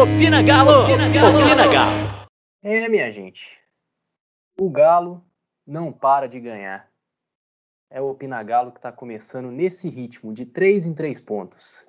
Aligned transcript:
Opina 0.00 0.42
Galo! 0.42 0.84
Opina 0.84 1.10
Galo! 1.10 1.38
Opina 1.38 1.66
Galo! 1.70 2.26
É, 2.62 2.88
minha 2.88 3.12
gente. 3.12 3.60
O 4.58 4.70
Galo 4.70 5.22
não 5.66 5.92
para 5.92 6.26
de 6.26 6.40
ganhar. 6.40 6.88
É 7.90 8.00
o 8.00 8.08
Opina 8.08 8.42
Galo 8.42 8.72
que 8.72 8.78
está 8.78 8.90
começando 8.90 9.50
nesse 9.50 9.90
ritmo 9.90 10.32
de 10.32 10.46
3 10.46 10.86
em 10.86 10.94
3 10.94 11.20
pontos. 11.20 11.86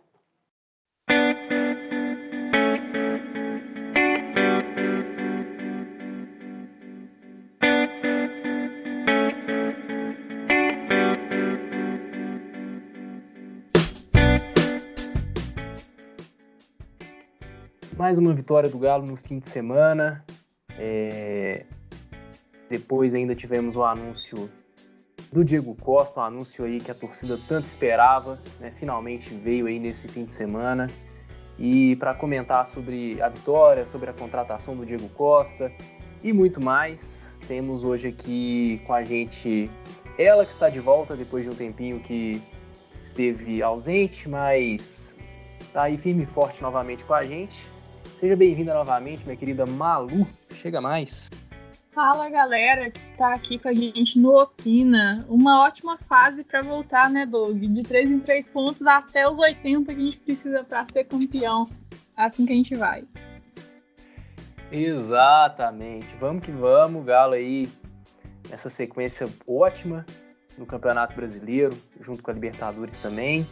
Mais 18.02 18.18
uma 18.18 18.34
vitória 18.34 18.68
do 18.68 18.80
Galo 18.80 19.06
no 19.06 19.16
fim 19.16 19.38
de 19.38 19.48
semana. 19.48 20.26
É... 20.76 21.68
Depois 22.68 23.14
ainda 23.14 23.36
tivemos 23.36 23.76
o 23.76 23.84
anúncio 23.84 24.50
do 25.32 25.46
Diego 25.46 25.76
Costa, 25.76 26.20
um 26.20 26.24
anúncio 26.24 26.66
aí 26.66 26.80
que 26.80 26.90
a 26.90 26.96
torcida 26.96 27.38
tanto 27.48 27.68
esperava, 27.68 28.42
né? 28.60 28.74
finalmente 28.76 29.32
veio 29.36 29.68
aí 29.68 29.78
nesse 29.78 30.08
fim 30.08 30.26
de 30.26 30.34
semana. 30.34 30.90
E 31.60 31.96
para 31.98 32.16
comentar 32.16 32.66
sobre 32.66 33.22
a 33.22 33.30
vitória, 33.30 33.86
sobre 33.86 34.10
a 34.10 34.14
contratação 34.14 34.76
do 34.76 34.84
Diego 34.84 35.08
Costa 35.10 35.72
e 36.24 36.34
muito 36.34 36.60
mais, 36.60 37.36
temos 37.48 37.84
hoje 37.84 38.08
aqui 38.08 38.82
com 38.88 38.94
a 38.94 39.04
gente 39.04 39.70
ela 40.18 40.44
que 40.44 40.52
está 40.52 40.70
de 40.70 40.80
volta 40.80 41.16
depois 41.16 41.44
de 41.44 41.52
um 41.52 41.56
tempinho 41.56 42.00
que 42.00 42.42
esteve 43.00 43.62
ausente, 43.62 44.28
mas 44.28 45.16
está 45.60 45.84
aí 45.84 46.00
firme 46.00 46.24
e 46.24 46.26
forte 46.26 46.64
novamente 46.64 47.06
com 47.06 47.14
a 47.14 47.22
gente. 47.22 47.70
Seja 48.22 48.36
bem-vinda 48.36 48.72
novamente, 48.72 49.26
minha 49.26 49.36
querida 49.36 49.66
Malu. 49.66 50.28
Chega 50.52 50.80
mais. 50.80 51.32
Fala 51.92 52.30
galera 52.30 52.92
que 52.92 53.00
está 53.00 53.34
aqui 53.34 53.58
com 53.58 53.68
a 53.68 53.74
gente 53.74 54.20
no 54.20 54.40
Opina. 54.40 55.26
Uma 55.28 55.66
ótima 55.66 55.98
fase 55.98 56.44
para 56.44 56.62
voltar, 56.62 57.10
né, 57.10 57.26
Doug? 57.26 57.60
De 57.60 57.82
3 57.82 58.12
em 58.12 58.20
3 58.20 58.48
pontos 58.50 58.86
até 58.86 59.28
os 59.28 59.40
80 59.40 59.92
que 59.92 60.00
a 60.00 60.04
gente 60.04 60.18
precisa 60.20 60.64
para 60.64 60.86
ser 60.94 61.06
campeão. 61.06 61.68
Assim 62.16 62.46
que 62.46 62.54
a 62.54 62.56
gente 62.56 62.76
vai. 62.76 63.04
Exatamente. 64.72 66.16
Vamos 66.20 66.46
que 66.46 66.52
vamos, 66.52 67.04
Galo 67.04 67.34
aí 67.34 67.68
nessa 68.52 68.70
sequência 68.70 69.28
ótima 69.48 70.06
no 70.60 70.68
Campeonato 70.68 71.16
Brasileiro, 71.16 71.76
junto 72.00 72.22
com 72.22 72.30
a 72.30 72.36
Libertadores 72.36 73.00
também. 73.00 73.48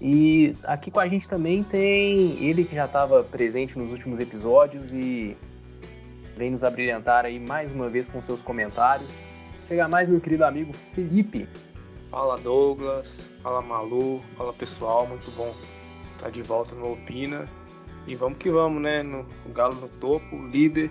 E 0.00 0.54
aqui 0.64 0.90
com 0.90 1.00
a 1.00 1.08
gente 1.08 1.28
também 1.28 1.64
tem 1.64 2.42
ele 2.44 2.64
que 2.64 2.74
já 2.74 2.84
estava 2.84 3.24
presente 3.24 3.76
nos 3.76 3.90
últimos 3.90 4.20
episódios 4.20 4.92
e 4.92 5.36
vem 6.36 6.52
nos 6.52 6.62
abrilhantar 6.62 7.24
aí 7.24 7.40
mais 7.40 7.72
uma 7.72 7.88
vez 7.88 8.06
com 8.06 8.22
seus 8.22 8.40
comentários. 8.40 9.28
Chega 9.66 9.88
mais, 9.88 10.08
meu 10.08 10.20
querido 10.20 10.44
amigo 10.44 10.72
Felipe. 10.72 11.48
Fala 12.10 12.38
Douglas, 12.38 13.28
fala 13.42 13.60
Malu, 13.60 14.22
fala 14.36 14.52
pessoal, 14.52 15.06
muito 15.06 15.30
bom 15.32 15.52
estar 16.14 16.30
de 16.30 16.42
volta 16.42 16.74
no 16.74 16.92
Opina. 16.92 17.48
E 18.06 18.14
vamos 18.14 18.38
que 18.38 18.48
vamos, 18.50 18.80
né? 18.80 19.02
No, 19.02 19.26
o 19.44 19.52
Galo 19.52 19.74
no 19.74 19.88
topo, 19.88 20.36
líder, 20.46 20.90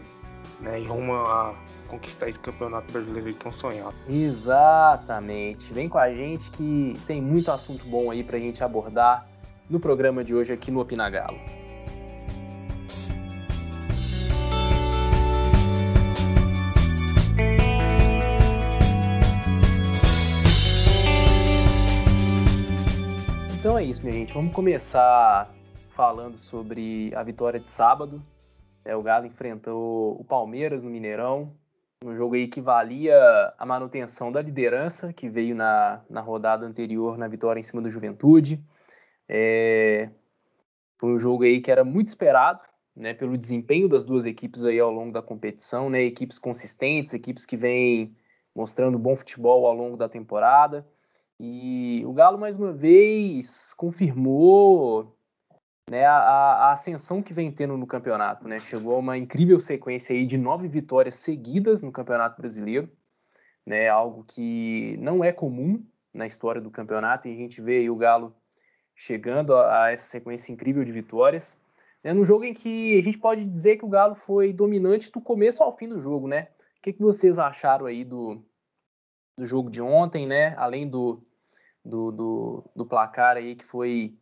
né? 0.59 0.79
E 0.79 0.85
rumo 0.85 1.13
a 1.13 1.55
conquistar 1.87 2.29
esse 2.29 2.39
campeonato 2.39 2.91
brasileiro 2.91 3.33
tão 3.33 3.51
sonhado. 3.51 3.95
Exatamente. 4.07 5.73
Vem 5.73 5.89
com 5.89 5.97
a 5.97 6.13
gente 6.13 6.51
que 6.51 6.99
tem 7.07 7.21
muito 7.21 7.51
assunto 7.51 7.85
bom 7.85 8.11
aí 8.11 8.23
pra 8.23 8.37
gente 8.37 8.63
abordar 8.63 9.27
no 9.69 9.79
programa 9.79 10.23
de 10.23 10.35
hoje 10.35 10.53
aqui 10.53 10.71
no 10.71 10.79
Opina 10.79 11.09
Galo. 11.09 11.39
Então 23.59 23.77
é 23.77 23.83
isso, 23.83 24.01
minha 24.01 24.13
gente. 24.13 24.33
Vamos 24.33 24.53
começar 24.53 25.53
falando 25.89 26.37
sobre 26.37 27.11
a 27.15 27.23
vitória 27.23 27.59
de 27.59 27.69
sábado. 27.69 28.23
É, 28.85 28.95
o 28.95 29.03
Galo 29.03 29.25
enfrentou 29.25 30.17
o 30.17 30.23
Palmeiras 30.23 30.83
no 30.83 30.89
Mineirão 30.89 31.51
um 32.03 32.15
jogo 32.15 32.35
aí 32.35 32.47
que 32.47 32.61
valia 32.61 33.17
a 33.57 33.65
manutenção 33.65 34.31
da 34.31 34.41
liderança, 34.41 35.11
que 35.11 35.29
veio 35.29 35.55
na, 35.55 36.01
na 36.09 36.21
rodada 36.21 36.65
anterior 36.65 37.17
na 37.17 37.27
vitória 37.27 37.59
em 37.59 37.63
cima 37.63 37.81
do 37.81 37.89
Juventude. 37.89 38.63
É, 39.27 40.09
foi 40.97 41.13
um 41.13 41.19
jogo 41.19 41.43
aí 41.43 41.59
que 41.59 41.71
era 41.71 41.83
muito 41.83 42.07
esperado, 42.07 42.63
né, 42.95 43.13
pelo 43.13 43.37
desempenho 43.37 43.89
das 43.89 44.03
duas 44.03 44.25
equipes 44.25 44.63
aí 44.63 44.79
ao 44.79 44.91
longo 44.91 45.11
da 45.11 45.21
competição, 45.21 45.89
né, 45.89 46.01
equipes 46.03 46.39
consistentes, 46.39 47.13
equipes 47.13 47.45
que 47.45 47.57
vêm 47.57 48.15
mostrando 48.55 48.97
bom 48.97 49.15
futebol 49.15 49.65
ao 49.65 49.75
longo 49.75 49.97
da 49.97 50.09
temporada. 50.09 50.87
E 51.39 52.03
o 52.05 52.13
Galo 52.13 52.37
mais 52.37 52.55
uma 52.55 52.73
vez 52.73 53.73
confirmou 53.73 55.16
né, 55.89 56.05
a, 56.05 56.17
a, 56.17 56.71
ascensão 56.71 57.21
que 57.21 57.33
vem 57.33 57.51
tendo 57.51 57.77
no 57.77 57.87
campeonato. 57.87 58.47
Né? 58.47 58.59
Chegou 58.59 58.95
a 58.95 58.99
uma 58.99 59.17
incrível 59.17 59.59
sequência 59.59 60.15
aí 60.15 60.25
de 60.25 60.37
nove 60.37 60.67
vitórias 60.67 61.15
seguidas 61.15 61.81
no 61.81 61.91
Campeonato 61.91 62.39
Brasileiro, 62.39 62.89
né, 63.65 63.87
algo 63.87 64.23
que 64.23 64.97
não 64.99 65.23
é 65.23 65.31
comum 65.31 65.83
na 66.13 66.25
história 66.25 66.61
do 66.61 66.71
campeonato, 66.71 67.27
e 67.27 67.33
a 67.33 67.35
gente 67.35 67.61
vê 67.61 67.89
o 67.89 67.95
Galo 67.95 68.35
chegando 68.95 69.55
a, 69.55 69.85
a 69.85 69.91
essa 69.91 70.05
sequência 70.05 70.51
incrível 70.51 70.83
de 70.83 70.91
vitórias. 70.91 71.59
Né, 72.03 72.13
num 72.13 72.25
jogo 72.25 72.43
em 72.43 72.53
que 72.53 72.97
a 72.97 73.03
gente 73.03 73.17
pode 73.17 73.45
dizer 73.45 73.77
que 73.77 73.85
o 73.85 73.89
Galo 73.89 74.15
foi 74.15 74.53
dominante 74.53 75.11
do 75.11 75.21
começo 75.21 75.63
ao 75.63 75.75
fim 75.77 75.87
do 75.87 75.99
jogo, 75.99 76.27
né? 76.27 76.47
O 76.77 76.81
que, 76.81 76.93
que 76.93 77.01
vocês 77.01 77.37
acharam 77.37 77.85
aí 77.85 78.03
do, 78.03 78.41
do 79.37 79.45
jogo 79.45 79.69
de 79.69 79.81
ontem, 79.81 80.25
né? 80.25 80.55
Além 80.57 80.87
do, 80.87 81.21
do, 81.83 82.11
do, 82.11 82.63
do 82.75 82.85
placar 82.85 83.35
aí 83.35 83.55
que 83.55 83.65
foi 83.65 84.15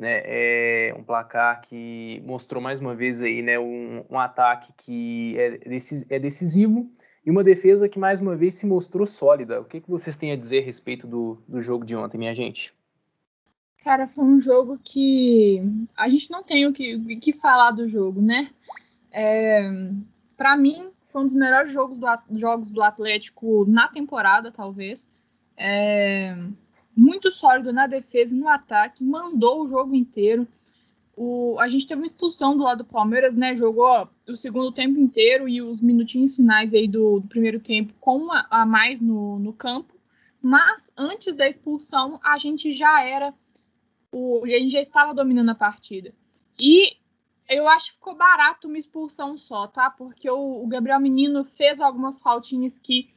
né, 0.00 0.22
é 0.24 0.94
um 0.96 1.02
placar 1.02 1.60
que 1.60 2.22
mostrou 2.24 2.62
mais 2.62 2.80
uma 2.80 2.94
vez 2.94 3.20
aí, 3.20 3.42
né, 3.42 3.58
um, 3.58 4.04
um 4.08 4.18
ataque 4.18 4.72
que 4.76 5.36
é, 5.38 5.60
é, 6.08 6.18
decisivo 6.18 6.88
e 7.26 7.30
uma 7.30 7.42
defesa 7.42 7.88
que 7.88 7.98
mais 7.98 8.20
uma 8.20 8.36
vez 8.36 8.54
se 8.54 8.66
mostrou 8.66 9.04
sólida. 9.04 9.60
O 9.60 9.64
que, 9.64 9.80
que 9.80 9.90
vocês 9.90 10.16
têm 10.16 10.32
a 10.32 10.36
dizer 10.36 10.62
a 10.62 10.64
respeito 10.64 11.06
do, 11.06 11.38
do 11.48 11.60
jogo 11.60 11.84
de 11.84 11.96
ontem, 11.96 12.16
minha 12.16 12.34
gente? 12.34 12.72
Cara, 13.82 14.06
foi 14.06 14.24
um 14.24 14.40
jogo 14.40 14.78
que 14.82 15.62
a 15.96 16.08
gente 16.08 16.30
não 16.30 16.42
tem 16.42 16.66
o 16.66 16.72
que, 16.72 17.16
que 17.16 17.32
falar 17.32 17.72
do 17.72 17.88
jogo, 17.88 18.20
né? 18.20 18.50
É, 19.12 19.68
para 20.36 20.56
mim, 20.56 20.90
foi 21.10 21.22
um 21.22 21.24
dos 21.24 21.34
melhores 21.34 21.72
jogos 21.72 21.98
do, 21.98 22.06
jogos 22.38 22.70
do 22.70 22.82
Atlético 22.82 23.64
na 23.66 23.88
temporada, 23.88 24.52
talvez. 24.52 25.08
É, 25.56 26.36
muito 26.98 27.30
sólido 27.30 27.72
na 27.72 27.86
defesa 27.86 28.34
e 28.34 28.38
no 28.38 28.48
ataque, 28.48 29.04
mandou 29.04 29.62
o 29.62 29.68
jogo 29.68 29.94
inteiro. 29.94 30.46
O, 31.16 31.56
a 31.60 31.68
gente 31.68 31.86
teve 31.86 32.00
uma 32.00 32.06
expulsão 32.06 32.56
do 32.56 32.64
lado 32.64 32.78
do 32.78 32.84
Palmeiras, 32.84 33.34
né? 33.34 33.54
Jogou 33.54 34.08
o 34.28 34.36
segundo 34.36 34.72
tempo 34.72 34.98
inteiro 34.98 35.48
e 35.48 35.62
os 35.62 35.80
minutinhos 35.80 36.34
finais 36.34 36.74
aí 36.74 36.88
do, 36.88 37.20
do 37.20 37.28
primeiro 37.28 37.60
tempo 37.60 37.94
com 38.00 38.16
uma, 38.16 38.46
a 38.50 38.66
mais 38.66 39.00
no, 39.00 39.38
no 39.38 39.52
campo. 39.52 39.94
Mas 40.42 40.92
antes 40.96 41.34
da 41.34 41.48
expulsão, 41.48 42.20
a 42.22 42.36
gente 42.38 42.72
já 42.72 43.02
era. 43.02 43.32
O, 44.12 44.44
a 44.44 44.48
gente 44.48 44.70
já 44.72 44.80
estava 44.80 45.14
dominando 45.14 45.50
a 45.50 45.54
partida. 45.54 46.12
E 46.58 46.96
eu 47.48 47.66
acho 47.68 47.90
que 47.90 47.98
ficou 47.98 48.16
barato 48.16 48.66
uma 48.66 48.78
expulsão 48.78 49.38
só, 49.38 49.66
tá? 49.66 49.90
Porque 49.90 50.30
o, 50.30 50.64
o 50.64 50.68
Gabriel 50.68 51.00
Menino 51.00 51.44
fez 51.44 51.80
algumas 51.80 52.20
faltinhas 52.20 52.78
que 52.78 53.08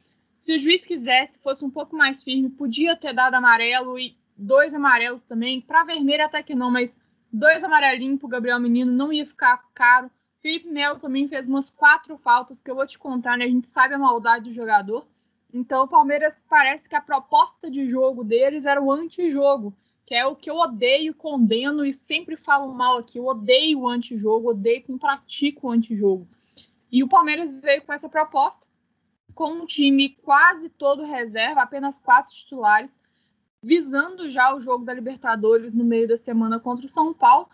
se 0.42 0.56
o 0.56 0.58
juiz 0.58 0.84
quisesse, 0.84 1.38
fosse 1.38 1.64
um 1.64 1.70
pouco 1.70 1.94
mais 1.94 2.20
firme, 2.20 2.50
podia 2.50 2.96
ter 2.96 3.14
dado 3.14 3.34
amarelo 3.34 3.96
e 3.96 4.16
dois 4.36 4.74
amarelos 4.74 5.22
também. 5.22 5.60
Para 5.60 5.84
vermelho 5.84 6.24
até 6.24 6.42
que 6.42 6.52
não, 6.52 6.68
mas 6.68 6.98
dois 7.32 7.62
amarelinhos 7.62 8.18
pro 8.18 8.26
Gabriel 8.26 8.58
Menino 8.58 8.90
não 8.90 9.12
ia 9.12 9.24
ficar 9.24 9.62
caro. 9.72 10.10
Felipe 10.40 10.68
Melo 10.68 10.98
também 10.98 11.28
fez 11.28 11.46
umas 11.46 11.70
quatro 11.70 12.16
faltas 12.18 12.60
que 12.60 12.68
eu 12.68 12.74
vou 12.74 12.84
te 12.84 12.98
contar, 12.98 13.38
né? 13.38 13.44
A 13.44 13.48
gente 13.48 13.68
sabe 13.68 13.94
a 13.94 13.98
maldade 13.98 14.48
do 14.48 14.52
jogador. 14.52 15.06
Então 15.54 15.84
o 15.84 15.88
Palmeiras 15.88 16.42
parece 16.48 16.88
que 16.88 16.96
a 16.96 17.00
proposta 17.00 17.70
de 17.70 17.88
jogo 17.88 18.24
deles 18.24 18.66
era 18.66 18.82
o 18.82 18.90
antijogo, 18.90 19.72
que 20.04 20.12
é 20.12 20.26
o 20.26 20.34
que 20.34 20.50
eu 20.50 20.56
odeio, 20.56 21.14
condeno 21.14 21.84
e 21.86 21.94
sempre 21.94 22.36
falo 22.36 22.74
mal 22.74 22.98
aqui. 22.98 23.16
Eu 23.16 23.26
odeio 23.26 23.82
o 23.82 23.88
antijogo, 23.88 24.50
odeio 24.50 24.82
quem 24.82 24.98
pratica 24.98 25.64
o 25.64 25.70
antijogo. 25.70 26.26
E 26.90 27.04
o 27.04 27.08
Palmeiras 27.08 27.52
veio 27.52 27.82
com 27.82 27.92
essa 27.92 28.08
proposta 28.08 28.71
com 29.34 29.52
um 29.52 29.64
time 29.64 30.10
quase 30.22 30.68
todo 30.68 31.04
reserva, 31.04 31.62
apenas 31.62 31.98
quatro 31.98 32.32
titulares, 32.32 32.98
visando 33.62 34.28
já 34.28 34.54
o 34.54 34.60
jogo 34.60 34.84
da 34.84 34.94
Libertadores 34.94 35.72
no 35.72 35.84
meio 35.84 36.08
da 36.08 36.16
semana 36.16 36.58
contra 36.58 36.86
o 36.86 36.88
São 36.88 37.14
Paulo. 37.14 37.48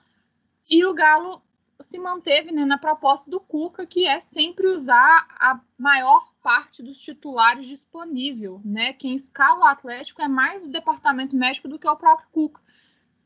E 0.69 0.85
o 0.85 0.95
Galo 0.95 1.43
se 1.81 1.99
manteve 1.99 2.51
né, 2.51 2.65
na 2.65 2.79
proposta 2.79 3.31
do 3.31 3.39
Cuca, 3.39 3.87
que 3.87 4.07
é 4.07 4.21
sempre 4.21 4.67
usar 4.67 5.27
a 5.39 5.61
maior 5.77 6.33
parte 6.43 6.83
dos 6.83 6.99
titulares 6.99 7.67
disponível. 7.67 8.61
Né? 8.65 8.93
Quem 8.93 9.15
escala 9.15 9.61
o 9.61 9.67
Atlético 9.67 10.23
é 10.23 10.29
mais 10.29 10.65
o 10.65 10.71
departamento 10.71 11.37
médico 11.37 11.69
do 11.69 11.79
que 11.79 11.89
o 11.89 11.97
próprio 11.97 12.29
Cuca. 12.33 12.63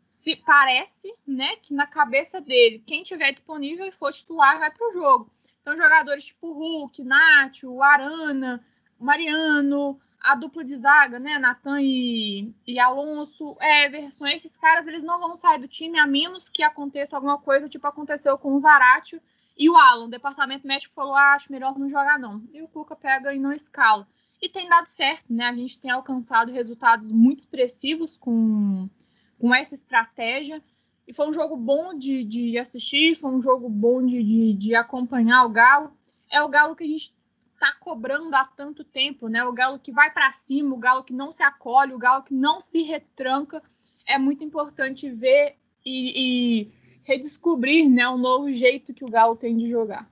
se 0.06 0.36
parece, 0.36 1.12
né, 1.26 1.56
que 1.56 1.72
na 1.72 1.86
cabeça 1.86 2.40
dele, 2.40 2.82
quem 2.86 3.02
tiver 3.02 3.32
disponível 3.32 3.86
e 3.86 3.92
for 3.92 4.12
titular 4.12 4.58
vai 4.58 4.70
para 4.70 4.88
o 4.88 4.92
jogo. 4.92 5.32
Então, 5.62 5.76
jogadores 5.76 6.26
tipo 6.26 6.52
Hulk, 6.52 7.02
Nacho, 7.04 7.80
Arana, 7.80 8.62
Mariano, 8.98 9.98
a 10.20 10.34
dupla 10.34 10.64
de 10.64 10.76
zaga, 10.76 11.18
né, 11.18 11.38
Natan 11.38 11.80
e, 11.80 12.52
e 12.66 12.78
Alonso, 12.78 13.56
Everson, 13.60 14.26
esses 14.26 14.56
caras 14.56 14.86
eles 14.86 15.02
não 15.02 15.18
vão 15.18 15.34
sair 15.34 15.60
do 15.60 15.68
time 15.68 15.98
a 15.98 16.06
menos 16.06 16.48
que 16.48 16.62
aconteça 16.62 17.16
alguma 17.16 17.38
coisa, 17.38 17.68
tipo 17.68 17.86
aconteceu 17.86 18.36
com 18.36 18.54
o 18.54 18.60
Zaratio 18.60 19.20
e 19.56 19.70
o 19.70 19.76
Alan. 19.76 20.06
O 20.06 20.10
departamento 20.10 20.66
médico 20.66 20.94
falou: 20.94 21.14
ah, 21.14 21.34
acho 21.34 21.50
melhor 21.50 21.78
não 21.78 21.88
jogar, 21.88 22.18
não. 22.18 22.42
E 22.52 22.60
o 22.60 22.68
Cuca 22.68 22.96
pega 22.96 23.32
e 23.32 23.38
não 23.38 23.52
escala. 23.52 24.06
E 24.40 24.48
tem 24.48 24.68
dado 24.68 24.86
certo, 24.86 25.32
né? 25.32 25.44
A 25.44 25.54
gente 25.54 25.78
tem 25.78 25.90
alcançado 25.90 26.50
resultados 26.50 27.12
muito 27.12 27.38
expressivos 27.38 28.16
com, 28.16 28.90
com 29.38 29.54
essa 29.54 29.74
estratégia. 29.74 30.62
E 31.06 31.12
foi 31.12 31.28
um 31.28 31.32
jogo 31.32 31.56
bom 31.56 31.98
de, 31.98 32.24
de 32.24 32.58
assistir, 32.58 33.16
foi 33.16 33.30
um 33.30 33.40
jogo 33.40 33.68
bom 33.68 34.04
de, 34.04 34.22
de, 34.22 34.52
de 34.54 34.74
acompanhar 34.74 35.44
o 35.44 35.50
Galo. 35.50 35.92
É 36.30 36.40
o 36.42 36.48
Galo 36.48 36.76
que 36.76 36.84
a 36.84 36.86
gente 36.86 37.12
está 37.54 37.72
cobrando 37.80 38.34
há 38.34 38.44
tanto 38.44 38.84
tempo, 38.84 39.28
né? 39.28 39.44
O 39.44 39.52
Galo 39.52 39.78
que 39.78 39.92
vai 39.92 40.10
para 40.10 40.32
cima, 40.32 40.74
o 40.74 40.78
Galo 40.78 41.04
que 41.04 41.12
não 41.12 41.30
se 41.30 41.42
acolhe, 41.42 41.92
o 41.92 41.98
Galo 41.98 42.22
que 42.22 42.34
não 42.34 42.60
se 42.60 42.82
retranca. 42.82 43.62
É 44.06 44.18
muito 44.18 44.42
importante 44.42 45.10
ver 45.10 45.56
e, 45.84 46.62
e 46.64 46.72
redescobrir 47.04 47.88
né, 47.88 48.08
um 48.08 48.18
novo 48.18 48.50
jeito 48.50 48.94
que 48.94 49.04
o 49.04 49.10
Galo 49.10 49.36
tem 49.36 49.56
de 49.56 49.68
jogar. 49.68 50.08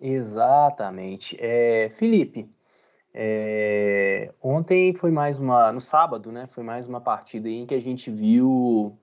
Exatamente. 0.00 1.36
É, 1.40 1.88
Felipe, 1.90 2.48
é, 3.12 4.32
ontem 4.42 4.94
foi 4.94 5.10
mais 5.10 5.38
uma, 5.38 5.72
no 5.72 5.80
sábado, 5.80 6.32
né? 6.32 6.46
Foi 6.46 6.62
mais 6.62 6.86
uma 6.86 7.00
partida 7.00 7.48
em 7.48 7.64
que 7.64 7.74
a 7.74 7.80
gente 7.80 8.10
viu 8.10 8.98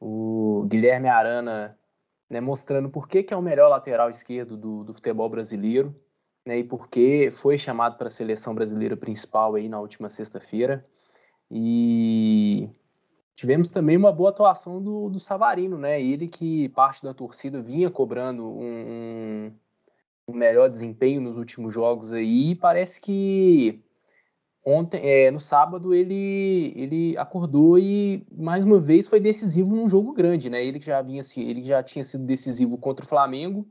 o 0.00 0.66
Guilherme 0.66 1.08
Arana 1.08 1.78
né, 2.28 2.40
mostrando 2.40 2.88
por 2.88 3.06
que, 3.06 3.22
que 3.22 3.34
é 3.34 3.36
o 3.36 3.42
melhor 3.42 3.68
lateral 3.68 4.08
esquerdo 4.08 4.56
do, 4.56 4.84
do 4.84 4.94
futebol 4.94 5.28
brasileiro 5.28 5.94
né, 6.46 6.58
e 6.58 6.64
por 6.64 6.88
que 6.88 7.30
foi 7.30 7.58
chamado 7.58 7.96
para 7.98 8.06
a 8.06 8.10
seleção 8.10 8.54
brasileira 8.54 8.96
principal 8.96 9.54
aí 9.54 9.68
na 9.68 9.78
última 9.78 10.08
sexta-feira. 10.08 10.86
E 11.50 12.70
Tivemos 13.40 13.70
também 13.70 13.96
uma 13.96 14.12
boa 14.12 14.28
atuação 14.28 14.82
do, 14.82 15.08
do 15.08 15.18
Savarino, 15.18 15.78
né? 15.78 15.98
Ele 15.98 16.28
que 16.28 16.68
parte 16.68 17.02
da 17.02 17.14
torcida 17.14 17.62
vinha 17.62 17.90
cobrando 17.90 18.46
um, 18.46 19.50
um 20.28 20.34
melhor 20.34 20.68
desempenho 20.68 21.22
nos 21.22 21.38
últimos 21.38 21.72
jogos 21.72 22.12
aí. 22.12 22.54
parece 22.54 23.00
que 23.00 23.82
ontem, 24.64 25.00
é, 25.02 25.30
no 25.30 25.40
sábado, 25.40 25.94
ele, 25.94 26.72
ele 26.76 27.16
acordou 27.18 27.78
e 27.78 28.26
mais 28.30 28.64
uma 28.64 28.78
vez 28.78 29.06
foi 29.06 29.20
decisivo 29.20 29.74
num 29.74 29.88
jogo 29.88 30.12
grande, 30.12 30.50
né? 30.50 30.64
Ele 30.64 30.78
que 30.78 30.86
já 30.86 31.00
vinha 31.02 31.20
assim, 31.20 31.48
ele 31.48 31.62
já 31.64 31.82
tinha 31.82 32.04
sido 32.04 32.24
decisivo 32.24 32.78
contra 32.78 33.04
o 33.04 33.08
Flamengo. 33.08 33.66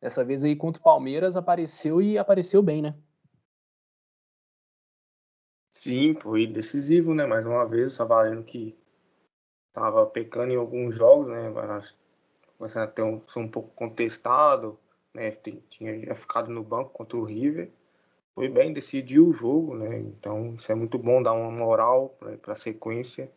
Dessa 0.00 0.24
vez 0.24 0.44
aí 0.44 0.54
contra 0.54 0.80
o 0.80 0.84
Palmeiras 0.84 1.36
apareceu 1.36 2.00
e 2.02 2.18
apareceu 2.18 2.62
bem, 2.62 2.82
né? 2.82 2.94
Sim, 5.70 6.14
foi 6.14 6.46
decisivo, 6.46 7.14
né? 7.14 7.26
Mais 7.26 7.46
uma 7.46 7.66
vez, 7.66 7.88
o 7.88 7.96
Savarino 7.96 8.44
que 8.44 8.76
estava 9.68 10.06
pecando 10.06 10.52
em 10.52 10.56
alguns 10.56 10.94
jogos, 10.94 11.28
né? 11.28 11.52
Começando 12.56 12.82
a 12.84 12.86
ter 12.86 13.02
um, 13.02 13.20
um 13.36 13.48
pouco 13.48 13.70
contestado, 13.74 14.78
né? 15.12 15.30
Tinha 15.70 16.14
ficado 16.14 16.50
no 16.50 16.62
banco 16.62 16.90
contra 16.90 17.16
o 17.16 17.24
River. 17.24 17.72
Foi 18.34 18.48
bem, 18.48 18.72
decidiu 18.72 19.28
o 19.28 19.32
jogo, 19.32 19.76
né? 19.76 19.98
Então 19.98 20.54
isso 20.54 20.70
é 20.70 20.74
muito 20.74 20.98
bom, 20.98 21.22
dar 21.22 21.32
uma 21.32 21.50
moral 21.50 22.18
para 22.42 22.52
a 22.52 22.56
sequência. 22.56 23.30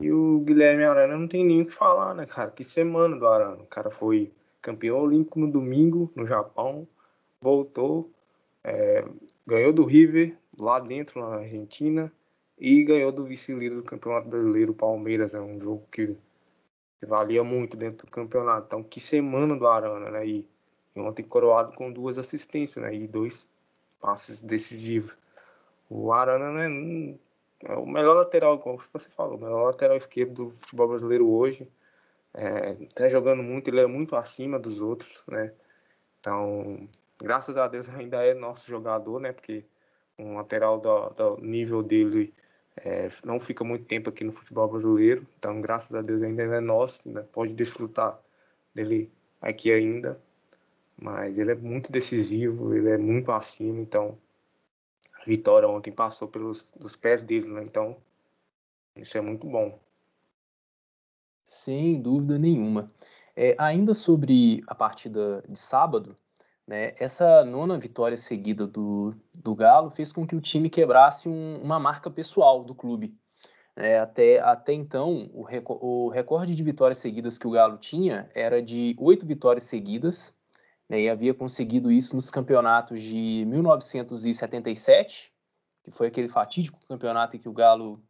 E 0.00 0.10
o 0.12 0.40
Guilherme 0.40 0.84
Arana 0.84 1.16
não 1.16 1.28
tem 1.28 1.44
nem 1.44 1.62
o 1.62 1.66
que 1.66 1.74
falar, 1.74 2.14
né, 2.14 2.26
cara? 2.26 2.50
Que 2.50 2.64
semana 2.64 3.16
do 3.16 3.26
Arana. 3.26 3.62
O 3.62 3.66
cara 3.66 3.90
foi 3.90 4.32
campeão 4.62 5.00
olímpico 5.00 5.38
no 5.38 5.50
domingo, 5.50 6.12
no 6.14 6.26
Japão, 6.26 6.86
voltou, 7.40 8.10
é, 8.62 9.04
ganhou 9.46 9.72
do 9.72 9.84
River 9.84 10.36
lá 10.58 10.80
dentro, 10.80 11.20
na 11.20 11.36
Argentina, 11.36 12.12
e 12.58 12.84
ganhou 12.84 13.12
do 13.12 13.24
vice-líder 13.24 13.76
do 13.76 13.82
Campeonato 13.82 14.28
Brasileiro, 14.28 14.72
Palmeiras, 14.72 15.34
é 15.34 15.40
um 15.40 15.60
jogo 15.60 15.86
que, 15.92 16.16
que, 17.00 17.06
valia 17.06 17.42
muito 17.44 17.76
dentro 17.76 18.06
do 18.06 18.10
campeonato. 18.10 18.66
Então, 18.66 18.82
que 18.82 19.00
semana 19.00 19.56
do 19.56 19.66
Arana, 19.66 20.10
né? 20.10 20.26
E, 20.26 20.48
e 20.96 21.00
ontem 21.00 21.22
coroado 21.24 21.72
com 21.76 21.92
duas 21.92 22.16
assistências, 22.16 22.82
né? 22.82 22.94
E 22.94 23.06
dois 23.08 23.48
passes 24.04 24.42
decisivos. 24.42 25.16
O 25.88 26.12
Arana, 26.12 26.68
né? 26.68 27.16
É 27.60 27.74
o 27.74 27.86
melhor 27.86 28.14
lateral, 28.16 28.58
como 28.58 28.78
você 28.92 29.08
falou, 29.08 29.38
o 29.38 29.40
melhor 29.40 29.64
lateral 29.64 29.96
esquerdo 29.96 30.44
do 30.44 30.50
futebol 30.50 30.88
brasileiro 30.88 31.26
hoje. 31.26 31.66
É, 32.34 32.74
tá 32.94 33.08
jogando 33.08 33.42
muito, 33.42 33.68
ele 33.68 33.80
é 33.80 33.86
muito 33.86 34.14
acima 34.14 34.58
dos 34.58 34.82
outros, 34.82 35.24
né? 35.26 35.54
Então, 36.20 36.86
graças 37.18 37.56
a 37.56 37.66
Deus 37.66 37.88
ainda 37.96 38.22
é 38.22 38.34
nosso 38.34 38.68
jogador, 38.68 39.18
né? 39.20 39.32
Porque 39.32 39.64
um 40.18 40.36
lateral 40.36 40.78
do, 40.78 41.08
do 41.10 41.36
nível 41.40 41.82
dele 41.82 42.34
é, 42.76 43.10
não 43.24 43.40
fica 43.40 43.64
muito 43.64 43.86
tempo 43.86 44.10
aqui 44.10 44.22
no 44.22 44.32
futebol 44.32 44.68
brasileiro, 44.68 45.26
então 45.38 45.62
graças 45.62 45.94
a 45.94 46.02
Deus 46.02 46.22
ainda 46.22 46.42
é 46.42 46.60
nosso, 46.60 47.10
né? 47.10 47.24
pode 47.32 47.54
desfrutar 47.54 48.20
dele 48.74 49.10
aqui 49.40 49.72
ainda, 49.72 50.20
mas 50.96 51.38
ele 51.38 51.52
é 51.52 51.54
muito 51.54 51.90
decisivo, 51.90 52.74
ele 52.74 52.90
é 52.90 52.98
muito 52.98 53.32
acima, 53.32 53.80
então 53.80 54.18
a 55.20 55.24
vitória 55.24 55.68
ontem 55.68 55.92
passou 55.92 56.28
pelos 56.28 56.70
dos 56.72 56.96
pés 56.96 57.22
dele, 57.22 57.48
né? 57.48 57.62
então 57.62 57.96
isso 58.96 59.16
é 59.18 59.20
muito 59.20 59.46
bom. 59.46 59.78
Sem 61.44 62.00
dúvida 62.00 62.38
nenhuma. 62.38 62.88
É, 63.36 63.54
ainda 63.58 63.94
sobre 63.94 64.62
a 64.66 64.74
partida 64.74 65.44
de 65.48 65.58
sábado, 65.58 66.16
né? 66.66 66.94
Essa 66.98 67.44
nona 67.44 67.78
vitória 67.78 68.16
seguida 68.16 68.66
do, 68.66 69.14
do 69.34 69.54
Galo 69.54 69.90
fez 69.90 70.12
com 70.12 70.26
que 70.26 70.34
o 70.34 70.40
time 70.40 70.70
quebrasse 70.70 71.28
um, 71.28 71.60
uma 71.62 71.78
marca 71.78 72.10
pessoal 72.10 72.64
do 72.64 72.74
clube. 72.74 73.14
É, 73.76 73.98
até, 73.98 74.38
até 74.40 74.72
então, 74.72 75.28
o, 75.32 75.46
o, 75.68 76.08
recorde 76.08 76.54
de 76.54 76.62
vitórias 76.62 76.98
seguidas 76.98 77.36
que 77.36 77.46
o 77.46 77.50
Galo 77.50 77.76
tinha 77.76 78.30
era 78.34 78.62
de 78.62 78.94
oito 78.98 79.26
vitórias 79.26 79.64
seguidas, 79.64 80.38
né, 80.88 81.00
e 81.00 81.08
havia 81.08 81.34
conseguido 81.34 81.90
isso 81.90 82.14
nos 82.14 82.30
campeonatos 82.30 83.00
de 83.00 83.44
1977, 83.46 85.32
que 85.82 85.90
foi 85.90 86.08
aquele 86.08 86.28
fatídico 86.28 86.78
campeonato 86.88 87.36
em 87.36 87.38
que 87.38 87.48
o 87.48 87.52
Galo 87.52 88.02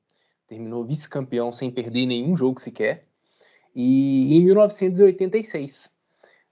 terminou 0.46 0.84
vice-campeão 0.84 1.52
sem 1.52 1.70
perder 1.70 2.06
nenhum 2.06 2.36
jogo 2.36 2.60
sequer, 2.60 3.06
e 3.74 4.36
em 4.36 4.44
1986. 4.44 5.94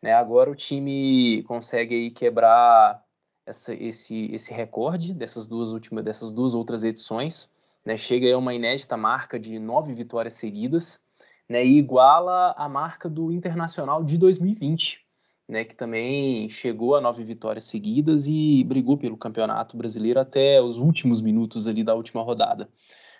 Né? 0.02 0.12
Agora 0.12 0.50
o 0.50 0.56
time 0.56 1.44
consegue 1.44 1.94
aí 1.94 2.10
quebrar 2.10 3.02
essa, 3.46 3.74
esse, 3.74 4.26
esse 4.32 4.52
recorde 4.52 5.14
dessas 5.14 5.46
duas 5.46 5.72
últimas, 5.72 6.04
dessas 6.04 6.32
duas 6.32 6.54
outras 6.54 6.82
edições, 6.84 7.52
né? 7.84 7.96
Chega 7.96 8.32
a 8.32 8.38
uma 8.38 8.54
inédita 8.54 8.96
marca 8.96 9.38
de 9.38 9.58
nove 9.58 9.92
vitórias 9.94 10.34
seguidas, 10.34 11.04
né? 11.48 11.64
E 11.64 11.78
iguala 11.78 12.54
a 12.56 12.68
marca 12.68 13.08
do 13.08 13.32
Internacional 13.32 14.04
de 14.04 14.16
2020, 14.16 15.01
né? 15.48 15.64
Que 15.64 15.74
também 15.74 16.48
chegou 16.48 16.94
a 16.94 17.00
nove 17.00 17.24
vitórias 17.24 17.64
seguidas 17.64 18.26
e 18.26 18.64
brigou 18.64 18.96
pelo 18.96 19.16
Campeonato 19.16 19.76
Brasileiro 19.76 20.20
até 20.20 20.60
os 20.60 20.78
últimos 20.78 21.20
minutos 21.20 21.68
ali 21.68 21.84
da 21.84 21.94
última 21.94 22.22
rodada, 22.22 22.68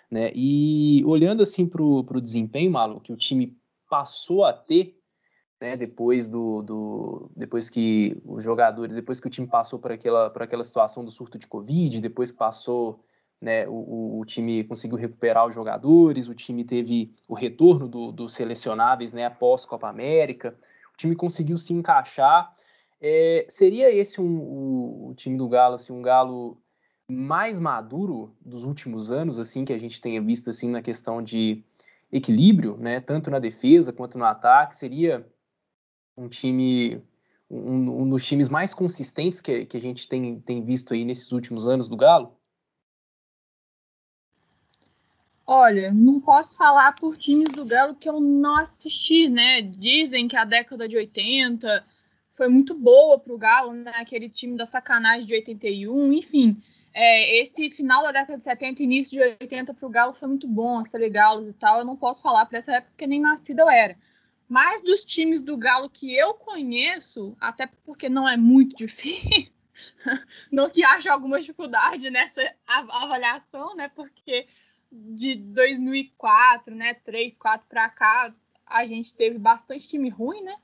né? 0.09 0.31
E 0.35 1.03
olhando 1.05 1.43
assim 1.43 1.67
para 1.67 1.81
o 1.81 2.21
desempenho, 2.21 2.71
Malu, 2.71 2.99
que 2.99 3.13
o 3.13 3.17
time 3.17 3.57
passou 3.89 4.43
a 4.43 4.53
ter 4.53 4.97
né, 5.63 5.77
depois 5.77 6.27
do, 6.27 6.61
do, 6.61 7.31
depois 7.37 7.69
que 7.69 8.21
os 8.25 8.43
jogadores, 8.43 8.93
depois 8.93 9.21
que 9.21 9.27
o 9.27 9.29
time 9.29 9.47
passou 9.47 9.79
por 9.79 9.93
aquela, 9.93 10.29
por 10.29 10.43
aquela 10.43 10.63
situação 10.63 11.05
do 11.05 11.09
surto 11.09 11.39
de 11.39 11.47
Covid, 11.47 12.01
depois 12.01 12.33
que 12.33 12.37
passou, 12.37 12.99
né, 13.39 13.65
o, 13.69 14.19
o 14.19 14.25
time 14.25 14.65
conseguiu 14.65 14.97
recuperar 14.97 15.47
os 15.47 15.55
jogadores, 15.55 16.27
o 16.27 16.35
time 16.35 16.65
teve 16.65 17.13
o 17.29 17.33
retorno 17.33 17.87
do, 17.87 18.11
dos 18.11 18.33
selecionáveis, 18.33 19.13
né, 19.13 19.25
após 19.25 19.63
Copa 19.63 19.87
América, 19.87 20.53
time 21.03 21.15
conseguiu 21.15 21.57
se 21.57 21.73
encaixar. 21.73 22.55
É, 22.99 23.45
seria 23.49 23.91
esse 23.91 24.21
um, 24.21 24.39
o, 24.39 25.09
o, 25.09 25.15
time 25.15 25.37
do 25.37 25.47
Galo, 25.47 25.75
assim, 25.75 25.91
um 25.91 26.01
Galo 26.01 26.57
mais 27.07 27.59
maduro 27.59 28.35
dos 28.41 28.63
últimos 28.63 29.11
anos, 29.11 29.37
assim, 29.37 29.65
que 29.65 29.73
a 29.73 29.77
gente 29.77 29.99
tenha 29.99 30.21
visto 30.21 30.49
assim 30.49 30.69
na 30.69 30.81
questão 30.81 31.21
de 31.21 31.63
equilíbrio, 32.11 32.77
né, 32.77 33.01
tanto 33.01 33.29
na 33.29 33.39
defesa 33.39 33.91
quanto 33.91 34.17
no 34.17 34.23
ataque, 34.23 34.75
seria 34.75 35.27
um 36.15 36.27
time, 36.27 37.03
um, 37.49 38.03
um, 38.03 38.09
dos 38.09 38.25
times 38.25 38.47
mais 38.47 38.73
consistentes 38.73 39.41
que, 39.41 39.65
que 39.65 39.75
a 39.75 39.81
gente 39.81 40.07
tem, 40.07 40.39
tem 40.39 40.63
visto 40.63 40.93
aí 40.93 41.03
nesses 41.03 41.31
últimos 41.31 41.67
anos 41.67 41.89
do 41.89 41.97
Galo? 41.97 42.37
Olha, 45.45 45.91
não 45.93 46.21
posso 46.21 46.55
falar 46.57 46.93
por 46.95 47.17
times 47.17 47.53
do 47.53 47.65
Galo 47.65 47.95
que 47.95 48.07
eu 48.09 48.19
não 48.19 48.55
assisti, 48.57 49.27
né? 49.29 49.61
Dizem 49.61 50.27
que 50.27 50.37
a 50.37 50.45
década 50.45 50.87
de 50.87 50.95
80 50.95 51.85
foi 52.35 52.47
muito 52.47 52.73
boa 52.75 53.19
para 53.19 53.33
o 53.33 53.37
Galo, 53.37 53.73
né? 53.73 53.91
Aquele 53.95 54.29
time 54.29 54.55
da 54.57 54.65
sacanagem 54.65 55.25
de 55.27 55.33
81, 55.33 56.13
enfim. 56.13 56.61
é, 56.93 57.41
esse 57.41 57.69
final 57.71 58.03
da 58.03 58.11
década 58.11 58.37
de 58.37 58.43
70 58.43 58.83
início 58.83 59.11
de 59.11 59.19
80 59.41 59.73
para 59.73 59.87
o 59.87 59.89
Galo 59.89 60.13
foi 60.13 60.27
muito 60.27 60.47
bom, 60.47 60.79
a 60.79 60.85
série 60.85 61.09
Galos 61.09 61.47
e 61.47 61.53
tal. 61.53 61.79
Eu 61.79 61.85
não 61.85 61.97
posso 61.97 62.21
falar 62.21 62.45
para 62.45 62.59
essa 62.59 62.73
época 62.73 62.91
porque 62.91 63.07
nem 63.07 63.19
nascida 63.21 63.63
eu 63.63 63.69
era. 63.69 63.97
Mas 64.47 64.81
dos 64.81 65.03
times 65.03 65.41
do 65.41 65.57
Galo 65.57 65.89
que 65.89 66.15
eu 66.15 66.33
conheço, 66.35 67.35
até 67.39 67.67
porque 67.85 68.07
não 68.09 68.27
é 68.29 68.37
muito 68.37 68.75
difícil, 68.77 69.51
não 70.51 70.69
que 70.69 70.83
haja 70.83 71.11
alguma 71.11 71.39
dificuldade 71.39 72.09
nessa 72.09 72.41
avaliação, 72.67 73.75
né? 73.75 73.89
Porque 73.89 74.47
de 74.93 75.35
2004, 75.35 76.75
né, 76.75 76.93
3, 76.93 77.37
4 77.37 77.67
para 77.67 77.89
cá, 77.89 78.33
a 78.65 78.85
gente 78.85 79.15
teve 79.15 79.39
bastante 79.39 79.87
time 79.87 80.09
ruim, 80.09 80.41
né? 80.43 80.55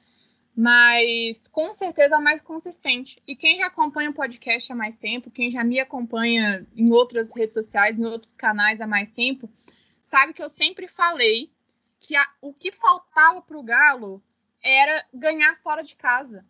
Mas 0.55 1.47
com 1.47 1.71
certeza 1.71 2.19
mais 2.19 2.41
consistente. 2.41 3.21
E 3.25 3.35
quem 3.35 3.57
já 3.57 3.67
acompanha 3.67 4.09
o 4.09 4.13
podcast 4.13 4.71
há 4.71 4.75
mais 4.75 4.97
tempo, 4.97 5.31
quem 5.31 5.49
já 5.49 5.63
me 5.63 5.79
acompanha 5.79 6.65
em 6.75 6.91
outras 6.91 7.33
redes 7.33 7.53
sociais, 7.53 7.97
em 7.97 8.05
outros 8.05 8.33
canais 8.33 8.81
há 8.81 8.87
mais 8.87 9.09
tempo, 9.09 9.49
sabe 10.05 10.33
que 10.33 10.43
eu 10.43 10.49
sempre 10.49 10.87
falei 10.87 11.51
que 11.99 12.15
a, 12.15 12.27
o 12.41 12.53
que 12.53 12.71
faltava 12.71 13.41
para 13.41 13.57
o 13.57 13.63
Galo 13.63 14.21
era 14.63 15.05
ganhar 15.13 15.57
fora 15.57 15.81
de 15.81 15.95
casa. 15.95 16.45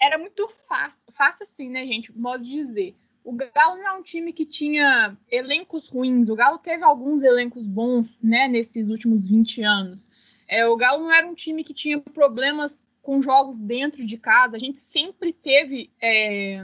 Era 0.00 0.18
muito 0.18 0.48
fácil, 0.68 1.04
fácil 1.12 1.44
assim, 1.44 1.70
né, 1.70 1.86
gente? 1.86 2.12
Modo 2.16 2.42
de 2.42 2.50
dizer. 2.50 2.96
O 3.24 3.32
Galo 3.32 3.78
não 3.78 3.88
é 3.88 3.92
um 3.94 4.02
time 4.02 4.34
que 4.34 4.44
tinha 4.44 5.16
elencos 5.30 5.88
ruins. 5.88 6.28
O 6.28 6.36
Galo 6.36 6.58
teve 6.58 6.84
alguns 6.84 7.22
elencos 7.22 7.66
bons, 7.66 8.20
né, 8.20 8.46
nesses 8.48 8.88
últimos 8.88 9.26
20 9.26 9.62
anos. 9.62 10.06
É, 10.46 10.66
o 10.66 10.76
Galo 10.76 11.02
não 11.02 11.12
era 11.12 11.26
um 11.26 11.34
time 11.34 11.64
que 11.64 11.72
tinha 11.72 11.98
problemas 11.98 12.86
com 13.00 13.22
jogos 13.22 13.58
dentro 13.58 14.04
de 14.04 14.18
casa. 14.18 14.56
A 14.56 14.58
gente 14.58 14.78
sempre 14.78 15.32
teve 15.32 15.90
é, 16.02 16.62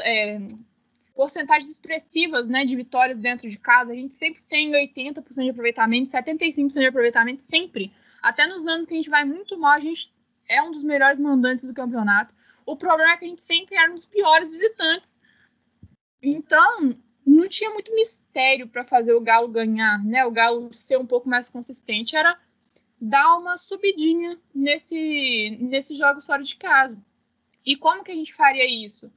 é, 0.00 0.38
porcentagens 1.14 1.70
expressivas 1.70 2.48
né, 2.48 2.64
de 2.64 2.74
vitórias 2.74 3.18
dentro 3.18 3.48
de 3.48 3.58
casa. 3.58 3.92
A 3.92 3.96
gente 3.96 4.14
sempre 4.14 4.42
tem 4.48 4.72
80% 4.72 5.42
de 5.42 5.50
aproveitamento, 5.50 6.10
75% 6.10 6.72
de 6.72 6.86
aproveitamento, 6.86 7.42
sempre. 7.42 7.92
Até 8.22 8.46
nos 8.46 8.66
anos 8.66 8.86
que 8.86 8.94
a 8.94 8.96
gente 8.96 9.10
vai 9.10 9.24
muito 9.24 9.58
mal, 9.58 9.72
a 9.72 9.80
gente 9.80 10.10
é 10.48 10.62
um 10.62 10.70
dos 10.70 10.82
melhores 10.82 11.18
mandantes 11.18 11.66
do 11.66 11.74
campeonato. 11.74 12.34
O 12.64 12.76
problema 12.76 13.12
é 13.12 13.16
que 13.16 13.24
a 13.24 13.28
gente 13.28 13.42
sempre 13.42 13.76
era 13.76 13.90
um 13.90 13.94
dos 13.94 14.06
piores 14.06 14.52
visitantes. 14.52 15.20
Então, 16.22 16.96
não 17.26 17.48
tinha 17.48 17.70
muito 17.70 17.94
mistério 17.94 18.68
para 18.68 18.84
fazer 18.84 19.12
o 19.12 19.20
Galo 19.20 19.48
ganhar, 19.48 20.04
né? 20.04 20.24
O 20.24 20.30
Galo 20.30 20.72
ser 20.72 20.98
um 20.98 21.06
pouco 21.06 21.28
mais 21.28 21.48
consistente. 21.48 22.14
Era 22.14 22.38
dar 23.00 23.36
uma 23.36 23.56
subidinha 23.56 24.38
nesse, 24.54 25.58
nesse 25.60 25.94
jogo 25.94 26.20
fora 26.20 26.42
de 26.42 26.56
casa. 26.56 26.96
E 27.66 27.76
como 27.76 28.04
que 28.04 28.12
a 28.12 28.14
gente 28.14 28.32
faria 28.34 28.64
isso? 28.64 29.12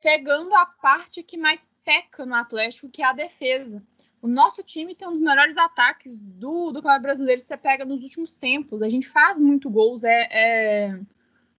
Pegando 0.00 0.54
a 0.54 0.66
parte 0.66 1.22
que 1.22 1.36
mais 1.36 1.68
peca 1.84 2.24
no 2.24 2.34
Atlético, 2.34 2.88
que 2.88 3.02
é 3.02 3.06
a 3.06 3.12
defesa. 3.12 3.82
O 4.20 4.26
nosso 4.26 4.62
time 4.62 4.94
tem 4.94 5.06
um 5.06 5.12
dos 5.12 5.20
melhores 5.20 5.58
ataques 5.58 6.18
do, 6.18 6.72
do 6.72 6.80
Campeonato 6.80 7.02
Brasileiro 7.02 7.42
que 7.42 7.46
você 7.48 7.58
pega 7.58 7.84
nos 7.84 8.02
últimos 8.02 8.36
tempos. 8.36 8.80
A 8.80 8.88
gente 8.88 9.06
faz 9.06 9.38
muito 9.38 9.68
gols, 9.68 10.02
é, 10.02 10.28
é, 10.30 11.00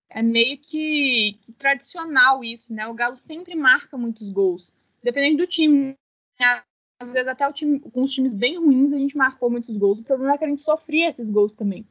é 0.10 0.22
meio 0.22 0.58
que, 0.58 1.38
que, 1.42 1.52
tradicional 1.54 2.44
isso, 2.44 2.74
né? 2.74 2.88
O 2.88 2.94
Galo 2.94 3.16
sempre 3.16 3.56
marca 3.56 3.98
muitos 3.98 4.30
gols. 4.30 4.74
Dependendo 5.04 5.38
do 5.38 5.48
time. 5.48 5.96
Né? 6.40 6.64
às 7.00 7.12
vezes 7.12 7.28
até 7.28 7.52
time, 7.52 7.80
com 7.80 8.04
os 8.04 8.12
times 8.12 8.34
bem 8.34 8.58
ruins 8.58 8.94
a 8.94 8.98
gente 8.98 9.18
marcou 9.18 9.50
muitos 9.50 9.76
gols. 9.78 10.00
O 10.00 10.04
problema 10.04 10.34
é 10.34 10.38
que 10.38 10.46
a 10.46 10.48
gente 10.48 10.62
sofria 10.62 11.10
esses 11.10 11.30
gols 11.30 11.54
também. 11.54 11.86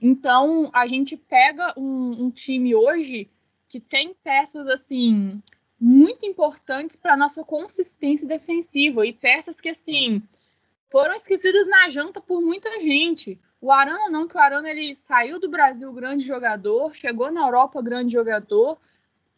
Então 0.00 0.70
a 0.72 0.86
gente 0.86 1.16
pega 1.16 1.74
um, 1.76 2.24
um 2.24 2.30
time 2.30 2.74
hoje 2.74 3.30
que 3.68 3.78
tem 3.78 4.14
peças 4.14 4.66
assim 4.66 5.42
muito 5.78 6.26
importantes 6.26 6.96
para 6.96 7.16
nossa 7.16 7.44
consistência 7.44 8.26
defensiva 8.26 9.06
e 9.06 9.12
peças 9.12 9.60
que 9.60 9.68
assim 9.68 10.22
foram 10.90 11.14
esquecidas 11.14 11.68
na 11.68 11.88
janta 11.88 12.20
por 12.20 12.40
muita 12.40 12.80
gente. 12.80 13.38
O 13.60 13.70
Arana 13.70 14.08
não, 14.08 14.26
que 14.26 14.36
o 14.36 14.40
Arana 14.40 14.70
ele 14.70 14.96
saiu 14.96 15.38
do 15.38 15.48
Brasil 15.48 15.92
grande 15.92 16.24
jogador, 16.24 16.94
chegou 16.94 17.30
na 17.30 17.42
Europa 17.42 17.82
grande 17.82 18.12
jogador 18.12 18.78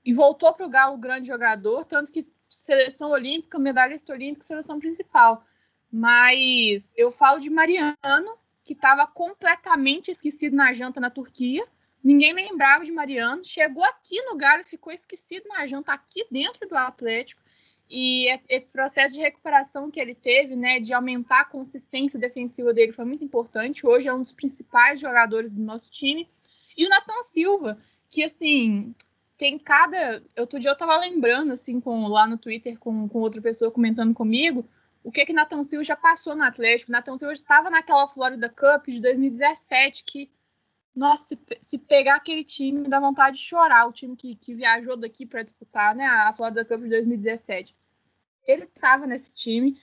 e 0.05 0.13
voltou 0.13 0.53
para 0.53 0.67
o 0.67 0.71
Galo 0.71 0.97
grande 0.97 1.27
jogador, 1.27 1.85
tanto 1.85 2.13
que 2.13 2.29
seleção 2.49 3.11
olímpica, 3.11 3.59
medalhista 3.59 4.13
olímpica, 4.13 4.47
seleção 4.47 4.79
principal. 4.79 5.43
Mas 5.91 6.93
eu 6.97 7.11
falo 7.11 7.41
de 7.41 7.51
Mariano, 7.51 8.39
que 8.65 8.75
estava 8.75 9.07
completamente 9.07 10.11
esquecido 10.11 10.55
na 10.55 10.73
janta 10.73 11.01
na 11.01 11.11
Turquia. 11.11 11.67
Ninguém 12.03 12.33
lembrava 12.33 12.85
de 12.85 12.93
Mariano. 12.93 13.45
Chegou 13.45 13.85
aqui 13.85 14.21
no 14.23 14.37
Galo, 14.37 14.65
ficou 14.65 14.93
esquecido 14.93 15.49
na 15.49 15.67
janta 15.67 15.93
aqui 15.93 16.27
dentro 16.31 16.69
do 16.69 16.77
Atlético. 16.77 17.43
E 17.89 18.27
esse 18.49 18.71
processo 18.71 19.15
de 19.15 19.21
recuperação 19.21 19.91
que 19.91 20.01
ele 20.01 20.15
teve, 20.15 20.57
né, 20.57 20.81
de 20.81 20.93
aumentar 20.93 21.43
a 21.43 21.45
consistência 21.45 22.19
defensiva 22.19 22.73
dele, 22.73 22.93
foi 22.93 23.05
muito 23.05 23.23
importante. 23.23 23.87
Hoje 23.87 24.09
é 24.09 24.15
um 24.15 24.23
dos 24.23 24.33
principais 24.33 24.99
jogadores 24.99 25.53
do 25.53 25.61
nosso 25.61 25.91
time. 25.91 26.29
E 26.77 26.87
o 26.87 26.89
Nathan 26.89 27.23
Silva, 27.25 27.79
que 28.09 28.25
assim, 28.25 28.95
tem 29.37 29.59
cada. 29.59 30.23
Outro 30.39 30.61
dia 30.61 30.71
eu 30.71 30.77
tava 30.77 30.97
lembrando, 30.97 31.53
assim, 31.53 31.81
com, 31.81 32.07
lá 32.07 32.27
no 32.27 32.39
Twitter 32.39 32.79
com, 32.79 33.09
com 33.09 33.19
outra 33.19 33.43
pessoa 33.43 33.71
comentando 33.71 34.15
comigo, 34.15 34.65
o 35.03 35.11
que 35.11 35.27
que 35.27 35.33
Nathan 35.33 35.65
Silva 35.65 35.85
já 35.85 35.97
passou 35.97 36.37
no 36.37 36.45
Atlético. 36.45 36.93
Nathan 36.93 37.19
Silva 37.19 37.35
estava 37.35 37.69
naquela 37.69 38.07
Florida 38.07 38.49
Cup 38.49 38.87
de 38.87 39.01
2017 39.01 40.05
que, 40.05 40.31
nossa, 40.95 41.25
se, 41.25 41.39
se, 41.61 41.79
pegar 41.79 42.17
aquele 42.17 42.45
time, 42.45 42.89
dá 42.89 43.01
vontade 43.01 43.37
de 43.37 43.43
chorar. 43.43 43.87
O 43.87 43.93
time 43.93 44.15
que, 44.15 44.35
que 44.35 44.55
viajou 44.55 44.97
daqui 44.97 45.25
para 45.25 45.43
disputar 45.43 45.95
né, 45.95 46.05
a 46.05 46.33
Florida 46.35 46.65
Cup 46.65 46.83
de 46.83 46.89
2017. 46.89 47.75
Ele 48.47 48.65
estava 48.65 49.07
nesse 49.07 49.33
time 49.33 49.79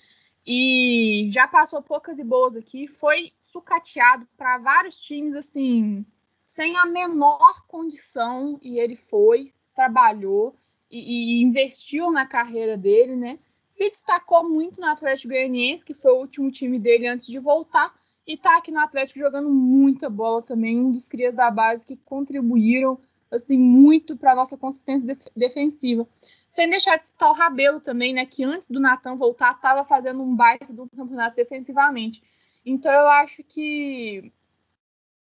e 0.46 1.30
já 1.32 1.48
passou 1.48 1.82
poucas 1.82 2.20
e 2.20 2.24
boas 2.24 2.56
aqui. 2.56 2.88
Foi 2.88 3.34
sucateado 3.42 4.28
para 4.38 4.60
vários 4.60 5.00
times, 5.00 5.36
assim, 5.36 6.06
sem 6.46 6.78
a 6.78 6.86
menor 6.86 7.66
condição 7.68 8.60
e 8.62 8.80
ele 8.80 8.96
foi, 8.96 9.54
trabalhou 9.74 10.56
e, 10.92 11.40
e, 11.40 11.42
investiu 11.42 12.12
na 12.12 12.26
carreira 12.26 12.78
dele, 12.78 13.16
né? 13.16 13.40
Se 13.72 13.90
destacou 13.90 14.48
muito 14.48 14.82
no 14.82 14.88
Atlético 14.88 15.30
Goianiense, 15.30 15.86
que 15.86 15.94
foi 15.94 16.12
o 16.12 16.20
último 16.20 16.52
time 16.52 16.80
dele 16.80 17.08
antes 17.08 17.28
de 17.28 17.40
voltar, 17.40 17.96
e 18.30 18.38
tá 18.38 18.58
aqui 18.58 18.72
no 18.72 18.80
Atlético 18.80 19.18
jogando 19.18 19.50
muita 19.50 20.08
bola 20.08 20.40
também, 20.44 20.80
um 20.80 20.92
dos 20.92 21.08
crias 21.08 21.34
da 21.34 21.50
base 21.50 21.84
que 21.84 21.98
contribuíram 21.98 23.00
assim 23.32 23.58
muito 23.58 24.16
para 24.16 24.36
nossa 24.36 24.56
consistência 24.56 25.32
defensiva. 25.36 26.08
Sem 26.48 26.70
deixar 26.70 27.00
de 27.00 27.08
citar 27.08 27.28
o 27.32 27.34
Rabelo 27.34 27.80
também, 27.80 28.14
né, 28.14 28.28
que 28.28 28.44
antes 28.44 28.68
do 28.68 28.80
Natan 28.80 29.16
voltar 29.16 29.54
estava 29.54 29.84
fazendo 29.84 30.22
um 30.22 30.36
baita 30.36 30.72
do 30.72 30.88
campeonato 30.90 31.36
defensivamente. 31.36 32.22
Então 32.64 32.92
eu 32.92 33.08
acho 33.08 33.44
que 33.44 34.32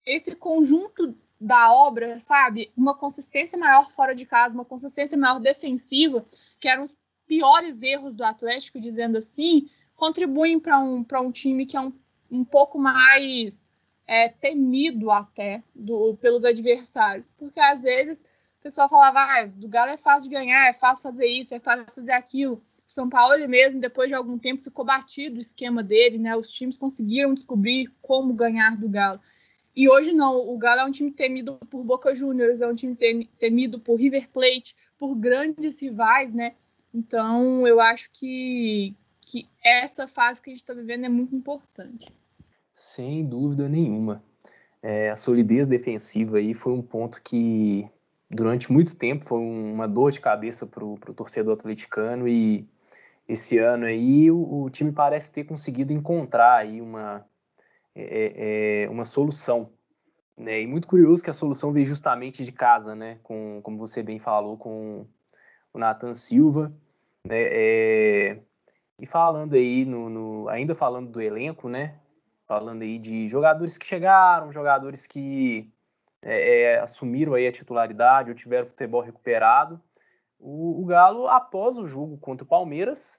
esse 0.06 0.34
conjunto 0.34 1.14
da 1.38 1.74
obra, 1.74 2.18
sabe? 2.20 2.72
Uma 2.74 2.96
consistência 2.96 3.58
maior 3.58 3.92
fora 3.92 4.14
de 4.14 4.24
casa, 4.24 4.54
uma 4.54 4.64
consistência 4.64 5.18
maior 5.18 5.40
defensiva, 5.40 6.24
que 6.58 6.68
eram 6.68 6.84
os 6.84 6.96
piores 7.26 7.82
erros 7.82 8.16
do 8.16 8.24
Atlético, 8.24 8.80
dizendo 8.80 9.18
assim, 9.18 9.68
contribuem 9.94 10.58
para 10.58 10.80
um, 10.80 11.04
um 11.20 11.32
time 11.32 11.66
que 11.66 11.76
é 11.76 11.80
um, 11.80 11.92
um 12.30 12.44
pouco 12.44 12.78
mais 12.78 13.66
é, 14.06 14.28
temido 14.28 15.10
até 15.10 15.62
do, 15.74 16.16
pelos 16.16 16.44
adversários. 16.44 17.32
Porque 17.38 17.60
às 17.60 17.82
vezes 17.82 18.22
o 18.22 18.62
pessoal 18.62 18.88
falava, 18.88 19.20
ah, 19.20 19.46
do 19.46 19.68
Galo 19.68 19.90
é 19.90 19.96
fácil 19.96 20.28
de 20.28 20.34
ganhar, 20.34 20.68
é 20.68 20.72
fácil 20.72 21.02
fazer 21.02 21.26
isso, 21.26 21.54
é 21.54 21.60
fácil 21.60 21.86
fazer 21.94 22.12
aquilo. 22.12 22.62
O 22.86 22.92
São 22.92 23.08
Paulo 23.08 23.36
mesmo, 23.48 23.80
depois 23.80 24.08
de 24.08 24.14
algum 24.14 24.38
tempo, 24.38 24.62
ficou 24.62 24.84
batido 24.84 25.36
o 25.36 25.40
esquema 25.40 25.82
dele, 25.82 26.18
né? 26.18 26.36
Os 26.36 26.48
times 26.48 26.76
conseguiram 26.76 27.34
descobrir 27.34 27.92
como 28.00 28.34
ganhar 28.34 28.76
do 28.76 28.88
Galo. 28.88 29.20
E 29.76 29.88
hoje 29.88 30.12
não, 30.12 30.36
o 30.36 30.56
Galo 30.56 30.82
é 30.82 30.84
um 30.84 30.92
time 30.92 31.10
temido 31.10 31.58
por 31.68 31.82
Boca 31.82 32.14
Juniors, 32.14 32.60
é 32.60 32.66
um 32.66 32.76
time 32.76 32.94
temido 33.38 33.80
por 33.80 33.96
River 33.96 34.30
Plate, 34.30 34.76
por 34.96 35.14
grandes 35.16 35.80
rivais, 35.80 36.32
né? 36.32 36.54
Então 36.92 37.66
eu 37.66 37.80
acho 37.80 38.08
que, 38.12 38.94
que 39.24 39.48
essa 39.62 40.06
fase 40.06 40.40
que 40.40 40.50
a 40.50 40.52
gente 40.52 40.60
está 40.60 40.74
vivendo 40.74 41.04
é 41.04 41.08
muito 41.08 41.34
importante. 41.34 42.06
Sem 42.72 43.24
dúvida 43.24 43.68
nenhuma. 43.68 44.22
É, 44.82 45.10
a 45.10 45.16
solidez 45.16 45.66
defensiva 45.66 46.38
aí 46.38 46.52
foi 46.52 46.72
um 46.72 46.82
ponto 46.82 47.22
que 47.22 47.88
durante 48.30 48.70
muito 48.70 48.96
tempo 48.96 49.24
foi 49.24 49.38
uma 49.38 49.86
dor 49.86 50.10
de 50.12 50.20
cabeça 50.20 50.66
para 50.66 50.84
o 50.84 50.98
torcedor 51.14 51.54
atleticano 51.54 52.28
e 52.28 52.68
esse 53.28 53.58
ano 53.58 53.86
aí 53.86 54.30
o, 54.30 54.64
o 54.64 54.70
time 54.70 54.92
parece 54.92 55.32
ter 55.32 55.44
conseguido 55.44 55.92
encontrar 55.92 56.56
aí 56.56 56.80
uma, 56.80 57.24
é, 57.94 58.02
é, 58.02 58.84
é, 58.84 58.90
uma 58.90 59.04
solução. 59.04 59.70
Né? 60.36 60.62
E 60.62 60.66
muito 60.66 60.88
curioso 60.88 61.22
que 61.22 61.30
a 61.30 61.34
solução 61.34 61.72
veio 61.72 61.86
justamente 61.86 62.44
de 62.44 62.52
casa, 62.52 62.94
né? 62.94 63.18
com, 63.22 63.60
como 63.62 63.78
você 63.78 64.02
bem 64.02 64.18
falou, 64.18 64.56
com 64.56 65.06
o 65.72 65.78
Nathan 65.78 66.14
Silva. 66.14 66.72
Né? 67.24 67.40
É, 67.40 68.38
e 68.98 69.06
falando 69.06 69.54
aí, 69.54 69.84
no, 69.84 70.08
no, 70.08 70.48
ainda 70.48 70.74
falando 70.74 71.10
do 71.10 71.20
elenco, 71.20 71.68
né? 71.68 71.98
falando 72.46 72.82
aí 72.82 72.98
de 72.98 73.28
jogadores 73.28 73.78
que 73.78 73.86
chegaram, 73.86 74.52
jogadores 74.52 75.06
que 75.06 75.70
é, 76.22 76.62
é, 76.62 76.80
assumiram 76.80 77.34
aí 77.34 77.46
a 77.46 77.52
titularidade 77.52 78.30
ou 78.30 78.36
tiveram 78.36 78.66
futebol 78.66 79.00
recuperado. 79.00 79.80
o, 80.38 80.82
o 80.82 80.84
Galo, 80.86 81.26
após 81.28 81.76
o 81.76 81.86
jogo 81.86 82.16
contra 82.18 82.44
o 82.44 82.48
Palmeiras, 82.48 83.18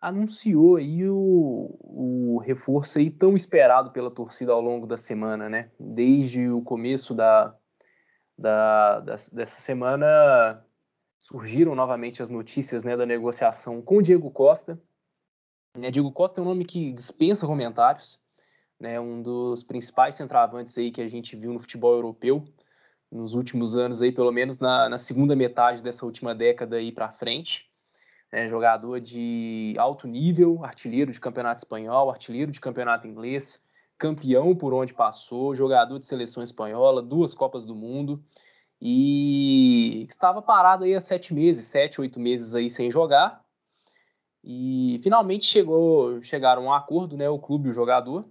anunciou 0.00 0.76
aí 0.76 1.08
o, 1.08 1.76
o 1.80 2.38
reforço 2.38 2.98
aí 2.98 3.10
tão 3.10 3.34
esperado 3.34 3.90
pela 3.90 4.10
torcida 4.10 4.52
ao 4.52 4.60
longo 4.60 4.86
da 4.86 4.96
semana, 4.96 5.48
né? 5.48 5.70
Desde 5.80 6.48
o 6.48 6.62
começo 6.62 7.14
da, 7.14 7.54
da, 8.38 9.00
da 9.00 9.16
dessa 9.32 9.60
semana 9.60 10.62
surgiram 11.18 11.74
novamente 11.74 12.22
as 12.22 12.28
notícias 12.28 12.84
né, 12.84 12.96
da 12.96 13.06
negociação 13.06 13.82
com 13.82 13.96
o 13.96 14.02
Diego 14.02 14.30
Costa. 14.30 14.80
Né, 15.76 15.90
Diego 15.90 16.10
Costa 16.10 16.40
é 16.40 16.42
um 16.42 16.46
nome 16.46 16.64
que 16.64 16.90
dispensa 16.92 17.46
comentários, 17.46 18.18
né, 18.80 18.98
um 18.98 19.22
dos 19.22 19.62
principais 19.62 20.14
centroavantes 20.14 20.76
aí 20.78 20.90
que 20.90 21.02
a 21.02 21.08
gente 21.08 21.36
viu 21.36 21.52
no 21.52 21.60
futebol 21.60 21.94
europeu 21.94 22.42
nos 23.12 23.34
últimos 23.34 23.76
anos 23.76 24.00
aí, 24.02 24.10
pelo 24.10 24.32
menos 24.32 24.58
na, 24.58 24.88
na 24.88 24.98
segunda 24.98 25.36
metade 25.36 25.82
dessa 25.82 26.04
última 26.04 26.34
década 26.34 26.76
para 26.94 27.12
frente. 27.12 27.70
É, 28.32 28.46
jogador 28.48 29.00
de 29.00 29.74
alto 29.78 30.08
nível, 30.08 30.64
artilheiro 30.64 31.12
de 31.12 31.20
campeonato 31.20 31.58
espanhol, 31.58 32.10
artilheiro 32.10 32.50
de 32.50 32.60
campeonato 32.60 33.06
inglês, 33.06 33.64
campeão 33.96 34.54
por 34.54 34.74
onde 34.74 34.92
passou, 34.92 35.54
jogador 35.54 35.98
de 35.98 36.06
seleção 36.06 36.42
espanhola, 36.42 37.00
duas 37.00 37.34
Copas 37.34 37.64
do 37.64 37.74
Mundo 37.74 38.22
e 38.80 40.04
estava 40.08 40.42
parado 40.42 40.84
aí 40.84 40.94
há 40.94 41.00
sete 41.00 41.32
meses, 41.32 41.66
sete, 41.66 42.00
oito 42.00 42.18
meses 42.18 42.54
aí 42.54 42.68
sem 42.68 42.90
jogar. 42.90 43.45
E 44.46 45.00
finalmente 45.02 45.44
chegou, 45.44 46.22
chegaram 46.22 46.62
a 46.62 46.66
um 46.66 46.72
acordo, 46.72 47.16
né, 47.16 47.28
o 47.28 47.38
clube 47.38 47.66
e 47.66 47.70
o 47.70 47.74
jogador 47.74 48.24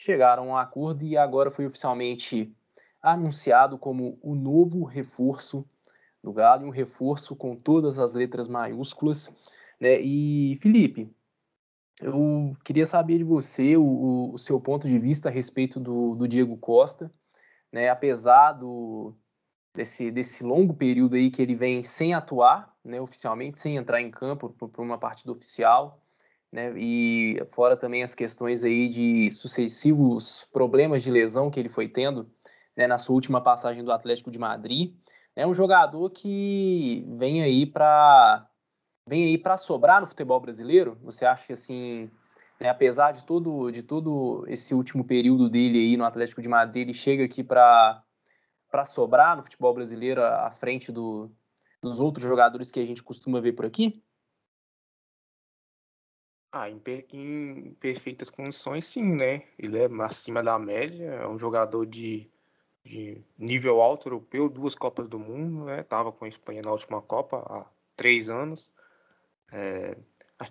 chegaram 0.00 0.44
a 0.44 0.46
um 0.46 0.56
acordo 0.56 1.04
e 1.04 1.14
agora 1.14 1.50
foi 1.50 1.66
oficialmente 1.66 2.50
anunciado 3.02 3.76
como 3.76 4.18
o 4.22 4.34
novo 4.34 4.82
reforço 4.82 5.62
do 6.22 6.32
Galo, 6.32 6.66
um 6.66 6.70
reforço 6.70 7.36
com 7.36 7.54
todas 7.54 7.98
as 7.98 8.14
letras 8.14 8.48
maiúsculas. 8.48 9.36
Né? 9.78 10.00
E, 10.00 10.58
Felipe, 10.62 11.14
eu 12.00 12.56
queria 12.64 12.86
saber 12.86 13.18
de 13.18 13.24
você 13.24 13.76
o, 13.76 14.32
o 14.32 14.38
seu 14.38 14.58
ponto 14.58 14.88
de 14.88 14.98
vista 14.98 15.28
a 15.28 15.32
respeito 15.32 15.78
do, 15.78 16.14
do 16.14 16.26
Diego 16.26 16.56
Costa. 16.56 17.12
Né? 17.70 17.90
Apesar 17.90 18.52
do, 18.52 19.14
desse, 19.74 20.10
desse 20.10 20.44
longo 20.44 20.74
período 20.74 21.16
aí 21.16 21.30
que 21.30 21.40
ele 21.40 21.54
vem 21.54 21.82
sem 21.82 22.14
atuar 22.14 22.74
né, 22.84 23.00
oficialmente, 23.00 23.58
sem 23.58 23.76
entrar 23.76 24.00
em 24.00 24.10
campo 24.10 24.50
por 24.50 24.82
uma 24.82 24.98
partida 24.98 25.32
oficial, 25.32 26.00
né, 26.52 26.72
e 26.76 27.40
fora 27.52 27.76
também 27.76 28.02
as 28.02 28.14
questões 28.14 28.64
aí 28.64 28.88
de 28.88 29.30
sucessivos 29.30 30.48
problemas 30.52 31.02
de 31.02 31.10
lesão 31.10 31.50
que 31.50 31.60
ele 31.60 31.68
foi 31.68 31.88
tendo 31.88 32.28
né, 32.76 32.86
na 32.86 32.98
sua 32.98 33.14
última 33.14 33.40
passagem 33.40 33.84
do 33.84 33.92
Atlético 33.92 34.30
de 34.30 34.38
Madrid. 34.38 34.94
É 35.36 35.46
um 35.46 35.54
jogador 35.54 36.10
que 36.10 37.06
vem 37.16 37.42
aí 37.42 37.66
para 37.66 38.46
vem 39.06 39.24
aí 39.24 39.38
para 39.38 39.56
sobrar 39.56 40.00
no 40.00 40.06
futebol 40.06 40.40
brasileiro. 40.40 40.98
Você 41.02 41.24
acha 41.24 41.46
que 41.46 41.52
assim, 41.52 42.10
né, 42.60 42.68
apesar 42.68 43.12
de 43.12 43.24
todo 43.24 43.70
de 43.70 43.82
todo 43.82 44.44
esse 44.48 44.74
último 44.74 45.04
período 45.04 45.48
dele 45.48 45.78
aí 45.78 45.96
no 45.96 46.04
Atlético 46.04 46.42
de 46.42 46.48
Madrid, 46.48 46.82
ele 46.82 46.94
chega 46.94 47.24
aqui 47.24 47.44
para 47.44 48.02
para 48.70 48.84
sobrar 48.84 49.36
no 49.36 49.42
futebol 49.42 49.74
brasileiro 49.74 50.22
à 50.22 50.50
frente 50.50 50.92
do, 50.92 51.30
dos 51.82 52.00
outros 52.00 52.24
jogadores 52.24 52.70
que 52.70 52.80
a 52.80 52.84
gente 52.84 53.02
costuma 53.02 53.40
ver 53.40 53.52
por 53.52 53.66
aqui? 53.66 54.02
Ah, 56.52 56.68
em, 56.68 56.78
per 56.78 57.06
em, 57.12 57.74
perfeitas 57.74 58.28
condições, 58.28 58.84
sim, 58.84 59.04
né? 59.04 59.44
Ele 59.58 59.78
é 59.78 59.88
acima 60.02 60.42
da 60.42 60.58
média, 60.58 61.04
é 61.04 61.28
um 61.28 61.38
jogador 61.38 61.86
de, 61.86 62.28
de 62.84 63.24
nível 63.38 63.80
alto 63.80 64.08
europeu, 64.08 64.48
duas 64.48 64.74
Copas 64.74 65.08
do 65.08 65.18
Mundo, 65.18 65.66
né? 65.66 65.82
Tava 65.84 66.10
com 66.10 66.24
a 66.24 66.28
Espanha 66.28 66.62
na 66.62 66.72
última 66.72 67.00
Copa 67.00 67.38
há 67.48 67.66
três 67.96 68.28
anos. 68.28 68.72
É, 69.52 69.96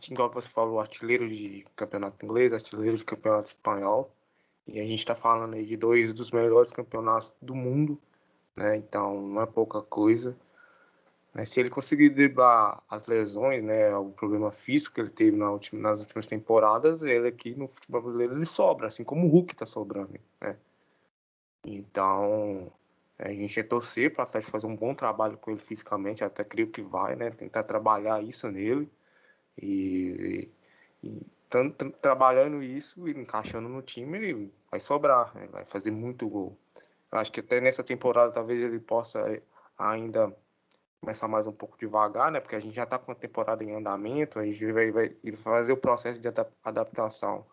igual 0.09 0.31
você 0.31 0.47
falou, 0.47 0.79
artilheiro 0.79 1.27
de 1.27 1.65
campeonato 1.75 2.25
inglês, 2.25 2.53
artilheiro 2.53 2.95
de 2.95 3.03
campeonato 3.03 3.47
espanhol. 3.47 4.15
E 4.67 4.79
a 4.79 4.83
gente 4.83 4.99
está 4.99 5.15
falando 5.15 5.55
aí 5.55 5.65
de 5.65 5.75
dois 5.75 6.13
dos 6.13 6.31
melhores 6.31 6.71
campeonatos 6.71 7.35
do 7.41 7.55
mundo, 7.55 7.99
né? 8.55 8.77
Então 8.77 9.21
não 9.21 9.41
é 9.41 9.45
pouca 9.45 9.81
coisa. 9.81 10.35
Né? 11.33 11.45
Se 11.45 11.59
ele 11.59 11.69
conseguir 11.69 12.09
driblar 12.09 12.83
as 12.89 13.05
lesões, 13.07 13.63
né, 13.63 13.95
o 13.95 14.11
problema 14.11 14.51
físico 14.51 14.95
que 14.95 15.01
ele 15.01 15.09
teve 15.09 15.37
na 15.37 15.51
última, 15.51 15.81
nas 15.81 15.99
últimas 15.99 16.27
temporadas, 16.27 17.03
ele 17.03 17.27
aqui 17.27 17.55
no 17.55 17.67
futebol 17.67 18.01
brasileiro 18.01 18.35
ele 18.35 18.45
sobra, 18.45 18.87
assim 18.87 19.03
como 19.03 19.27
o 19.27 19.29
Hulk 19.29 19.53
está 19.53 19.65
sobrando. 19.65 20.19
Né? 20.41 20.57
Então, 21.65 22.71
a 23.17 23.29
gente 23.29 23.59
é 23.59 23.63
torcer 23.63 24.13
para 24.13 24.21
o 24.21 24.23
Atlético 24.23 24.51
fazer 24.51 24.67
um 24.67 24.75
bom 24.75 24.95
trabalho 24.95 25.37
com 25.37 25.51
ele 25.51 25.59
fisicamente, 25.59 26.23
até 26.23 26.43
creio 26.43 26.69
que 26.71 26.81
vai, 26.81 27.15
né? 27.15 27.31
Tentar 27.31 27.63
trabalhar 27.63 28.23
isso 28.23 28.49
nele. 28.49 28.89
E, 29.61 30.49
e 31.03 31.21
tanto 31.49 31.89
trabalhando 31.91 32.63
isso 32.63 33.07
e 33.07 33.11
encaixando 33.11 33.67
no 33.67 33.81
time, 33.81 34.17
ele 34.17 34.53
vai 34.71 34.79
sobrar, 34.79 35.35
né? 35.35 35.47
vai 35.51 35.65
fazer 35.65 35.91
muito 35.91 36.29
gol. 36.29 36.57
Eu 37.11 37.17
acho 37.19 37.31
que 37.31 37.39
até 37.39 37.59
nessa 37.59 37.83
temporada 37.83 38.31
talvez 38.31 38.61
ele 38.61 38.79
possa 38.79 39.41
ainda 39.77 40.35
começar 40.99 41.27
mais 41.27 41.47
um 41.47 41.51
pouco 41.51 41.77
devagar, 41.77 42.31
né? 42.31 42.39
Porque 42.39 42.55
a 42.55 42.59
gente 42.59 42.75
já 42.75 42.83
está 42.83 42.99
com 42.99 43.11
a 43.11 43.15
temporada 43.15 43.63
em 43.63 43.73
andamento, 43.75 44.37
a 44.37 44.45
gente 44.45 44.71
vai, 44.71 44.91
vai, 44.91 45.15
fazer 45.37 45.73
o 45.73 45.77
processo 45.77 46.19
de 46.19 46.27
adaptação 46.63 47.45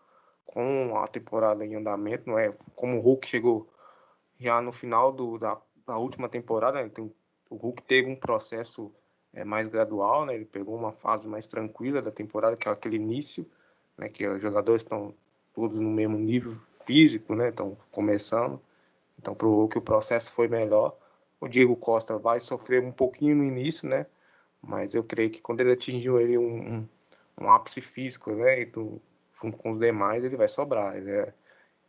com 0.45 0.97
a 0.97 1.07
temporada 1.07 1.65
em 1.65 1.75
andamento, 1.75 2.29
não 2.29 2.37
é? 2.37 2.53
Como 2.75 2.97
o 2.97 3.01
Hulk 3.01 3.27
chegou 3.27 3.69
já 4.39 4.61
no 4.61 4.71
final 4.71 5.11
do, 5.11 5.37
da, 5.37 5.57
da 5.85 5.97
última 5.97 6.29
temporada, 6.29 6.79
né? 6.79 6.85
então, 6.85 7.11
o 7.49 7.55
Hulk 7.55 7.81
teve 7.83 8.09
um 8.09 8.15
processo 8.15 8.91
é, 9.33 9.43
mais 9.43 9.67
gradual, 9.67 10.25
né? 10.25 10.35
Ele 10.35 10.45
pegou 10.45 10.75
uma 10.75 10.91
fase 10.91 11.27
mais 11.27 11.47
tranquila 11.47 12.01
da 12.01 12.11
temporada, 12.11 12.57
que 12.57 12.67
é 12.67 12.71
aquele 12.71 12.97
início, 12.97 13.49
né? 13.97 14.09
Que 14.09 14.27
os 14.27 14.41
jogadores 14.41 14.81
estão 14.81 15.13
todos 15.53 15.79
no 15.79 15.89
mesmo 15.89 16.17
nível 16.17 16.51
físico, 16.85 17.35
né? 17.35 17.49
Estão 17.49 17.77
começando. 17.91 18.61
Então, 19.19 19.35
para 19.35 19.47
o 19.47 19.51
Hulk 19.55 19.77
o 19.77 19.81
processo 19.81 20.31
foi 20.31 20.47
melhor 20.47 20.95
o 21.39 21.47
Diego 21.47 21.75
Costa 21.75 22.17
vai 22.17 22.39
sofrer 22.39 22.83
um 22.83 22.91
pouquinho 22.91 23.35
no 23.35 23.43
início, 23.43 23.87
né? 23.87 24.05
Mas 24.61 24.95
eu 24.95 25.03
creio 25.03 25.29
que 25.29 25.41
quando 25.41 25.61
ele 25.61 25.71
atingiu 25.71 26.19
ele 26.19 26.37
um, 26.37 26.87
um, 27.39 27.49
ápice 27.49 27.79
físico, 27.79 28.31
né? 28.31 28.65
Do, 28.65 29.01
junto 29.33 29.57
com 29.57 29.69
os 29.71 29.77
demais, 29.77 30.23
ele 30.23 30.35
vai 30.35 30.47
sobrar. 30.47 30.95
Ele 30.97 31.11
é, 31.11 31.33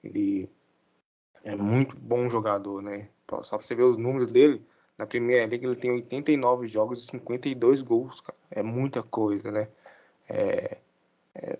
ele 0.04 0.50
é 1.44 1.56
muito 1.56 1.96
bom 1.96 2.28
jogador, 2.28 2.82
né? 2.82 3.08
Só 3.42 3.56
para 3.56 3.66
você 3.66 3.74
ver 3.74 3.84
os 3.84 3.96
números 3.96 4.32
dele, 4.32 4.62
na 4.96 5.06
Primeira 5.06 5.46
Liga 5.46 5.66
ele 5.66 5.76
tem 5.76 5.90
89 5.90 6.68
jogos 6.68 7.04
e 7.04 7.06
52 7.08 7.82
gols, 7.82 8.20
cara. 8.20 8.38
É 8.50 8.62
muita 8.62 9.02
coisa, 9.02 9.50
né? 9.50 9.68
É, 10.28 10.78
é, 11.34 11.58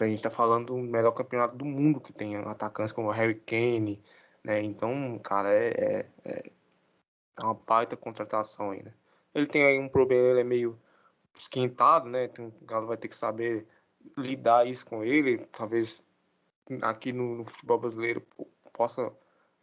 a 0.00 0.04
gente 0.04 0.16
está 0.16 0.30
falando 0.30 0.68
do 0.68 0.76
melhor 0.78 1.12
campeonato 1.12 1.56
do 1.56 1.64
mundo 1.64 2.00
que 2.00 2.12
tem 2.12 2.36
atacantes 2.36 2.92
como 2.92 3.10
Harry 3.10 3.34
Kane, 3.34 4.02
né? 4.44 4.62
Então, 4.62 5.18
cara, 5.18 5.52
é, 5.52 5.68
é, 5.68 6.06
é 6.24 6.52
é 7.36 7.44
uma 7.44 7.54
baita 7.54 7.96
contratação 7.96 8.70
aí, 8.70 8.82
né? 8.82 8.92
Ele 9.34 9.46
tem 9.46 9.64
aí 9.64 9.78
um 9.78 9.88
problema, 9.88 10.28
ele 10.28 10.40
é 10.40 10.44
meio 10.44 10.78
esquentado, 11.36 12.08
né? 12.08 12.24
Então, 12.24 12.52
o 12.60 12.64
Galo 12.64 12.86
vai 12.86 12.96
ter 12.96 13.08
que 13.08 13.16
saber 13.16 13.66
lidar 14.16 14.66
isso 14.66 14.84
com 14.84 15.02
ele. 15.02 15.38
Talvez 15.46 16.06
aqui 16.82 17.12
no, 17.12 17.36
no 17.36 17.44
futebol 17.44 17.78
brasileiro 17.78 18.22
possa 18.72 19.12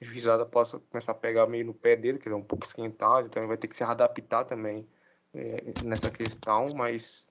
a 0.01 0.05
juizada 0.05 0.45
possa 0.45 0.79
começar 0.79 1.11
a 1.11 1.15
pegar 1.15 1.45
meio 1.47 1.65
no 1.65 1.73
pé 1.73 1.95
dele, 1.95 2.19
que 2.19 2.27
ele 2.27 2.35
é 2.35 2.37
um 2.37 2.43
pouco 2.43 2.65
esquentado, 2.65 3.27
então 3.27 3.41
ele 3.41 3.49
vai 3.49 3.57
ter 3.57 3.67
que 3.67 3.75
se 3.75 3.83
adaptar 3.83 4.45
também 4.45 4.87
é, 5.33 5.73
nessa 5.83 6.09
questão, 6.09 6.73
mas 6.73 7.29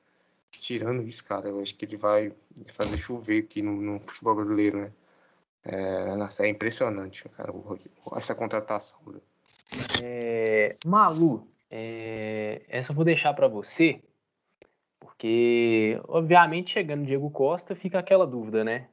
tirando 0.53 1.03
isso, 1.03 1.25
cara, 1.27 1.49
eu 1.49 1.61
acho 1.61 1.75
que 1.75 1.87
ele 1.87 1.97
vai 1.97 2.35
fazer 2.67 2.99
chover 2.99 3.45
aqui 3.45 3.63
no, 3.63 3.81
no 3.81 4.01
futebol 4.01 4.35
brasileiro, 4.35 4.81
né? 4.83 4.93
É, 5.71 6.15
nossa, 6.17 6.47
é 6.47 6.49
impressionante, 6.49 7.29
cara, 7.29 7.53
essa 8.17 8.35
contratação. 8.35 8.99
É, 10.03 10.77
Malu, 10.87 11.47
é, 11.71 12.63
essa 12.69 12.91
eu 12.91 12.97
vou 12.97 13.05
deixar 13.05 13.35
para 13.35 13.47
você, 13.47 14.03
porque, 14.99 16.01
obviamente, 16.09 16.71
chegando 16.71 17.05
Diego 17.05 17.31
Costa, 17.31 17.77
fica 17.77 17.99
aquela 17.99 18.27
dúvida, 18.27 18.65
né? 18.65 18.89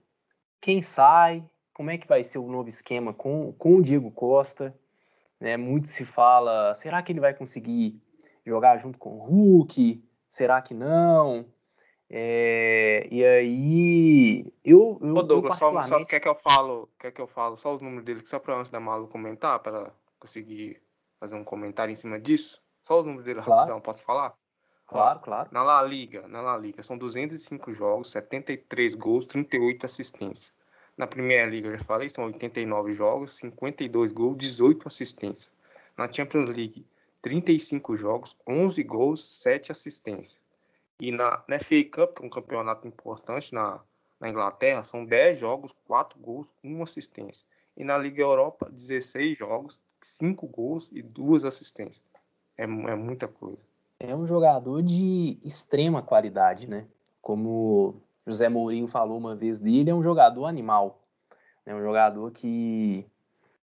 Quem 0.60 0.82
sai? 0.82 1.46
Como 1.74 1.92
é 1.92 1.98
que 1.98 2.08
vai 2.08 2.26
ser 2.26 2.40
o 2.40 2.52
novo 2.52 2.68
esquema 2.68 3.14
com, 3.14 3.54
com 3.54 3.78
o 3.78 3.82
Diego 3.82 4.12
Costa? 4.12 4.78
Né? 5.40 5.56
Muito 5.56 5.88
se 5.88 6.04
fala, 6.04 6.74
será 6.76 7.02
que 7.02 7.14
ele 7.14 7.22
vai 7.22 7.34
conseguir 7.34 8.02
jogar 8.46 8.76
junto 8.78 8.98
com 8.98 9.12
o 9.12 9.24
Hulk? 9.24 10.04
Será 10.28 10.62
que 10.62 10.74
não? 10.74 11.46
É, 12.10 13.08
e 13.12 13.26
aí, 13.26 14.54
eu, 14.64 15.00
eu, 15.02 15.14
Ô 15.16 15.24
Douglas, 15.24 15.30
eu 15.30 15.42
particularmente... 15.42 15.88
só, 15.90 16.00
só 16.00 16.06
quer 16.06 16.20
que 16.20 16.28
eu 16.28 16.36
falo, 16.36 16.90
quer 17.00 17.12
que 17.12 17.22
eu 17.22 17.28
falo 17.28 17.56
só 17.56 17.74
os 17.74 17.82
números 17.82 18.06
dele, 18.06 18.22
só 18.24 18.38
para 18.38 18.56
antes 18.56 18.72
da 18.72 18.80
Malu 18.80 19.08
comentar, 19.08 19.60
para 19.60 19.92
conseguir 20.20 20.82
fazer 21.20 21.36
um 21.36 21.44
comentário 21.44 21.92
em 21.92 21.96
cima 21.96 22.20
disso? 22.20 22.64
Só 22.82 23.00
os 23.00 23.06
números 23.06 23.26
dele 23.26 23.42
claro. 23.42 23.62
rapidão, 23.62 23.82
posso 23.82 24.04
falar? 24.04 24.36
Claro, 24.86 25.20
Ó, 25.20 25.24
claro. 25.24 25.50
Na 25.52 25.64
La 25.64 25.82
Liga, 25.82 26.28
na 26.28 26.42
La 26.42 26.56
Liga, 26.56 26.84
são 26.84 26.96
205 26.98 27.74
jogos, 27.74 28.12
73 28.12 28.94
gols, 28.94 29.26
38 29.26 29.86
assistências. 29.88 30.54
Na 30.96 31.08
Primeira 31.08 31.50
Liga, 31.50 31.70
eu 31.70 31.78
já 31.78 31.84
falei, 31.84 32.08
são 32.08 32.26
89 32.26 32.94
jogos, 32.94 33.36
52 33.38 34.12
gols, 34.12 34.38
18 34.38 34.88
assistências. 34.88 35.52
Na 35.98 36.10
Champions 36.12 36.46
League, 36.46 36.86
35 37.22 37.98
jogos, 37.98 38.38
11 38.48 38.84
gols, 38.84 39.26
7 39.26 39.72
assistências. 39.72 40.45
E 41.00 41.12
na, 41.12 41.44
na 41.48 41.60
FA 41.60 41.84
Cup, 41.92 42.16
que 42.16 42.24
é 42.24 42.26
um 42.26 42.30
campeonato 42.30 42.88
importante 42.88 43.54
na, 43.54 43.80
na 44.20 44.30
Inglaterra, 44.30 44.84
são 44.84 45.06
10 45.06 45.40
jogos, 45.40 45.76
4 45.86 46.18
gols, 46.20 46.48
1 46.64 46.84
assistência. 46.84 47.48
E 47.76 47.84
na 47.84 47.98
Liga 47.98 48.22
Europa, 48.22 48.70
16 48.72 49.38
jogos, 49.38 49.82
5 50.02 50.48
gols 50.48 50.92
e 50.94 51.02
2 51.02 51.44
assistências. 51.44 52.02
É, 52.58 52.64
é 52.64 52.96
muita 52.96 53.28
coisa. 53.28 53.64
É 54.00 54.16
um 54.16 54.26
jogador 54.26 54.82
de 54.82 55.38
extrema 55.44 56.02
qualidade, 56.02 56.70
né? 56.70 56.88
Como 57.22 58.02
José 58.26 58.48
Mourinho 58.50 58.88
falou 58.88 59.18
uma 59.18 59.36
vez 59.36 59.60
dele, 59.60 59.90
é 59.90 59.96
um 59.96 60.04
jogador 60.04 60.46
animal. 60.46 61.02
É 61.66 61.74
um 61.74 61.82
jogador 61.82 62.32
que, 62.32 63.06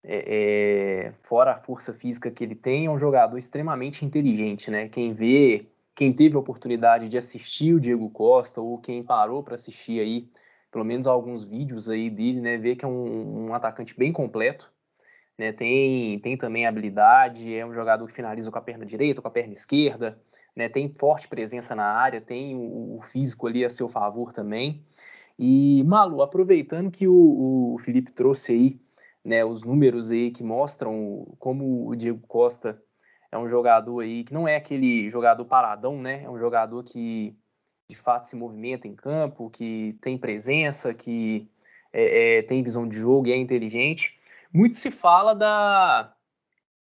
é, 0.02 1.08
é, 1.08 1.12
fora 1.22 1.52
a 1.52 1.56
força 1.56 1.92
física 1.92 2.30
que 2.30 2.42
ele 2.42 2.54
tem, 2.54 2.86
é 2.86 2.90
um 2.90 2.98
jogador 2.98 3.36
extremamente 3.36 4.04
inteligente, 4.04 4.70
né? 4.70 4.88
Quem 4.88 5.12
vê, 5.12 5.66
quem 6.00 6.14
teve 6.14 6.34
a 6.34 6.38
oportunidade 6.40 7.10
de 7.10 7.18
assistir 7.18 7.74
o 7.74 7.78
Diego 7.78 8.08
Costa 8.08 8.58
ou 8.58 8.78
quem 8.78 9.02
parou 9.02 9.42
para 9.42 9.54
assistir 9.54 10.00
aí, 10.00 10.30
pelo 10.72 10.82
menos 10.82 11.06
alguns 11.06 11.44
vídeos 11.44 11.90
aí 11.90 12.08
dele, 12.08 12.40
né? 12.40 12.56
Vê 12.56 12.74
que 12.74 12.86
é 12.86 12.88
um, 12.88 13.48
um 13.48 13.54
atacante 13.54 13.94
bem 13.94 14.10
completo, 14.10 14.72
né? 15.36 15.52
Tem, 15.52 16.18
tem 16.20 16.38
também 16.38 16.66
habilidade, 16.66 17.54
é 17.54 17.66
um 17.66 17.74
jogador 17.74 18.06
que 18.06 18.14
finaliza 18.14 18.50
com 18.50 18.56
a 18.56 18.62
perna 18.62 18.86
direita, 18.86 19.20
com 19.20 19.28
a 19.28 19.30
perna 19.30 19.52
esquerda, 19.52 20.18
né? 20.56 20.70
Tem 20.70 20.90
forte 20.98 21.28
presença 21.28 21.74
na 21.74 21.84
área, 21.84 22.18
tem 22.18 22.56
o, 22.56 22.96
o 22.96 23.02
físico 23.02 23.46
ali 23.46 23.62
a 23.62 23.68
seu 23.68 23.86
favor 23.86 24.32
também. 24.32 24.82
E, 25.38 25.84
Malu, 25.84 26.22
aproveitando 26.22 26.90
que 26.90 27.06
o, 27.06 27.74
o 27.74 27.78
Felipe 27.78 28.10
trouxe 28.10 28.52
aí 28.52 28.80
né, 29.22 29.44
os 29.44 29.62
números 29.62 30.10
aí 30.10 30.30
que 30.30 30.42
mostram 30.42 31.26
como 31.38 31.90
o 31.90 31.94
Diego 31.94 32.26
Costa 32.26 32.82
é 33.32 33.38
um 33.38 33.48
jogador 33.48 34.00
aí 34.00 34.24
que 34.24 34.34
não 34.34 34.46
é 34.46 34.56
aquele 34.56 35.10
jogador 35.10 35.44
paradão, 35.44 36.00
né? 36.00 36.24
É 36.24 36.30
um 36.30 36.38
jogador 36.38 36.82
que 36.82 37.36
de 37.88 37.96
fato 37.96 38.24
se 38.24 38.36
movimenta 38.36 38.86
em 38.86 38.94
campo, 38.94 39.50
que 39.50 39.96
tem 40.00 40.16
presença, 40.16 40.94
que 40.94 41.48
é, 41.92 42.38
é, 42.38 42.42
tem 42.42 42.62
visão 42.62 42.88
de 42.88 42.96
jogo 42.96 43.26
e 43.26 43.32
é 43.32 43.36
inteligente. 43.36 44.18
Muito 44.52 44.76
se 44.76 44.90
fala 44.90 45.34
da 45.34 46.14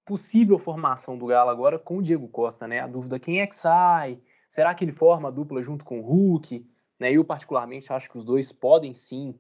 possível 0.03 0.59
formação 0.59 1.17
do 1.17 1.25
Galo 1.25 1.49
agora 1.49 1.79
com 1.79 1.97
o 1.97 2.01
Diego 2.01 2.27
Costa, 2.27 2.67
né? 2.67 2.79
A 2.79 2.87
dúvida 2.87 3.19
quem 3.19 3.41
é 3.41 3.47
que 3.47 3.55
sai? 3.55 4.19
Será 4.47 4.73
que 4.73 4.85
ele 4.85 4.91
forma 4.91 5.29
a 5.29 5.31
dupla 5.31 5.61
junto 5.61 5.83
com 5.83 5.99
o 5.99 6.03
Hulk? 6.03 6.65
Né? 6.99 7.11
Eu 7.11 7.25
particularmente 7.25 7.91
acho 7.91 8.09
que 8.09 8.17
os 8.17 8.23
dois 8.23 8.51
podem 8.51 8.93
sim 8.93 9.37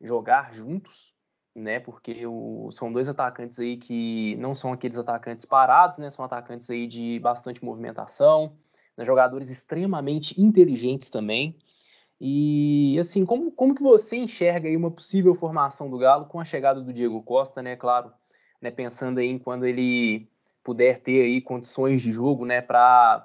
jogar 0.00 0.52
juntos, 0.52 1.14
né? 1.54 1.80
Porque 1.80 2.26
o, 2.26 2.70
são 2.70 2.92
dois 2.92 3.08
atacantes 3.08 3.58
aí 3.58 3.76
que 3.76 4.36
não 4.36 4.54
são 4.54 4.72
aqueles 4.72 4.98
atacantes 4.98 5.44
parados, 5.44 5.98
né? 5.98 6.10
São 6.10 6.24
atacantes 6.24 6.68
aí 6.70 6.86
de 6.86 7.18
bastante 7.20 7.64
movimentação, 7.64 8.56
né? 8.96 9.04
jogadores 9.04 9.50
extremamente 9.50 10.40
inteligentes 10.40 11.08
também. 11.08 11.56
E 12.20 12.96
assim, 13.00 13.26
como, 13.26 13.50
como 13.50 13.74
que 13.74 13.82
você 13.82 14.16
enxerga 14.16 14.68
aí 14.68 14.76
uma 14.76 14.90
possível 14.90 15.34
formação 15.34 15.90
do 15.90 15.98
Galo 15.98 16.26
com 16.26 16.38
a 16.38 16.44
chegada 16.44 16.80
do 16.80 16.92
Diego 16.92 17.20
Costa, 17.22 17.60
né? 17.60 17.76
Claro, 17.76 18.12
né, 18.60 18.70
pensando 18.70 19.18
aí 19.18 19.26
em 19.26 19.38
quando 19.38 19.66
ele 19.66 20.28
puder 20.62 21.00
ter 21.00 21.22
aí 21.22 21.40
condições 21.40 22.00
de 22.00 22.12
jogo, 22.12 22.46
né, 22.46 22.62
para 22.62 23.24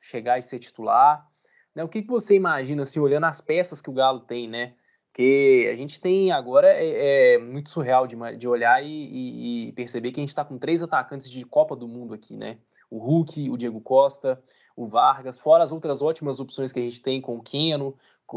chegar 0.00 0.38
e 0.38 0.42
ser 0.42 0.58
titular. 0.58 1.24
Né, 1.72 1.84
o 1.84 1.88
que, 1.88 2.02
que 2.02 2.08
você 2.08 2.34
imagina, 2.34 2.82
assim, 2.82 2.98
olhando 2.98 3.26
as 3.26 3.40
peças 3.40 3.80
que 3.80 3.88
o 3.88 3.92
Galo 3.92 4.20
tem, 4.20 4.48
né? 4.48 4.74
Porque 5.16 5.70
a 5.72 5.74
gente 5.74 5.98
tem 5.98 6.30
agora 6.30 6.68
é, 6.68 7.36
é 7.36 7.38
muito 7.38 7.70
surreal 7.70 8.06
de, 8.06 8.14
de 8.36 8.46
olhar 8.46 8.84
e, 8.84 8.86
e, 8.86 9.68
e, 9.68 9.72
perceber 9.72 10.12
que 10.12 10.20
a 10.20 10.22
gente 10.22 10.28
está 10.28 10.44
com 10.44 10.58
três 10.58 10.82
atacantes 10.82 11.30
de 11.30 11.42
Copa 11.42 11.74
do 11.74 11.88
Mundo 11.88 12.12
aqui, 12.12 12.36
né? 12.36 12.58
O 12.90 12.98
Hulk, 12.98 13.48
o 13.48 13.56
Diego 13.56 13.80
Costa, 13.80 14.38
o 14.76 14.84
Vargas, 14.84 15.38
fora 15.38 15.64
as 15.64 15.72
outras 15.72 16.02
ótimas 16.02 16.38
opções 16.38 16.70
que 16.70 16.80
a 16.80 16.82
gente 16.82 17.00
tem 17.00 17.18
com 17.18 17.34
o 17.34 17.42
Keno, 17.42 17.96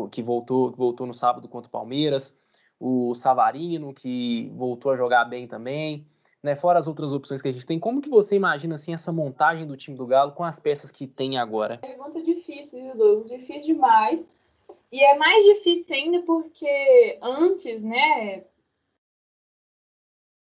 que 0.09 0.23
voltou, 0.23 0.71
voltou 0.71 1.05
no 1.05 1.13
sábado 1.13 1.49
contra 1.49 1.67
o 1.67 1.71
Palmeiras, 1.71 2.39
o 2.79 3.13
Savarino, 3.13 3.93
que 3.93 4.49
voltou 4.55 4.93
a 4.93 4.95
jogar 4.95 5.25
bem 5.25 5.47
também, 5.47 6.07
né? 6.41 6.55
Fora 6.55 6.79
as 6.79 6.87
outras 6.87 7.11
opções 7.11 7.41
que 7.41 7.49
a 7.49 7.51
gente 7.51 7.65
tem, 7.65 7.77
como 7.77 7.99
que 7.99 8.09
você 8.09 8.37
imagina 8.37 8.75
assim 8.75 8.93
essa 8.93 9.11
montagem 9.11 9.67
do 9.67 9.75
time 9.75 9.97
do 9.97 10.07
Galo 10.07 10.31
com 10.31 10.45
as 10.45 10.61
peças 10.61 10.91
que 10.91 11.05
tem 11.05 11.37
agora? 11.37 11.77
Pergunta 11.79 12.23
difícil, 12.23 12.81
viu, 12.81 12.95
Douglas? 12.95 13.29
Difícil 13.29 13.73
demais. 13.75 14.21
E 14.91 15.03
é 15.03 15.15
mais 15.17 15.43
difícil 15.45 15.95
ainda 15.95 16.21
porque 16.23 17.19
antes, 17.21 17.81
né? 17.81 18.45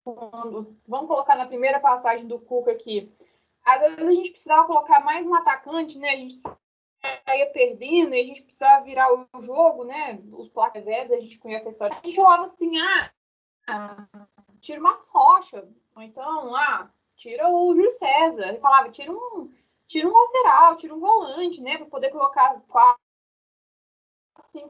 Quando, 0.03 0.75
vamos 0.87 1.07
colocar 1.07 1.37
na 1.37 1.47
primeira 1.47 1.79
passagem 1.81 2.27
do 2.27 2.41
Cuca 2.41 2.73
aqui. 2.73 3.13
Às 3.65 3.81
vezes 3.81 3.99
a 3.99 4.13
gente 4.13 4.31
precisava 4.31 4.67
colocar 4.67 5.01
mais 5.01 5.27
um 5.27 5.35
atacante, 5.35 5.99
né? 5.99 6.11
A 6.11 6.17
gente 6.17 6.41
saía 7.27 7.51
perdendo 7.53 8.15
e 8.15 8.21
a 8.21 8.25
gente 8.25 8.43
precisava 8.43 8.85
virar 8.85 9.09
o 9.13 9.41
jogo, 9.43 9.85
né? 9.85 10.19
Os 10.33 10.49
placas 10.49 10.85
velhos, 10.85 11.13
a 11.13 11.21
gente 11.21 11.39
conhece 11.39 11.67
a 11.67 11.71
história. 11.71 11.99
A 12.03 12.07
gente 12.07 12.17
falava 12.17 12.45
assim, 12.45 12.73
ah, 12.79 13.13
tira 14.61 14.81
Marcos 14.81 15.11
Rocha, 15.11 15.69
ou 15.95 16.03
então, 16.03 16.57
ah, 16.57 16.91
tira 17.17 17.51
o 17.51 17.75
Júlio 17.75 17.91
César. 17.93 18.49
Ele 18.49 18.61
falava, 18.61 18.91
tira 18.91 19.13
um, 19.13 19.53
tira 19.87 20.09
um 20.09 20.13
lateral, 20.13 20.77
tira 20.79 20.95
um 20.95 21.01
volante, 21.01 21.61
né? 21.61 21.77
Para 21.77 21.87
poder 21.87 22.11
colocar 22.11 22.59
quatro. 22.67 23.08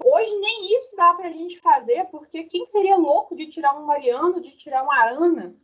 Hoje 0.05 0.37
nem 0.39 0.77
isso 0.77 0.97
dá 0.97 1.15
pra 1.15 1.31
gente 1.31 1.61
fazer, 1.61 2.07
porque 2.07 2.45
quem 2.45 2.65
seria 2.67 2.97
louco 2.97 3.37
de 3.37 3.47
tirar 3.49 3.79
um 3.79 3.85
Mariano, 3.85 4.41
de 4.41 4.57
tirar 4.57 4.85
um 4.85 4.91
Arana? 4.91 5.55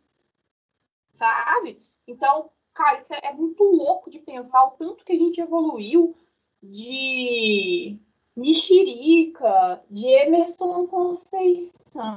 Sabe? 1.06 1.82
Então, 2.06 2.50
cara, 2.72 2.98
isso 2.98 3.12
é 3.12 3.32
muito 3.32 3.64
louco 3.64 4.10
de 4.10 4.18
pensar 4.18 4.64
o 4.64 4.72
tanto 4.72 5.04
que 5.04 5.12
a 5.12 5.18
gente 5.18 5.40
evoluiu, 5.40 6.16
de 6.62 7.98
Mexerica, 8.36 9.82
de 9.90 10.06
Emerson 10.06 10.86
Conceição, 10.86 12.12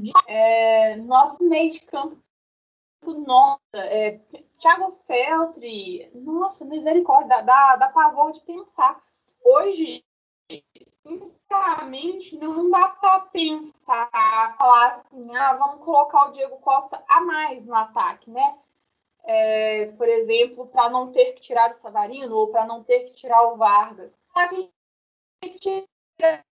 de, 0.00 0.12
é, 0.26 0.96
nosso 0.96 1.42
meio 1.44 1.70
de 1.70 1.80
campo, 1.80 2.18
nossa, 3.26 3.60
é, 3.74 4.18
Thiago 4.58 4.92
Feltri, 5.06 6.10
nossa, 6.14 6.64
misericórdia, 6.64 7.42
dá, 7.42 7.76
dá 7.76 7.88
pavor 7.88 8.32
de 8.32 8.40
pensar. 8.40 9.02
Hoje, 9.44 10.04
sinceramente, 11.02 12.36
não 12.38 12.70
dá 12.70 12.88
para 12.88 13.20
pensar, 13.20 14.10
falar 14.56 14.86
assim, 14.88 15.34
ah, 15.36 15.54
vamos 15.54 15.84
colocar 15.84 16.28
o 16.28 16.32
Diego 16.32 16.58
Costa 16.58 17.02
a 17.08 17.20
mais 17.20 17.64
no 17.64 17.74
ataque, 17.74 18.30
né? 18.30 18.58
é, 19.24 19.86
por 19.96 20.08
exemplo, 20.08 20.66
para 20.66 20.90
não 20.90 21.10
ter 21.10 21.32
que 21.32 21.40
tirar 21.40 21.70
o 21.70 21.74
Savarino 21.74 22.36
ou 22.36 22.48
para 22.48 22.66
não 22.66 22.84
ter 22.84 23.04
que 23.04 23.14
tirar 23.14 23.42
o 23.48 23.56
Vargas. 23.56 24.14
Só 24.32 24.48
que 24.48 24.70
a 25.42 25.46
gente 25.46 25.88
tirar 26.18 26.44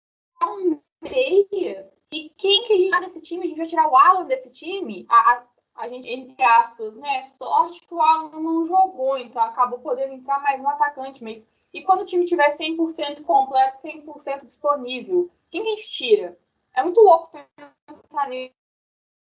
um 0.42 0.80
meia. 1.02 1.92
E 2.10 2.30
quem 2.30 2.64
que 2.64 2.72
a 2.72 2.76
gente 2.76 2.90
vai 2.90 3.00
desse 3.00 3.20
time? 3.20 3.44
A 3.44 3.48
gente 3.48 3.58
vai 3.58 3.66
tirar 3.66 3.88
o 3.88 3.96
Alan 3.96 4.24
desse 4.24 4.50
time? 4.50 5.06
A, 5.08 5.32
a, 5.32 5.46
a 5.76 5.88
gente, 5.88 6.08
entre 6.08 6.42
aspas, 6.42 6.96
né? 6.96 7.22
Sorte 7.24 7.86
que 7.86 7.94
o 7.94 8.00
Alan 8.00 8.30
não 8.30 8.64
jogou, 8.64 9.18
então 9.18 9.42
acabou 9.42 9.78
podendo 9.78 10.14
entrar 10.14 10.42
mais 10.42 10.60
um 10.60 10.68
atacante. 10.68 11.22
Mas 11.22 11.48
e 11.72 11.82
quando 11.82 12.02
o 12.02 12.06
time 12.06 12.24
tiver 12.26 12.54
100% 12.56 13.22
completo, 13.22 13.78
100% 13.78 14.46
disponível? 14.46 15.30
Quem 15.50 15.62
que 15.62 15.68
a 15.68 15.76
gente 15.76 15.88
tira? 15.88 16.38
É 16.74 16.82
muito 16.82 17.00
louco 17.00 17.30
pensar 17.86 18.28
nisso 18.28 18.54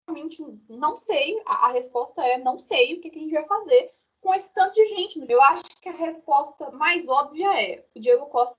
realmente 0.09 0.43
não 0.67 0.97
sei. 0.97 1.39
A, 1.45 1.67
a, 1.67 1.71
resposta 1.71 2.21
é 2.23 2.37
não 2.37 2.57
sei 2.57 2.95
o 2.95 3.01
que, 3.01 3.09
que, 3.09 3.19
a 3.19 3.21
gente 3.21 3.33
vai 3.33 3.45
fazer 3.45 3.93
com 4.21 4.33
esse 4.33 4.51
tanto 4.53 4.73
de 4.73 4.85
gente. 4.85 5.23
Eu 5.29 5.41
acho 5.41 5.63
que 5.79 5.89
a 5.89 5.93
resposta 5.93 6.71
mais 6.71 7.07
óbvia 7.07 7.61
é 7.61 7.85
o 7.95 7.99
Diego 7.99 8.25
Costa 8.27 8.57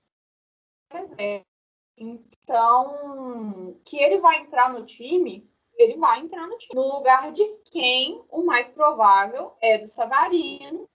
é. 1.17 1.43
Então, 1.97 3.77
que 3.85 3.97
ele 3.97 4.17
vai 4.19 4.41
entrar 4.41 4.73
no 4.73 4.85
time, 4.85 5.47
ele 5.75 5.97
vai 5.97 6.19
entrar 6.19 6.47
no 6.47 6.57
time. 6.57 6.73
No 6.73 6.97
lugar 6.97 7.31
de 7.31 7.45
quem 7.71 8.23
o 8.29 8.43
mais 8.43 8.69
provável 8.69 9.53
é 9.61 9.77
do 9.77 9.87
Savarino 9.87 10.89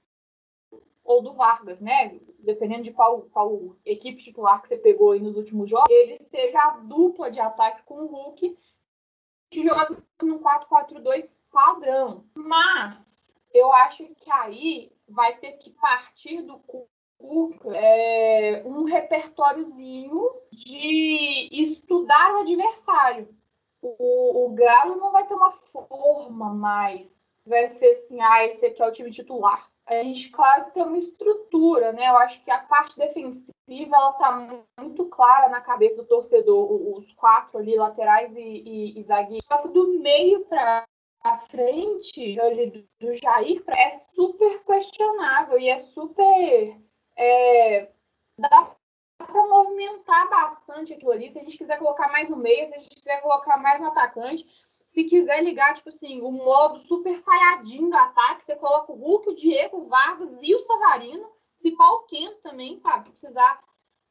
ou 1.06 1.22
do 1.22 1.32
Vargas, 1.32 1.80
né? 1.80 2.18
Dependendo 2.40 2.82
de 2.82 2.92
qual, 2.92 3.22
qual 3.22 3.76
equipe 3.84 4.22
titular 4.22 4.60
que 4.60 4.68
você 4.68 4.76
pegou 4.76 5.12
aí 5.12 5.20
nos 5.20 5.36
últimos 5.36 5.70
jogos, 5.70 5.88
ele 5.90 6.16
seja 6.16 6.58
a 6.60 6.70
dupla 6.78 7.30
de 7.30 7.40
ataque 7.40 7.82
com 7.84 7.94
o 7.94 8.06
Hulk 8.06 8.56
joga 9.52 10.02
no 10.22 10.40
4-4-2 10.40 11.40
padrão. 11.50 12.24
Mas 12.34 13.32
eu 13.52 13.72
acho 13.72 14.04
que 14.16 14.30
aí 14.30 14.92
vai 15.08 15.36
ter 15.38 15.52
que 15.52 15.70
partir 15.70 16.42
do 16.42 16.58
Cuca 16.58 17.70
é, 17.74 18.62
um 18.66 18.84
repertóriozinho 18.84 20.28
de 20.52 21.48
estudar 21.52 22.34
o 22.34 22.40
adversário. 22.40 23.34
O, 23.80 24.46
o 24.46 24.54
Galo 24.54 24.96
não 24.96 25.12
vai 25.12 25.26
ter 25.26 25.34
uma 25.34 25.50
forma 25.50 26.52
mais. 26.52 27.30
Vai 27.46 27.68
ser 27.68 27.90
assim, 27.90 28.20
ah, 28.20 28.44
esse 28.44 28.66
aqui 28.66 28.82
é 28.82 28.86
o 28.86 28.92
time 28.92 29.10
titular 29.10 29.70
a 29.86 30.02
gente, 30.02 30.30
claro, 30.30 30.70
tem 30.72 30.82
uma 30.82 30.98
estrutura, 30.98 31.92
né? 31.92 32.08
Eu 32.08 32.18
acho 32.18 32.42
que 32.42 32.50
a 32.50 32.58
parte 32.58 32.96
defensiva 32.96 33.52
ela 33.68 34.10
está 34.10 34.64
muito 34.80 35.06
clara 35.06 35.48
na 35.48 35.60
cabeça 35.60 35.96
do 35.96 36.08
torcedor, 36.08 36.72
os 36.98 37.12
quatro 37.14 37.58
ali, 37.58 37.76
laterais 37.76 38.36
e, 38.36 38.40
e, 38.40 38.98
e 38.98 39.02
zagueiros. 39.02 39.46
Só 39.46 39.58
que 39.58 39.68
do 39.68 40.00
meio 40.00 40.44
para 40.46 40.84
frente 41.48 42.38
ali, 42.40 42.88
do 43.00 43.12
Jair 43.12 43.62
é 43.76 43.90
super 44.14 44.64
questionável 44.64 45.58
e 45.58 45.68
é 45.68 45.78
super. 45.78 46.80
É, 47.16 47.88
dá 48.38 48.76
para 49.18 49.46
movimentar 49.46 50.28
bastante 50.28 50.94
aquilo 50.94 51.12
ali. 51.12 51.30
Se 51.30 51.38
a 51.38 51.42
gente 51.42 51.58
quiser 51.58 51.78
colocar 51.78 52.08
mais 52.08 52.28
um 52.30 52.36
meio, 52.36 52.66
se 52.66 52.74
a 52.74 52.78
gente 52.78 52.94
quiser 52.94 53.20
colocar 53.22 53.56
mais 53.56 53.80
um 53.80 53.86
atacante, 53.86 54.44
se 54.96 55.04
quiser 55.04 55.44
ligar, 55.44 55.74
tipo 55.74 55.90
assim, 55.90 56.22
o 56.22 56.30
modo 56.30 56.80
super 56.86 57.18
saiadinho 57.18 57.90
do 57.90 57.96
ataque, 57.98 58.46
você 58.46 58.56
coloca 58.56 58.90
o 58.90 58.96
Hulk, 58.96 59.28
o 59.28 59.34
Diego, 59.34 59.82
o 59.82 59.88
Vargas 59.88 60.38
e 60.40 60.54
o 60.54 60.60
Savarino. 60.60 61.30
Se 61.58 61.70
pau 61.72 62.06
quente 62.06 62.40
também, 62.40 62.78
sabe? 62.78 63.04
Se 63.04 63.10
precisar 63.10 63.60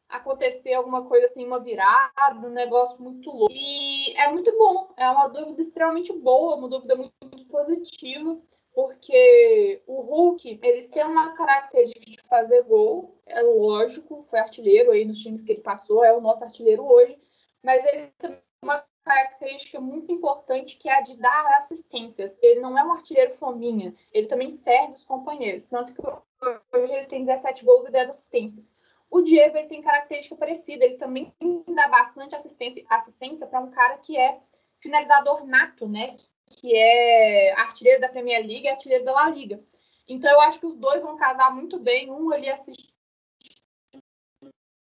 acontecer 0.07 0.75
alguma 0.75 1.03
coisa 1.05 1.25
assim, 1.25 1.43
uma 1.43 1.59
virada, 1.59 2.35
um 2.35 2.51
negócio 2.51 3.01
muito 3.01 3.31
louco. 3.31 3.51
E 3.51 4.13
é 4.15 4.31
muito 4.31 4.55
bom, 4.59 4.93
é 4.95 5.09
uma 5.09 5.27
dúvida 5.27 5.63
extremamente 5.63 6.13
boa, 6.13 6.55
uma 6.55 6.69
dúvida 6.69 6.95
muito, 6.95 7.13
muito 7.23 7.47
positiva, 7.47 8.39
porque 8.71 9.81
o 9.87 10.01
Hulk, 10.01 10.59
ele 10.61 10.87
tem 10.89 11.03
uma 11.03 11.35
característica 11.35 12.11
de 12.11 12.21
fazer 12.29 12.61
gol, 12.61 13.19
é 13.25 13.41
lógico, 13.41 14.23
foi 14.29 14.37
artilheiro 14.37 14.91
aí 14.91 15.03
nos 15.03 15.17
times 15.17 15.41
que 15.41 15.53
ele 15.53 15.61
passou, 15.61 16.05
é 16.05 16.15
o 16.15 16.21
nosso 16.21 16.43
artilheiro 16.43 16.85
hoje, 16.85 17.17
mas 17.63 17.83
ele 17.85 18.11
tem 18.19 18.39
uma 18.61 18.85
característica 19.05 19.79
muito 19.79 20.11
importante 20.11 20.77
que 20.77 20.89
é 20.89 20.97
a 20.97 21.01
de 21.01 21.15
dar 21.17 21.57
assistências. 21.57 22.37
Ele 22.41 22.59
não 22.59 22.77
é 22.77 22.83
um 22.83 22.93
artilheiro 22.93 23.37
fominha, 23.37 23.93
ele 24.11 24.27
também 24.27 24.51
serve 24.51 24.93
os 24.93 25.05
companheiros, 25.05 25.69
tanto 25.69 25.93
que 25.93 26.01
hoje 26.01 26.93
ele 26.93 27.05
tem 27.05 27.23
17 27.23 27.63
gols 27.63 27.85
e 27.85 27.91
10 27.91 28.09
assistências. 28.09 28.71
O 29.09 29.21
Diego 29.21 29.55
ele 29.57 29.67
tem 29.67 29.81
característica 29.81 30.35
parecida, 30.35 30.83
ele 30.83 30.97
também 30.97 31.31
dá 31.67 31.87
bastante 31.87 32.35
assistência, 32.35 32.83
assistência 32.89 33.47
para 33.47 33.61
um 33.61 33.69
cara 33.69 33.97
que 33.99 34.17
é 34.17 34.41
finalizador 34.79 35.45
nato, 35.45 35.87
né? 35.87 36.17
Que 36.47 36.75
é 36.75 37.53
artilheiro 37.53 38.01
da 38.01 38.09
Premier 38.09 38.45
League 38.45 38.65
e 38.65 38.69
artilheiro 38.69 39.05
da 39.05 39.13
La 39.13 39.29
Liga. 39.29 39.63
Então 40.07 40.29
eu 40.31 40.41
acho 40.41 40.59
que 40.59 40.65
os 40.65 40.75
dois 40.75 41.03
vão 41.03 41.15
casar 41.15 41.53
muito 41.53 41.79
bem, 41.79 42.11
um 42.11 42.31
ali 42.31 42.49
assiste 42.49 42.93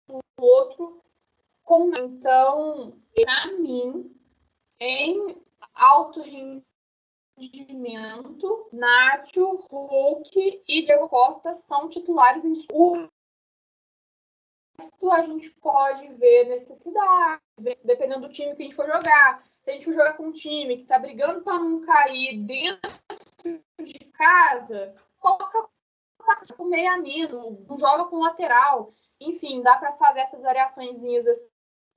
o 0.08 0.20
outro 0.38 1.02
com 1.70 1.94
então 1.94 2.98
para 3.14 3.46
mim 3.58 4.12
em 4.80 5.40
alto 5.72 6.20
rendimento 7.38 8.68
Nacho, 8.72 9.64
Hulk 9.70 10.64
e 10.66 10.84
Diego 10.84 11.08
Costa 11.08 11.54
são 11.54 11.88
titulares 11.88 12.44
indiscutíveis 12.44 13.08
resto 14.80 15.10
a 15.10 15.22
gente 15.26 15.50
pode 15.60 16.08
ver 16.14 16.48
necessidade, 16.48 17.42
dependendo 17.84 18.26
do 18.26 18.32
time 18.32 18.56
que 18.56 18.62
a 18.62 18.64
gente 18.64 18.74
for 18.74 18.86
jogar. 18.86 19.44
Se 19.62 19.70
a 19.70 19.74
gente 19.74 19.84
for 19.84 19.92
jogar 19.92 20.14
com 20.14 20.28
um 20.28 20.32
time 20.32 20.76
que 20.76 20.82
está 20.82 20.98
brigando 20.98 21.42
para 21.42 21.58
não 21.58 21.82
cair 21.82 22.42
dentro 22.44 22.90
de 23.78 23.98
casa, 24.14 24.94
coloca 25.18 25.68
o 26.56 26.64
meio 26.64 26.90
amino, 26.94 27.62
não 27.68 27.78
joga 27.78 28.08
com 28.08 28.20
lateral. 28.20 28.90
Enfim, 29.20 29.60
dá 29.60 29.76
para 29.76 29.92
fazer 29.92 30.20
essas 30.20 30.40
variações 30.40 31.02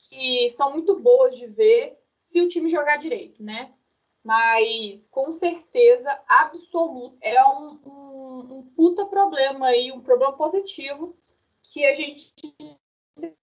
que 0.09 0.49
são 0.51 0.71
muito 0.73 0.99
boas 0.99 1.35
de 1.35 1.47
ver 1.47 1.97
se 2.17 2.41
o 2.41 2.47
time 2.47 2.69
jogar 2.69 2.97
direito, 2.97 3.43
né? 3.43 3.73
Mas 4.23 5.05
com 5.07 5.31
certeza 5.33 6.17
absoluto 6.27 7.17
é 7.21 7.43
um, 7.45 7.79
um, 7.85 8.57
um 8.57 8.71
puta 8.75 9.05
problema 9.05 9.67
aí, 9.67 9.91
um 9.91 10.01
problema 10.01 10.33
positivo 10.33 11.15
que 11.61 11.85
a 11.85 11.93
gente 11.93 12.33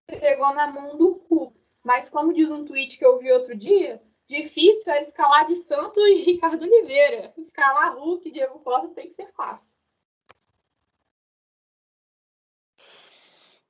pegou 0.06 0.54
na 0.54 0.66
mão 0.66 0.96
do 0.96 1.16
cu. 1.16 1.54
Mas 1.84 2.08
como 2.08 2.32
diz 2.32 2.50
um 2.50 2.64
tweet 2.64 2.98
que 2.98 3.04
eu 3.04 3.18
vi 3.18 3.30
outro 3.32 3.56
dia, 3.56 4.02
difícil 4.26 4.92
era 4.92 5.02
escalar 5.02 5.46
de 5.46 5.56
Santo 5.56 6.00
e 6.00 6.22
Ricardo 6.24 6.62
Oliveira. 6.62 7.32
Escalar 7.36 7.98
Hulk 7.98 8.28
e 8.28 8.32
Diego 8.32 8.60
Costa 8.60 8.88
tem 8.88 9.08
que 9.08 9.14
ser 9.14 9.32
fácil. 9.32 9.79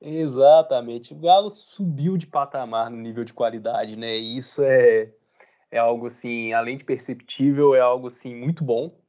Exatamente. 0.01 1.13
O 1.13 1.17
Galo 1.19 1.51
subiu 1.51 2.17
de 2.17 2.25
patamar 2.25 2.89
no 2.89 2.97
nível 2.97 3.23
de 3.23 3.33
qualidade, 3.33 3.95
né? 3.95 4.17
E 4.17 4.37
isso 4.37 4.63
é, 4.63 5.13
é 5.69 5.77
algo 5.77 6.07
assim, 6.07 6.53
além 6.53 6.77
de 6.77 6.83
perceptível, 6.83 7.75
é 7.75 7.79
algo 7.79 8.07
assim 8.07 8.35
muito 8.35 8.63
bom, 8.63 8.99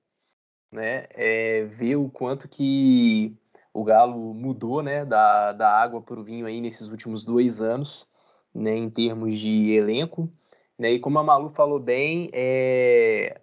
né? 0.71 1.07
É 1.11 1.65
ver 1.65 1.97
o 1.97 2.11
quanto 2.11 2.49
que 2.49 3.35
o 3.73 3.83
Galo 3.85 4.35
mudou 4.35 4.83
né, 4.83 5.05
da, 5.05 5.53
da 5.53 5.71
água 5.71 6.03
para 6.03 6.21
o 6.21 6.25
vinho 6.25 6.47
aí 6.47 6.61
nesses 6.61 6.89
últimos 6.89 7.25
dois 7.25 7.63
anos, 7.63 8.11
né, 8.55 8.77
em 8.77 8.91
termos 8.91 9.39
de 9.39 9.73
elenco. 9.73 10.31
Né, 10.79 10.93
e 10.93 11.01
como 11.01 11.19
a 11.19 11.23
Malu 11.25 11.49
falou 11.49 11.81
bem, 11.81 12.29
é... 12.35 13.41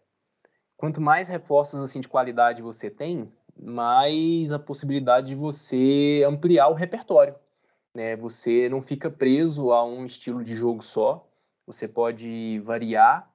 quanto 0.77 1.01
mais 1.01 1.27
reforços 1.27 1.81
assim, 1.81 1.99
de 1.99 2.07
qualidade 2.07 2.62
você 2.62 2.91
tem, 2.91 3.31
mais 3.61 4.51
a 4.51 4.59
possibilidade 4.59 5.27
de 5.27 5.35
você 5.35 6.23
ampliar 6.27 6.69
o 6.69 6.73
repertório. 6.73 7.35
Né? 7.93 8.15
Você 8.15 8.69
não 8.69 8.81
fica 8.81 9.09
preso 9.09 9.71
a 9.71 9.83
um 9.83 10.05
estilo 10.05 10.43
de 10.43 10.55
jogo 10.55 10.81
só, 10.81 11.27
você 11.65 11.87
pode 11.87 12.59
variar 12.59 13.31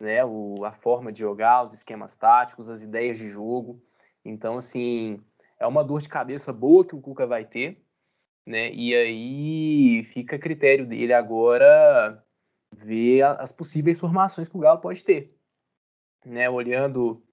né, 0.00 0.24
o, 0.24 0.64
a 0.64 0.72
forma 0.72 1.10
de 1.10 1.20
jogar, 1.20 1.62
os 1.62 1.72
esquemas 1.72 2.16
táticos, 2.16 2.68
as 2.68 2.82
ideias 2.82 3.18
de 3.18 3.28
jogo. 3.28 3.82
Então, 4.24 4.56
assim, 4.56 5.22
é 5.58 5.66
uma 5.66 5.84
dor 5.84 6.02
de 6.02 6.08
cabeça 6.08 6.52
boa 6.52 6.84
que 6.84 6.94
o 6.94 7.00
Cuca 7.00 7.26
vai 7.26 7.44
ter, 7.44 7.82
né? 8.44 8.70
E 8.72 8.94
aí 8.94 10.04
fica 10.04 10.36
a 10.36 10.38
critério 10.38 10.86
dele 10.86 11.12
agora 11.12 12.22
ver 12.74 13.22
as 13.22 13.52
possíveis 13.52 13.98
formações 13.98 14.48
que 14.48 14.56
o 14.56 14.60
Galo 14.60 14.80
pode 14.80 15.04
ter, 15.04 15.34
né? 16.24 16.48
Olhando, 16.50 17.25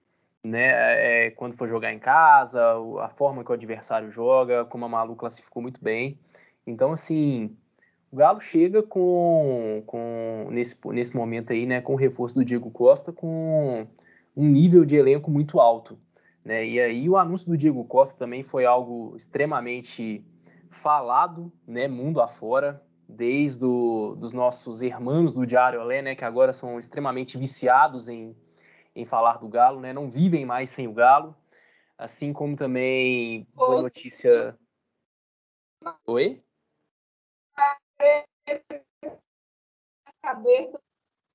né? 0.44 1.26
É, 1.26 1.30
quando 1.30 1.54
for 1.54 1.66
jogar 1.66 1.92
em 1.92 1.98
casa, 1.98 2.62
a 3.00 3.08
forma 3.08 3.42
que 3.42 3.50
o 3.50 3.54
adversário 3.54 4.10
joga, 4.10 4.64
como 4.66 4.84
a 4.84 4.88
Malu 4.88 5.16
classificou 5.16 5.62
muito 5.62 5.82
bem. 5.82 6.18
Então, 6.66 6.92
assim, 6.92 7.56
o 8.12 8.16
Galo 8.16 8.40
chega 8.40 8.82
com, 8.82 9.82
com 9.86 10.48
nesse, 10.50 10.78
nesse 10.88 11.16
momento 11.16 11.52
aí, 11.52 11.64
né? 11.64 11.80
Com 11.80 11.94
o 11.94 11.96
reforço 11.96 12.34
do 12.34 12.44
Diego 12.44 12.70
Costa, 12.70 13.12
com 13.12 13.86
um 14.36 14.48
nível 14.48 14.84
de 14.84 14.96
elenco 14.96 15.30
muito 15.30 15.58
alto. 15.58 15.98
Né? 16.44 16.66
E 16.66 16.80
aí 16.80 17.08
o 17.08 17.16
anúncio 17.16 17.48
do 17.48 17.56
Diego 17.56 17.84
Costa 17.84 18.18
também 18.18 18.42
foi 18.42 18.66
algo 18.66 19.16
extremamente 19.16 20.22
falado, 20.70 21.50
né, 21.66 21.88
mundo 21.88 22.20
afora, 22.20 22.82
desde 23.08 23.64
o, 23.64 24.14
dos 24.18 24.32
nossos 24.32 24.82
irmãos 24.82 25.34
do 25.34 25.46
Diário 25.46 25.80
Olé, 25.80 26.02
né, 26.02 26.14
que 26.14 26.24
agora 26.24 26.52
são 26.52 26.78
extremamente 26.78 27.38
viciados 27.38 28.08
em, 28.08 28.34
em 28.94 29.04
falar 29.04 29.38
do 29.38 29.48
Galo, 29.48 29.80
né, 29.80 29.92
não 29.92 30.10
vivem 30.10 30.46
mais 30.46 30.70
sem 30.70 30.86
o 30.86 30.92
Galo, 30.92 31.36
assim 31.98 32.32
como 32.32 32.56
também 32.56 33.46
foi 33.54 33.82
notícia... 33.82 34.58
Oi? 36.06 36.42
Cabeça 40.22 40.80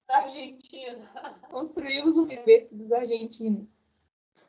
da 0.08 0.18
Argentina. 0.18 1.38
Construímos 1.52 2.18
o 2.18 2.28
cabeça 2.28 2.74
dos 2.74 2.92
argentinos. 2.92 3.68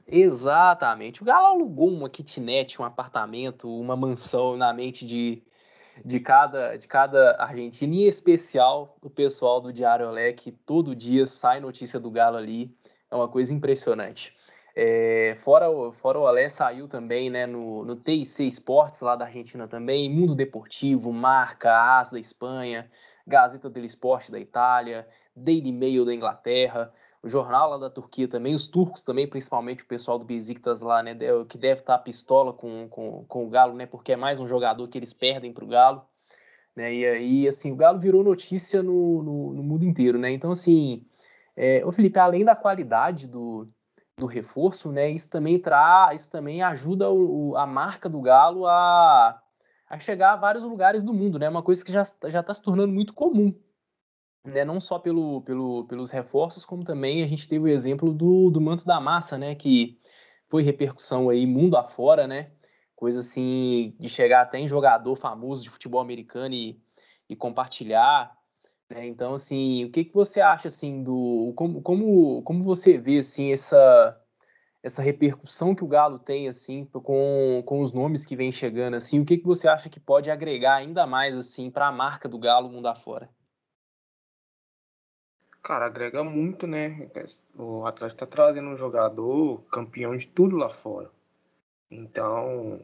Exatamente. 0.07 1.23
O 1.23 1.25
Galo 1.25 1.47
alugou 1.47 1.89
uma 1.89 2.09
kitnet, 2.09 2.81
um 2.81 2.85
apartamento, 2.85 3.69
uma 3.69 3.95
mansão 3.95 4.57
na 4.57 4.73
mente 4.73 5.07
de, 5.07 5.43
de, 6.03 6.19
cada, 6.19 6.77
de 6.77 6.89
cada 6.89 7.37
argentino, 7.37 7.95
e 7.95 8.05
em 8.05 8.09
especial 8.09 8.97
o 9.03 9.11
pessoal 9.11 9.61
do 9.61 9.73
Diário 9.73 10.09
Olé, 10.09 10.33
que 10.33 10.51
todo 10.51 10.97
dia 10.97 11.27
sai 11.27 11.61
notícia 11.61 12.01
do 12.01 12.11
Galo 12.11 12.39
ali. 12.39 12.75
É 13.11 13.15
uma 13.15 13.29
coisa 13.29 13.53
impressionante. 13.53 14.37
É, 14.75 15.37
fora, 15.41 15.67
fora 15.93 16.19
o 16.19 16.23
Olé, 16.23 16.49
saiu 16.49 16.87
também 16.87 17.29
né, 17.29 17.47
no, 17.47 17.85
no 17.85 17.97
TIC 17.97 18.47
Esportes, 18.47 19.01
lá 19.01 19.17
da 19.17 19.25
Argentina 19.25 19.67
também, 19.67 20.09
Mundo 20.09 20.35
Deportivo, 20.35 21.13
Marca, 21.13 21.99
AS 21.99 22.11
da 22.11 22.21
Espanha, 22.21 22.91
Gazeta 23.27 23.69
dello 23.69 23.87
Esporte 23.87 24.31
da 24.31 24.39
Itália, 24.39 25.09
Daily 25.35 25.73
Mail 25.73 26.05
da 26.05 26.15
Inglaterra 26.15 26.93
o 27.23 27.29
jornal 27.29 27.71
lá 27.71 27.79
da 27.79 27.91
Turquia 27.91 28.27
também, 28.27 28.55
os 28.55 28.67
turcos 28.67 29.03
também, 29.03 29.27
principalmente 29.27 29.83
o 29.83 29.87
pessoal 29.87 30.19
do 30.19 30.25
Besiktas 30.25 30.81
lá, 30.81 31.03
né, 31.03 31.17
que 31.49 31.59
deve 31.59 31.81
estar 31.81 31.99
pistola 31.99 32.53
com, 32.53 32.89
com, 32.89 33.25
com 33.27 33.47
o 33.47 33.51
Galo, 33.51 33.75
né, 33.75 33.87
porque 33.87 34.13
é 34.13 34.17
mais 34.17 34.41
um 34.41 34.47
jogador 34.47 34.89
que 34.89 34.97
eles 34.97 35.13
perdem 35.13 35.53
para 35.53 35.65
o 35.65 35.69
Galo, 35.69 36.03
né, 36.75 36.93
e 36.93 37.07
aí, 37.07 37.49
assim, 37.49 37.73
o 37.73 37.77
Galo 37.77 37.99
virou 37.99 38.25
notícia 38.25 38.83
no, 38.83 39.23
no, 39.23 39.53
no 39.53 39.63
mundo 39.63 39.85
inteiro, 39.85 40.19
né, 40.19 40.31
então, 40.31 40.51
assim, 40.51 41.05
é, 41.57 41.85
ô 41.85 41.93
Felipe, 41.93 42.19
além 42.19 42.45
da 42.45 42.57
qualidade 42.57 43.29
do, 43.29 43.67
do 44.17 44.27
reforço, 44.27 44.93
né, 44.93 45.11
isso 45.11 45.29
também 45.29 45.59
traz, 45.59 46.23
isso 46.23 46.31
também 46.31 46.63
ajuda 46.63 47.11
o, 47.11 47.57
a 47.57 47.67
marca 47.67 48.09
do 48.09 48.21
Galo 48.21 48.67
a, 48.67 49.43
a 49.89 49.99
chegar 49.99 50.33
a 50.33 50.37
vários 50.37 50.65
lugares 50.65 51.03
do 51.03 51.13
mundo, 51.13 51.39
né, 51.39 51.49
uma 51.49 51.63
coisa 51.63 51.85
que 51.85 51.93
já 51.93 52.03
está 52.03 52.55
se 52.55 52.63
tornando 52.63 52.93
muito 52.93 53.13
comum, 53.13 53.55
né, 54.45 54.65
não 54.65 54.81
só 54.81 54.99
pelo, 54.99 55.43
pelo, 55.43 55.85
pelos 55.87 56.11
reforços, 56.11 56.65
como 56.65 56.85
também 56.85 57.23
a 57.23 57.27
gente 57.27 57.49
teve 57.49 57.65
o 57.65 57.69
exemplo 57.69 58.13
do, 58.13 58.51
do 58.51 58.61
manto 58.61 58.85
da 58.85 59.01
massa, 59.01 59.37
né, 59.37 59.55
que 59.55 59.99
foi 60.49 60.63
repercussão 60.63 61.29
aí 61.29 61.47
mundo 61.47 61.77
afora, 61.77 62.27
né, 62.27 62.53
coisa 62.95 63.21
assim 63.21 63.97
de 63.99 64.09
chegar 64.09 64.43
até 64.43 64.59
em 64.59 64.69
jogador 64.69 65.17
famoso 65.17 65.63
de 65.63 65.71
futebol 65.71 66.01
americano 66.01 66.55
e, 66.55 66.79
e 67.29 67.35
compartilhar, 67.35 68.37
Né? 68.91 69.07
Então, 69.07 69.35
assim, 69.35 69.85
o 69.85 69.91
que, 69.91 70.05
que 70.05 70.13
você 70.13 70.41
acha 70.41 70.69
assim 70.69 71.03
do 71.03 71.53
como, 71.57 71.81
como, 71.81 72.43
como 72.43 72.65
você 72.65 72.99
vê 72.99 73.19
assim 73.19 73.53
essa 73.53 74.21
essa 74.83 75.03
repercussão 75.03 75.75
que 75.75 75.85
o 75.85 75.89
Galo 75.89 76.19
tem 76.19 76.49
assim 76.49 76.87
com, 76.87 77.63
com 77.67 77.83
os 77.83 77.93
nomes 77.93 78.25
que 78.25 78.35
vem 78.35 78.51
chegando 78.51 78.95
assim, 78.95 79.21
o 79.21 79.27
que, 79.27 79.37
que 79.37 79.45
você 79.45 79.69
acha 79.69 79.91
que 79.91 80.01
pode 80.01 80.31
agregar 80.31 80.77
ainda 80.77 81.07
mais 81.07 81.37
assim 81.37 81.71
para 81.71 81.87
a 81.87 81.93
marca 81.93 82.29
do 82.29 82.39
Galo 82.39 82.71
mundo 82.71 82.87
afora? 82.89 83.29
Cara, 85.63 85.85
agrega 85.87 86.25
muito, 86.25 86.67
né? 86.67 87.11
O 87.55 87.85
Atlético 87.85 88.25
está 88.25 88.27
trazendo 88.27 88.71
um 88.71 88.77
jogador 88.77 89.63
campeão 89.71 90.17
de 90.17 90.27
tudo 90.27 90.57
lá 90.57 90.71
fora. 90.71 91.11
Então, 91.91 92.83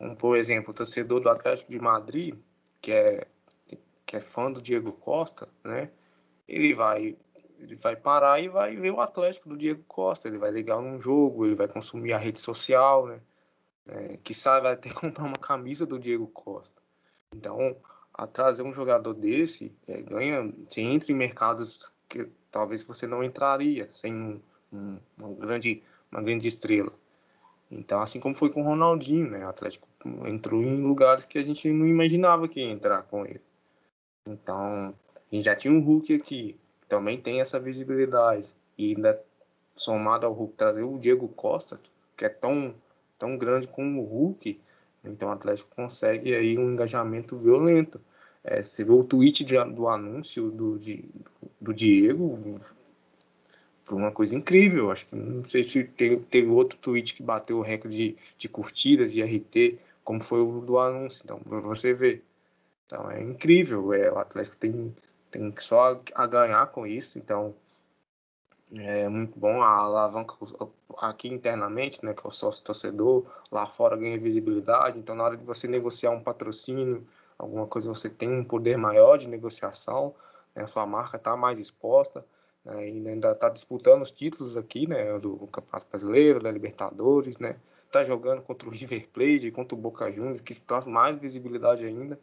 um, 0.00 0.16
por 0.16 0.36
exemplo, 0.36 0.72
o 0.72 0.74
torcedor 0.74 1.20
do 1.20 1.28
Atlético 1.30 1.70
de 1.70 1.78
Madrid, 1.78 2.34
que 2.82 2.90
é, 2.90 3.28
que 4.08 4.16
é 4.16 4.22
fã 4.22 4.50
do 4.50 4.62
Diego 4.62 4.90
Costa, 4.90 5.46
né? 5.62 5.90
Ele 6.48 6.72
vai 6.74 7.14
ele 7.58 7.74
vai 7.74 7.94
parar 7.94 8.40
e 8.40 8.48
vai 8.48 8.74
ver 8.74 8.90
o 8.90 9.00
Atlético 9.00 9.50
do 9.50 9.56
Diego 9.56 9.84
Costa. 9.86 10.28
Ele 10.28 10.38
vai 10.38 10.50
ligar 10.50 10.78
um 10.78 10.98
jogo, 10.98 11.44
ele 11.44 11.54
vai 11.54 11.68
consumir 11.68 12.14
a 12.14 12.18
rede 12.18 12.40
social, 12.40 13.06
né? 13.06 13.20
É, 13.86 14.16
que 14.24 14.32
sabe, 14.32 14.62
vai 14.62 14.72
até 14.72 14.88
comprar 14.94 15.24
uma 15.24 15.36
camisa 15.36 15.84
do 15.84 15.98
Diego 15.98 16.26
Costa. 16.28 16.80
Então, 17.34 17.76
a 18.14 18.26
trazer 18.26 18.62
um 18.62 18.72
jogador 18.72 19.12
desse, 19.12 19.76
é, 19.86 20.00
ganha, 20.00 20.50
você 20.66 20.80
entra 20.80 21.12
em 21.12 21.16
mercados 21.16 21.84
que 22.08 22.30
talvez 22.50 22.82
você 22.82 23.06
não 23.06 23.22
entraria 23.22 23.90
sem 23.90 24.14
um, 24.14 24.40
um, 24.72 24.98
uma, 25.18 25.34
grande, 25.34 25.82
uma 26.10 26.22
grande 26.22 26.48
estrela. 26.48 26.92
Então, 27.70 28.00
assim 28.00 28.20
como 28.20 28.34
foi 28.34 28.48
com 28.48 28.62
o 28.62 28.64
Ronaldinho, 28.64 29.28
né? 29.28 29.44
O 29.44 29.50
Atlético 29.50 29.86
entrou 30.24 30.62
em 30.62 30.80
lugares 30.80 31.26
que 31.26 31.38
a 31.38 31.42
gente 31.42 31.70
não 31.70 31.86
imaginava 31.86 32.48
que 32.48 32.60
ia 32.60 32.70
entrar 32.70 33.02
com 33.02 33.26
ele. 33.26 33.42
Então, 34.28 34.94
a 35.30 35.34
gente 35.34 35.44
já 35.44 35.56
tinha 35.56 35.72
um 35.72 35.80
Hulk 35.80 36.14
aqui, 36.14 36.56
também 36.88 37.20
tem 37.20 37.40
essa 37.40 37.58
visibilidade. 37.58 38.46
E 38.76 38.94
ainda 38.94 39.20
somado 39.74 40.26
ao 40.26 40.32
Hulk 40.32 40.54
trazer 40.54 40.82
o 40.82 40.98
Diego 40.98 41.28
Costa, 41.28 41.78
que 42.16 42.24
é 42.24 42.28
tão, 42.28 42.74
tão 43.18 43.36
grande 43.36 43.66
como 43.68 44.02
o 44.02 44.04
Hulk, 44.04 44.60
então 45.04 45.28
o 45.28 45.32
Atlético 45.32 45.74
consegue 45.74 46.34
aí 46.34 46.58
um 46.58 46.72
engajamento 46.72 47.36
violento. 47.36 48.00
É, 48.42 48.62
você 48.62 48.84
vê 48.84 48.92
o 48.92 49.04
tweet 49.04 49.44
de, 49.44 49.62
do 49.64 49.88
anúncio 49.88 50.50
do, 50.50 50.78
de, 50.78 51.04
do 51.60 51.72
Diego, 51.72 52.60
foi 53.88 53.96
uma 53.96 54.12
coisa 54.12 54.36
incrível. 54.36 54.90
Acho 54.90 55.06
que 55.06 55.16
não 55.16 55.44
sei 55.44 55.64
se 55.64 55.84
teve, 55.84 56.16
teve 56.18 56.48
outro 56.48 56.78
tweet 56.78 57.14
que 57.14 57.22
bateu 57.22 57.58
o 57.58 57.62
recorde 57.62 57.96
de, 57.96 58.16
de 58.36 58.48
curtidas, 58.48 59.10
de 59.10 59.22
RT, 59.22 59.78
como 60.04 60.22
foi 60.22 60.40
o 60.40 60.60
do 60.60 60.78
anúncio. 60.78 61.22
Então, 61.24 61.40
você 61.62 61.92
ver. 61.92 62.22
Então, 62.88 63.10
é 63.10 63.22
incrível. 63.22 63.92
É, 63.92 64.10
o 64.10 64.18
Atlético 64.18 64.56
tem 64.56 64.92
tem 65.30 65.54
só 65.58 66.00
a 66.14 66.26
ganhar 66.26 66.66
com 66.68 66.86
isso, 66.86 67.18
então 67.18 67.54
é 68.76 69.08
muito 69.08 69.38
bom 69.38 69.62
a 69.62 69.68
alavanca 69.68 70.34
aqui 70.98 71.28
internamente, 71.28 72.04
né, 72.04 72.12
que 72.12 72.26
é 72.26 72.28
o 72.28 72.32
sócio 72.32 72.64
torcedor, 72.64 73.24
lá 73.50 73.66
fora 73.66 73.96
ganha 73.96 74.18
visibilidade, 74.18 74.98
então 74.98 75.14
na 75.14 75.24
hora 75.24 75.36
de 75.36 75.44
você 75.44 75.66
negociar 75.66 76.10
um 76.10 76.22
patrocínio, 76.22 77.06
alguma 77.38 77.66
coisa 77.66 77.88
você 77.88 78.10
tem 78.10 78.30
um 78.30 78.44
poder 78.44 78.76
maior 78.76 79.16
de 79.16 79.28
negociação, 79.28 80.14
né, 80.54 80.66
sua 80.66 80.86
marca 80.86 81.16
está 81.16 81.36
mais 81.36 81.58
exposta, 81.58 82.24
né, 82.64 82.88
e 82.88 83.08
ainda 83.08 83.32
está 83.32 83.48
disputando 83.48 84.02
os 84.02 84.10
títulos 84.10 84.56
aqui, 84.56 84.86
né, 84.86 85.18
do 85.18 85.46
Campeonato 85.48 85.86
Brasileiro, 85.90 86.42
da 86.42 86.50
Libertadores, 86.50 87.38
né, 87.38 87.56
está 87.86 88.04
jogando 88.04 88.42
contra 88.42 88.68
o 88.68 88.72
River 88.72 89.08
Plate, 89.12 89.50
contra 89.50 89.74
o 89.76 89.80
Boca 89.80 90.10
Juniors, 90.12 90.40
que 90.40 90.58
traz 90.60 90.86
mais 90.86 91.16
visibilidade 91.16 91.84
ainda, 91.84 92.18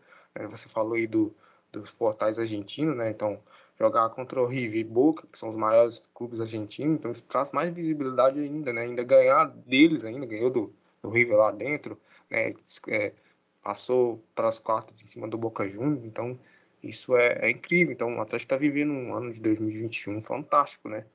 você 0.50 0.68
falou 0.70 0.94
aí 0.94 1.08
do 1.08 1.36
dos 1.72 1.94
portais 1.94 2.40
argentinos, 2.40 2.96
né? 2.96 3.10
Então, 3.10 3.40
jogar 3.80 4.10
contra 4.10 4.42
o 4.42 4.46
River 4.46 4.80
e 4.80 4.84
Boca, 4.84 5.28
que 5.32 5.38
são 5.38 5.50
os 5.50 5.56
maiores 5.56 6.02
clubes 6.14 6.40
argentinos, 6.40 6.98
então 6.98 7.12
isso 7.12 7.24
traz 7.24 7.52
mais 7.52 7.74
visibilidade 7.74 8.40
ainda, 8.40 8.72
né? 8.72 8.82
Ainda 8.82 9.04
ganhar 9.04 9.46
deles 9.46 10.04
ainda, 10.04 10.26
ganhou 10.26 10.50
do, 10.50 10.74
do 11.02 11.10
River 11.10 11.38
lá 11.38 11.52
dentro, 11.52 12.00
né? 12.30 12.54
É, 12.88 13.14
passou 13.62 14.24
para 14.34 14.48
as 14.48 14.60
quartas 14.60 15.02
em 15.02 15.08
cima 15.08 15.28
do 15.28 15.38
Boca 15.38 15.68
Juniors, 15.70 16.06
então 16.06 16.40
isso 16.82 17.16
é, 17.18 17.40
é 17.42 17.50
incrível. 17.50 17.94
Então, 17.94 18.10
o 18.10 18.22
Atlético 18.22 18.54
está 18.54 18.58
vivendo 18.58 18.92
um 18.92 19.14
ano 19.14 19.34
de 19.34 19.42
2021 19.42 20.22
fantástico, 20.22 20.88
né? 20.88 21.06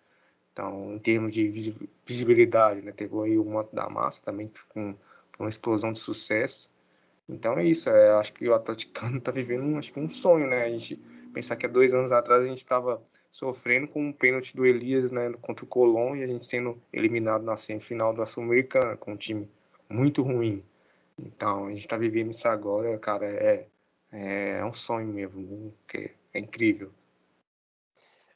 Então, 0.52 0.94
em 0.94 0.98
termos 0.98 1.33
de 1.33 1.48
visibilidade, 2.04 2.83
né? 2.83 2.92
Teve 2.92 3.14
aí 3.22 3.38
o 3.38 3.44
Manto 3.44 3.74
da 3.74 3.88
Massa 3.88 4.20
também 4.22 4.50
com 4.68 4.94
uma 5.38 5.48
explosão 5.48 5.92
de 5.92 5.98
sucesso. 5.98 6.69
Então 7.31 7.59
é 7.59 7.64
isso, 7.64 7.88
é, 7.88 8.11
acho 8.12 8.33
que 8.33 8.49
o 8.49 8.55
atleticano 8.55 9.19
está 9.19 9.31
vivendo 9.31 9.62
um, 9.62 9.79
acho 9.79 9.93
que 9.93 10.01
um 10.01 10.09
sonho, 10.09 10.47
né? 10.47 10.64
A 10.64 10.71
gente 10.71 10.97
pensar 11.33 11.57
que 11.57 11.64
há 11.64 11.69
dois 11.69 11.95
anos 11.95 12.12
atrás 12.12 12.43
a 12.43 12.47
gente 12.47 12.59
estava 12.59 13.03
sofrendo 13.31 13.87
com 13.87 14.09
um 14.09 14.12
pênalti 14.12 14.57
do 14.57 14.66
Elias 14.66 15.11
né, 15.11 15.33
contra 15.40 15.64
o 15.64 15.69
Colón 15.69 16.16
e 16.16 16.25
a 16.25 16.27
gente 16.27 16.45
sendo 16.45 16.81
eliminado 16.93 17.45
na 17.45 17.57
semifinal 17.57 18.12
da 18.12 18.27
Sul-Americana 18.27 18.97
com 18.97 19.12
um 19.12 19.16
time 19.16 19.49
muito 19.88 20.23
ruim. 20.23 20.64
Então 21.16 21.66
a 21.66 21.71
gente 21.71 21.81
está 21.81 21.97
vivendo 21.97 22.31
isso 22.31 22.49
agora, 22.49 22.99
cara, 22.99 23.27
é, 23.27 23.66
é, 24.11 24.59
é 24.59 24.64
um 24.64 24.73
sonho 24.73 25.07
mesmo, 25.07 25.73
que 25.87 26.11
é 26.35 26.40
incrível. 26.40 26.90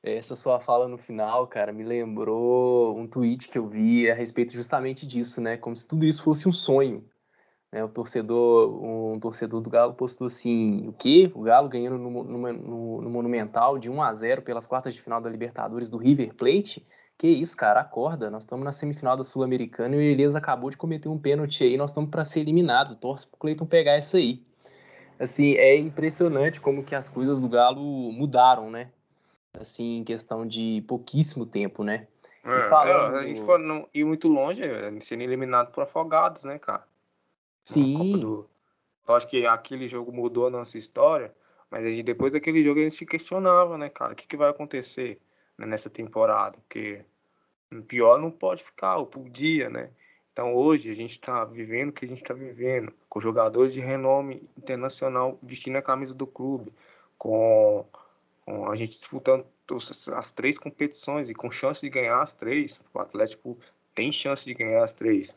Essa 0.03 0.37
sua 0.37 0.61
fala 0.61 0.87
no 0.87 0.99
final, 0.99 1.47
cara, 1.47 1.73
me 1.73 1.83
lembrou 1.83 2.97
um 2.97 3.07
tweet 3.07 3.49
que 3.49 3.57
eu 3.57 3.67
vi 3.67 4.09
a 4.11 4.15
respeito 4.15 4.53
justamente 4.53 5.07
disso, 5.07 5.41
né? 5.41 5.57
Como 5.57 5.75
se 5.75 5.89
tudo 5.89 6.05
isso 6.05 6.23
fosse 6.23 6.47
um 6.47 6.53
sonho. 6.53 7.03
Né, 7.75 7.83
o 7.83 7.89
torcedor, 7.89 8.85
um 8.85 9.19
torcedor 9.19 9.61
do 9.61 9.69
Galo 9.69 9.95
postou 9.95 10.29
assim: 10.29 10.87
o 10.87 10.93
quê? 10.93 11.29
O 11.35 11.43
Galo 11.43 11.69
ganhando 11.69 11.99
no, 11.99 12.23
no, 12.23 12.53
no, 13.01 13.11
Monumental 13.11 13.81
de 13.81 13.91
1 13.91 14.01
a 14.01 14.15
0 14.15 14.43
pelas 14.43 14.65
quartas 14.65 14.95
de 14.95 15.03
final 15.03 15.21
da 15.21 15.29
Libertadores 15.29 15.91
do 15.91 15.97
River 15.97 16.35
Plate? 16.35 16.87
Que 17.19 17.27
isso, 17.27 17.57
cara, 17.57 17.81
acorda. 17.81 18.31
Nós 18.31 18.45
estamos 18.45 18.65
na 18.65 18.71
semifinal 18.71 19.17
da 19.17 19.25
Sul-Americana 19.25 19.97
e 19.97 19.99
o 19.99 20.01
Elias 20.01 20.37
acabou 20.37 20.71
de 20.71 20.77
cometer 20.77 21.09
um 21.09 21.19
pênalti 21.19 21.65
aí, 21.65 21.77
nós 21.77 21.91
estamos 21.91 22.11
para 22.11 22.25
ser 22.25 22.43
eliminado. 22.43 22.95
Torce 22.95 23.27
pro 23.27 23.41
Cleiton 23.41 23.67
pegar 23.67 23.95
essa 23.95 24.19
aí. 24.19 24.41
Assim, 25.19 25.55
é 25.55 25.77
impressionante 25.77 26.61
como 26.61 26.85
que 26.85 26.95
as 26.95 27.09
coisas 27.09 27.41
do 27.41 27.49
Galo 27.49 27.83
mudaram, 28.13 28.71
né? 28.71 28.91
Assim, 29.53 29.99
em 29.99 30.05
questão 30.05 30.47
de 30.47 30.85
pouquíssimo 30.87 31.45
tempo, 31.45 31.83
né? 31.83 32.07
É, 32.45 32.61
falando... 32.69 33.17
é, 33.17 33.19
a 33.19 33.25
gente 33.25 33.41
foi 33.41 33.59
não 33.59 33.89
ir 33.93 34.05
muito 34.05 34.29
longe, 34.29 34.63
sendo 35.01 35.23
eliminado 35.25 35.73
por 35.73 35.83
afogados, 35.83 36.45
né, 36.45 36.57
cara? 36.57 36.85
Sim. 37.65 38.19
Do... 38.19 38.49
Eu 39.09 39.15
acho 39.15 39.29
que 39.29 39.47
aquele 39.47 39.89
jogo 39.89 40.13
mudou 40.13 40.47
a 40.47 40.51
nossa 40.51 40.79
história, 40.79 41.35
mas 41.71 41.85
a 41.85 41.91
gente, 41.91 42.05
depois 42.05 42.33
daquele 42.33 42.63
jogo 42.63 42.81
a 42.81 42.85
gente 42.85 42.95
se 42.95 43.07
questionava, 43.07 43.77
né, 43.77 43.89
cara? 43.89 44.13
O 44.13 44.17
que, 44.17 44.27
que 44.27 44.37
vai 44.37 44.51
acontecer 44.51 45.19
né, 45.59 45.67
nessa 45.67 45.91
temporada? 45.91 46.59
Porque 46.59 47.05
pior 47.89 48.21
não 48.21 48.31
pode 48.31 48.63
ficar, 48.63 48.99
ou 48.99 49.07
podia, 49.07 49.69
né? 49.69 49.91
Então 50.33 50.55
hoje 50.55 50.91
a 50.91 50.95
gente 50.95 51.13
está 51.13 51.45
vivendo 51.45 51.91
o 51.91 51.93
que 51.93 52.05
a 52.05 52.09
gente 52.09 52.23
está 52.23 52.35
vivendo, 52.35 52.93
com 53.09 53.21
jogadores 53.21 53.73
de 53.73 53.81
renome 53.81 54.43
internacional 54.59 55.39
vestindo 55.43 55.77
a 55.77 55.83
camisa 55.83 56.15
do 56.15 56.27
clube, 56.27 56.73
com, 57.17 57.87
com 58.45 58.71
a 58.71 58.75
gente 58.75 58.99
disputando 58.99 59.47
as 60.15 60.33
três 60.33 60.59
competições 60.59 61.31
e 61.31 61.35
com 61.35 61.51
chance 61.51 61.81
de 61.81 61.89
ganhar 61.89 62.21
as 62.21 62.33
três. 62.33 62.81
O 62.93 62.99
Atlético 62.99 63.57
tem 63.95 64.11
chance 64.11 64.45
de 64.45 64.55
ganhar 64.55 64.83
as 64.83 64.93
três. 64.93 65.37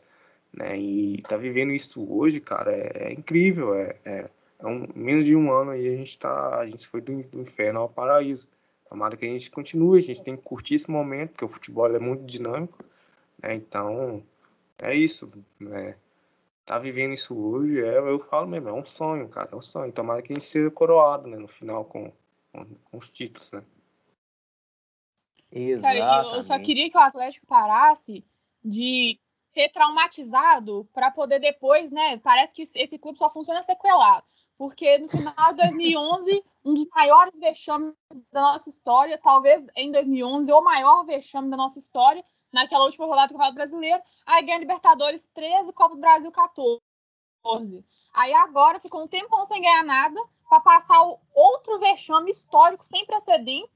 Né? 0.52 0.78
E 0.78 1.22
tá 1.22 1.36
vivendo 1.36 1.72
isso 1.72 2.04
hoje, 2.10 2.40
cara, 2.40 2.72
é, 2.72 3.08
é 3.08 3.12
incrível. 3.12 3.74
É, 3.74 3.96
é, 4.04 4.30
é, 4.58 4.66
um, 4.66 4.86
menos 4.94 5.24
de 5.24 5.36
um 5.36 5.52
ano 5.52 5.72
aí 5.72 5.86
a 5.88 5.96
gente 5.96 6.18
tá. 6.18 6.58
A 6.58 6.66
gente 6.66 6.86
foi 6.86 7.00
do, 7.00 7.22
do 7.22 7.40
inferno 7.40 7.80
ao 7.80 7.88
paraíso. 7.88 8.48
Tomara 8.88 9.16
que 9.16 9.26
a 9.26 9.28
gente 9.28 9.50
continue, 9.50 9.98
a 9.98 10.02
gente 10.02 10.22
tem 10.22 10.36
que 10.36 10.42
curtir 10.42 10.76
esse 10.76 10.90
momento, 10.90 11.30
porque 11.30 11.44
o 11.44 11.48
futebol 11.48 11.86
é 11.94 11.98
muito 11.98 12.24
dinâmico. 12.24 12.82
Né? 13.42 13.54
Então, 13.54 14.22
é 14.82 14.94
isso. 14.94 15.30
Né? 15.60 15.94
Tá 16.64 16.78
vivendo 16.78 17.14
isso 17.14 17.34
hoje, 17.34 17.80
é, 17.80 17.98
eu 17.98 18.18
falo 18.18 18.46
mesmo, 18.46 18.68
é 18.68 18.72
um 18.72 18.84
sonho, 18.84 19.28
cara, 19.28 19.48
é 19.52 19.56
um 19.56 19.62
sonho. 19.62 19.92
Tomara 19.92 20.20
que 20.22 20.32
a 20.32 20.34
gente 20.34 20.44
seja 20.44 20.70
coroado 20.70 21.26
né, 21.26 21.38
no 21.38 21.48
final 21.48 21.84
com, 21.84 22.12
com, 22.52 22.66
com 22.84 22.98
os 22.98 23.10
títulos, 23.10 23.50
né? 23.50 23.62
Exatamente. 25.50 26.00
Cara, 26.00 26.36
eu 26.36 26.42
só 26.42 26.58
queria 26.58 26.90
que 26.90 26.96
o 26.96 27.00
Atlético 27.00 27.46
parasse 27.46 28.22
de 28.62 29.18
ser 29.58 29.70
traumatizado 29.70 30.88
para 30.94 31.10
poder 31.10 31.40
depois, 31.40 31.90
né? 31.90 32.16
Parece 32.18 32.54
que 32.54 32.62
esse 32.62 32.96
clube 32.96 33.18
só 33.18 33.28
funciona 33.28 33.60
sequelado. 33.64 34.24
Porque 34.56 34.98
no 34.98 35.08
final 35.08 35.34
de 35.50 35.62
2011, 35.62 36.44
um 36.64 36.74
dos 36.74 36.86
maiores 36.94 37.38
vexames 37.40 37.92
da 38.30 38.40
nossa 38.40 38.68
história, 38.68 39.18
talvez 39.18 39.66
em 39.74 39.90
2011, 39.90 40.52
o 40.52 40.60
maior 40.60 41.04
vexame 41.04 41.50
da 41.50 41.56
nossa 41.56 41.78
história, 41.78 42.24
naquela 42.52 42.84
última 42.84 43.06
rodada 43.06 43.28
do 43.28 43.32
Campeonato 43.32 43.54
Brasileiro, 43.56 44.02
aí 44.26 44.44
ganha 44.44 44.58
Libertadores 44.58 45.28
13, 45.34 45.72
Copa 45.72 45.96
do 45.96 46.00
Brasil 46.00 46.30
14. 46.30 46.80
Aí 48.14 48.34
agora 48.34 48.78
ficou 48.78 49.02
um 49.02 49.08
tempo 49.08 49.44
sem 49.46 49.60
ganhar 49.60 49.84
nada, 49.84 50.20
para 50.48 50.60
passar 50.60 51.02
o 51.02 51.18
outro 51.34 51.80
vexame 51.80 52.30
histórico 52.30 52.84
sem 52.84 53.04
precedentes, 53.06 53.70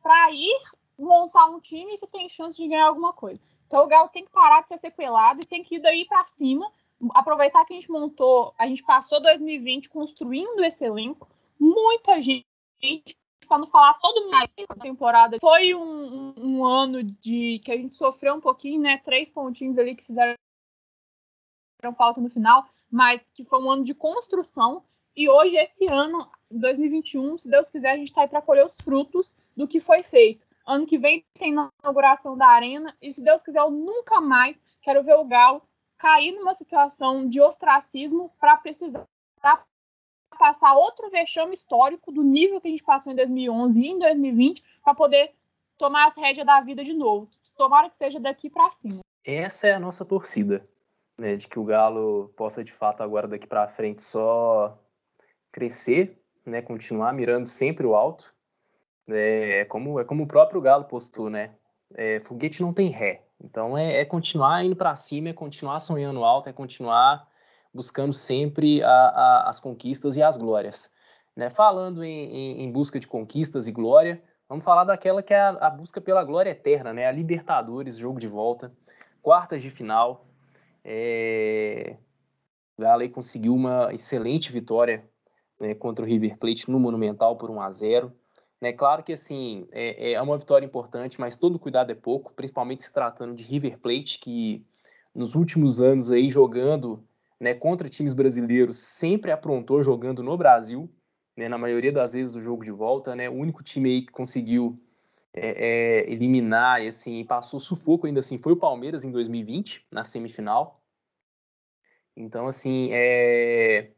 para 0.00 0.30
ir 0.30 0.56
montar 0.96 1.46
um 1.46 1.60
time 1.60 1.98
que 1.98 2.06
tem 2.06 2.28
chance 2.28 2.56
de 2.56 2.68
ganhar 2.68 2.86
alguma 2.86 3.12
coisa. 3.12 3.57
Então 3.68 3.84
o 3.84 3.86
Galo 3.86 4.08
tem 4.08 4.24
que 4.24 4.32
parar 4.32 4.62
de 4.62 4.68
ser 4.68 4.78
sequelado 4.78 5.42
e 5.42 5.46
tem 5.46 5.62
que 5.62 5.76
ir 5.76 5.78
daí 5.78 6.06
para 6.06 6.24
cima, 6.24 6.72
aproveitar 7.14 7.64
que 7.66 7.74
a 7.74 7.76
gente 7.76 7.90
montou, 7.90 8.54
a 8.58 8.66
gente 8.66 8.82
passou 8.82 9.20
2020 9.20 9.90
construindo 9.90 10.64
esse 10.64 10.84
elenco, 10.84 11.28
muita 11.60 12.20
gente 12.20 12.46
para 13.46 13.58
não 13.58 13.66
falar 13.66 13.94
todo 13.94 14.24
mundo 14.24 14.36
temporada, 14.80 15.38
foi 15.40 15.74
um, 15.74 15.80
um, 15.80 16.34
um, 16.36 16.64
ano 16.64 17.02
de 17.02 17.60
que 17.64 17.72
a 17.72 17.76
gente 17.76 17.96
sofreu 17.96 18.34
um 18.34 18.40
pouquinho, 18.40 18.80
né? 18.80 18.98
Três 18.98 19.30
pontinhos 19.30 19.78
ali 19.78 19.96
que 19.96 20.04
fizeram 20.04 20.34
falta 21.96 22.20
no 22.20 22.28
final, 22.28 22.66
mas 22.90 23.22
que 23.32 23.44
foi 23.44 23.58
um 23.62 23.70
ano 23.70 23.84
de 23.84 23.94
construção. 23.94 24.84
E 25.16 25.28
hoje, 25.28 25.56
esse 25.56 25.86
ano, 25.86 26.30
2021, 26.50 27.38
se 27.38 27.48
Deus 27.48 27.70
quiser, 27.70 27.92
a 27.92 27.96
gente 27.96 28.08
está 28.08 28.22
aí 28.22 28.28
para 28.28 28.42
colher 28.42 28.66
os 28.66 28.76
frutos 28.78 29.34
do 29.56 29.66
que 29.66 29.80
foi 29.80 30.02
feito. 30.02 30.46
Ano 30.68 30.84
que 30.84 30.98
vem 30.98 31.24
tem 31.38 31.54
inauguração 31.82 32.36
da 32.36 32.46
arena, 32.46 32.94
e 33.00 33.10
se 33.10 33.22
Deus 33.22 33.42
quiser, 33.42 33.60
eu 33.60 33.70
nunca 33.70 34.20
mais 34.20 34.54
quero 34.82 35.02
ver 35.02 35.14
o 35.14 35.24
Galo 35.24 35.62
cair 35.96 36.32
numa 36.32 36.54
situação 36.54 37.26
de 37.26 37.40
ostracismo 37.40 38.30
para 38.38 38.54
precisar 38.58 39.06
passar 40.38 40.74
outro 40.74 41.08
vexame 41.08 41.54
histórico 41.54 42.12
do 42.12 42.22
nível 42.22 42.60
que 42.60 42.68
a 42.68 42.70
gente 42.70 42.84
passou 42.84 43.10
em 43.10 43.16
2011 43.16 43.80
e 43.80 43.86
em 43.86 43.98
2020 43.98 44.62
para 44.84 44.94
poder 44.94 45.32
tomar 45.78 46.08
as 46.08 46.16
rédeas 46.16 46.46
da 46.46 46.60
vida 46.60 46.84
de 46.84 46.92
novo. 46.92 47.30
Tomara 47.56 47.88
que 47.88 47.96
seja 47.96 48.20
daqui 48.20 48.50
para 48.50 48.70
cima. 48.70 49.00
Essa 49.24 49.68
é 49.68 49.72
a 49.72 49.80
nossa 49.80 50.04
torcida, 50.04 50.68
né, 51.18 51.34
de 51.34 51.48
que 51.48 51.58
o 51.58 51.64
Galo 51.64 52.28
possa 52.36 52.62
de 52.62 52.72
fato 52.72 53.02
agora 53.02 53.26
daqui 53.26 53.46
para 53.46 53.68
frente 53.68 54.02
só 54.02 54.78
crescer, 55.50 56.22
né, 56.44 56.60
continuar 56.60 57.14
mirando 57.14 57.46
sempre 57.46 57.86
o 57.86 57.94
alto. 57.94 58.36
É, 59.08 59.60
é 59.60 59.64
como 59.64 59.98
é 59.98 60.04
como 60.04 60.24
o 60.24 60.26
próprio 60.26 60.60
Galo 60.60 60.84
postou, 60.84 61.30
né? 61.30 61.50
É, 61.94 62.20
foguete 62.20 62.60
não 62.62 62.72
tem 62.72 62.88
ré. 62.88 63.22
Então 63.42 63.78
é, 63.78 64.00
é 64.00 64.04
continuar 64.04 64.64
indo 64.64 64.76
para 64.76 64.94
cima, 64.96 65.30
é 65.30 65.32
continuar 65.32 65.80
sonhando 65.80 66.24
alto, 66.24 66.48
é 66.48 66.52
continuar 66.52 67.26
buscando 67.72 68.12
sempre 68.12 68.82
a, 68.82 68.90
a, 68.90 69.48
as 69.48 69.60
conquistas 69.60 70.16
e 70.16 70.22
as 70.22 70.36
glórias. 70.36 70.92
Né? 71.36 71.48
Falando 71.50 72.02
em, 72.02 72.34
em, 72.34 72.62
em, 72.64 72.72
busca 72.72 72.98
de 72.98 73.06
conquistas 73.06 73.68
e 73.68 73.72
glória, 73.72 74.20
vamos 74.48 74.64
falar 74.64 74.84
daquela 74.84 75.22
que 75.22 75.32
é 75.32 75.40
a, 75.40 75.50
a, 75.50 75.70
busca 75.70 76.00
pela 76.00 76.24
glória 76.24 76.50
eterna, 76.50 76.92
né? 76.92 77.06
a 77.06 77.12
Libertadores, 77.12 77.96
jogo 77.96 78.18
de 78.18 78.26
volta, 78.26 78.72
quartas 79.22 79.62
de 79.62 79.70
final. 79.70 80.26
É... 80.84 81.96
O 82.76 82.82
Galo 82.82 83.08
conseguiu 83.10 83.54
uma 83.54 83.92
excelente 83.92 84.52
vitória 84.52 85.04
né, 85.60 85.74
contra 85.74 86.04
o 86.04 86.08
River 86.08 86.36
Plate 86.38 86.70
no 86.70 86.78
Monumental 86.78 87.36
por 87.36 87.50
1 87.50 87.60
a 87.60 87.70
0 87.70 88.12
né, 88.60 88.72
claro 88.72 89.02
que 89.02 89.12
assim 89.12 89.68
é, 89.70 90.12
é, 90.12 90.22
uma 90.22 90.36
vitória 90.36 90.66
importante, 90.66 91.20
mas 91.20 91.36
todo 91.36 91.58
cuidado 91.58 91.92
é 91.92 91.94
pouco, 91.94 92.32
principalmente 92.32 92.82
se 92.82 92.92
tratando 92.92 93.34
de 93.34 93.44
River 93.44 93.78
Plate, 93.78 94.18
que 94.18 94.64
nos 95.14 95.34
últimos 95.34 95.80
anos 95.80 96.10
aí 96.10 96.30
jogando 96.30 97.04
né, 97.40 97.54
contra 97.54 97.88
times 97.88 98.14
brasileiros 98.14 98.78
sempre 98.78 99.30
aprontou 99.30 99.82
jogando 99.82 100.22
no 100.22 100.36
Brasil, 100.36 100.90
né, 101.36 101.48
na 101.48 101.56
maioria 101.56 101.92
das 101.92 102.12
vezes 102.12 102.34
do 102.34 102.40
jogo 102.40 102.64
de 102.64 102.72
volta, 102.72 103.14
né, 103.14 103.28
o 103.28 103.34
único 103.34 103.62
time 103.62 103.88
aí 103.90 104.02
que 104.02 104.12
conseguiu 104.12 104.80
é, 105.32 106.06
é, 106.06 106.10
eliminar 106.10 106.82
e 106.82 106.88
assim 106.88 107.24
passou 107.24 107.60
sufoco 107.60 108.06
ainda 108.06 108.20
assim 108.20 108.38
foi 108.38 108.52
o 108.52 108.56
Palmeiras 108.56 109.04
em 109.04 109.12
2020 109.12 109.86
na 109.90 110.02
semifinal. 110.02 110.82
Então 112.16 112.48
assim 112.48 112.88
é 112.92 113.92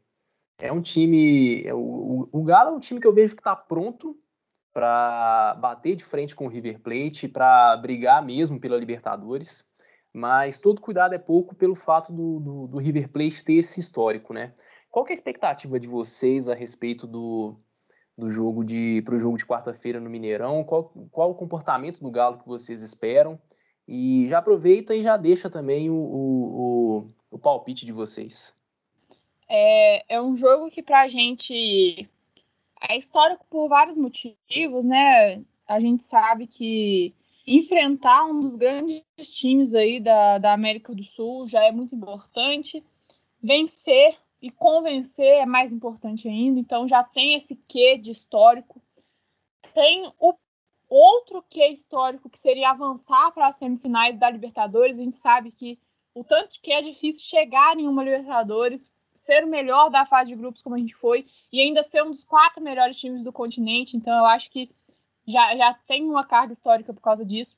é 0.59 0.71
um 0.71 0.81
time 0.81 1.63
é, 1.63 1.73
o, 1.73 2.29
o 2.31 2.43
Galo 2.43 2.69
é 2.69 2.73
um 2.73 2.79
time 2.79 2.99
que 2.99 3.07
eu 3.07 3.13
vejo 3.13 3.35
que 3.35 3.41
está 3.41 3.55
pronto 3.55 4.20
para 4.73 5.55
bater 5.59 5.95
de 5.95 6.03
frente 6.03 6.35
com 6.35 6.45
o 6.45 6.49
River 6.49 6.79
Plate, 6.79 7.27
para 7.27 7.75
brigar 7.77 8.23
mesmo 8.25 8.59
pela 8.59 8.77
Libertadores 8.77 9.69
mas 10.13 10.59
todo 10.59 10.81
cuidado 10.81 11.15
é 11.15 11.17
pouco 11.17 11.55
pelo 11.55 11.75
fato 11.75 12.11
do, 12.11 12.39
do, 12.39 12.67
do 12.67 12.77
River 12.77 13.09
Plate 13.09 13.43
ter 13.43 13.53
esse 13.53 13.79
histórico, 13.79 14.33
né? 14.33 14.53
Qual 14.89 15.05
é 15.07 15.11
a 15.11 15.13
expectativa 15.13 15.79
de 15.79 15.87
vocês 15.87 16.49
a 16.49 16.53
respeito 16.53 17.07
do, 17.07 17.55
do 18.17 18.29
jogo 18.29 18.63
de 18.63 19.01
para 19.05 19.15
o 19.15 19.19
jogo 19.19 19.37
de 19.37 19.45
quarta-feira 19.45 20.01
no 20.01 20.09
Mineirão? 20.09 20.63
Qual, 20.65 20.91
qual 21.09 21.31
o 21.31 21.35
comportamento 21.35 22.01
do 22.01 22.11
Galo 22.11 22.37
que 22.37 22.47
vocês 22.47 22.81
esperam? 22.81 23.39
E 23.87 24.27
já 24.27 24.39
aproveita 24.39 24.93
e 24.93 25.01
já 25.01 25.15
deixa 25.15 25.49
também 25.49 25.89
o, 25.89 25.95
o, 25.95 26.59
o, 26.59 27.11
o 27.31 27.39
palpite 27.39 27.85
de 27.85 27.93
vocês. 27.93 28.53
É, 29.47 30.15
é 30.15 30.21
um 30.21 30.35
jogo 30.35 30.69
que 30.69 30.83
para 30.83 31.01
a 31.01 31.07
gente 31.07 32.09
é 32.81 32.97
histórico 32.97 33.45
por 33.49 33.67
vários 33.67 33.95
motivos, 33.95 34.85
né? 34.85 35.43
A 35.67 35.79
gente 35.79 36.03
sabe 36.03 36.47
que 36.47 37.13
enfrentar 37.45 38.25
um 38.25 38.39
dos 38.39 38.55
grandes 38.55 39.03
times 39.17 39.73
aí 39.73 39.99
da, 39.99 40.37
da 40.37 40.53
América 40.53 40.93
do 40.93 41.03
Sul 41.03 41.47
já 41.47 41.63
é 41.63 41.71
muito 41.71 41.95
importante. 41.95 42.83
Vencer 43.41 44.17
e 44.41 44.49
convencer 44.49 45.41
é 45.41 45.45
mais 45.45 45.71
importante 45.71 46.27
ainda, 46.27 46.59
então 46.59 46.87
já 46.87 47.03
tem 47.03 47.35
esse 47.35 47.55
quê 47.55 47.97
de 47.97 48.11
histórico. 48.11 48.81
Tem 49.73 50.11
o 50.19 50.33
outro 50.89 51.43
quê 51.49 51.67
histórico 51.67 52.29
que 52.29 52.39
seria 52.39 52.71
avançar 52.71 53.31
para 53.31 53.47
as 53.47 53.55
semifinais 53.55 54.17
da 54.17 54.29
Libertadores. 54.29 54.99
A 54.99 55.03
gente 55.03 55.17
sabe 55.17 55.51
que 55.51 55.79
o 56.13 56.23
tanto 56.23 56.59
que 56.61 56.71
é 56.71 56.81
difícil 56.81 57.23
chegar 57.23 57.77
em 57.77 57.87
uma 57.87 58.03
Libertadores, 58.03 58.91
o 59.45 59.47
melhor 59.47 59.89
da 59.89 60.05
fase 60.05 60.29
de 60.29 60.35
grupos 60.35 60.61
como 60.61 60.75
a 60.75 60.79
gente 60.79 60.93
foi 60.93 61.25
e 61.51 61.61
ainda 61.61 61.83
ser 61.83 62.03
um 62.03 62.11
dos 62.11 62.23
quatro 62.23 62.61
melhores 62.61 62.97
times 62.97 63.23
do 63.23 63.31
continente. 63.31 63.95
Então 63.95 64.13
eu 64.13 64.25
acho 64.25 64.51
que 64.51 64.69
já, 65.27 65.55
já 65.55 65.73
tem 65.87 66.03
uma 66.03 66.25
carga 66.25 66.53
histórica 66.53 66.93
por 66.93 67.01
causa 67.01 67.25
disso. 67.25 67.57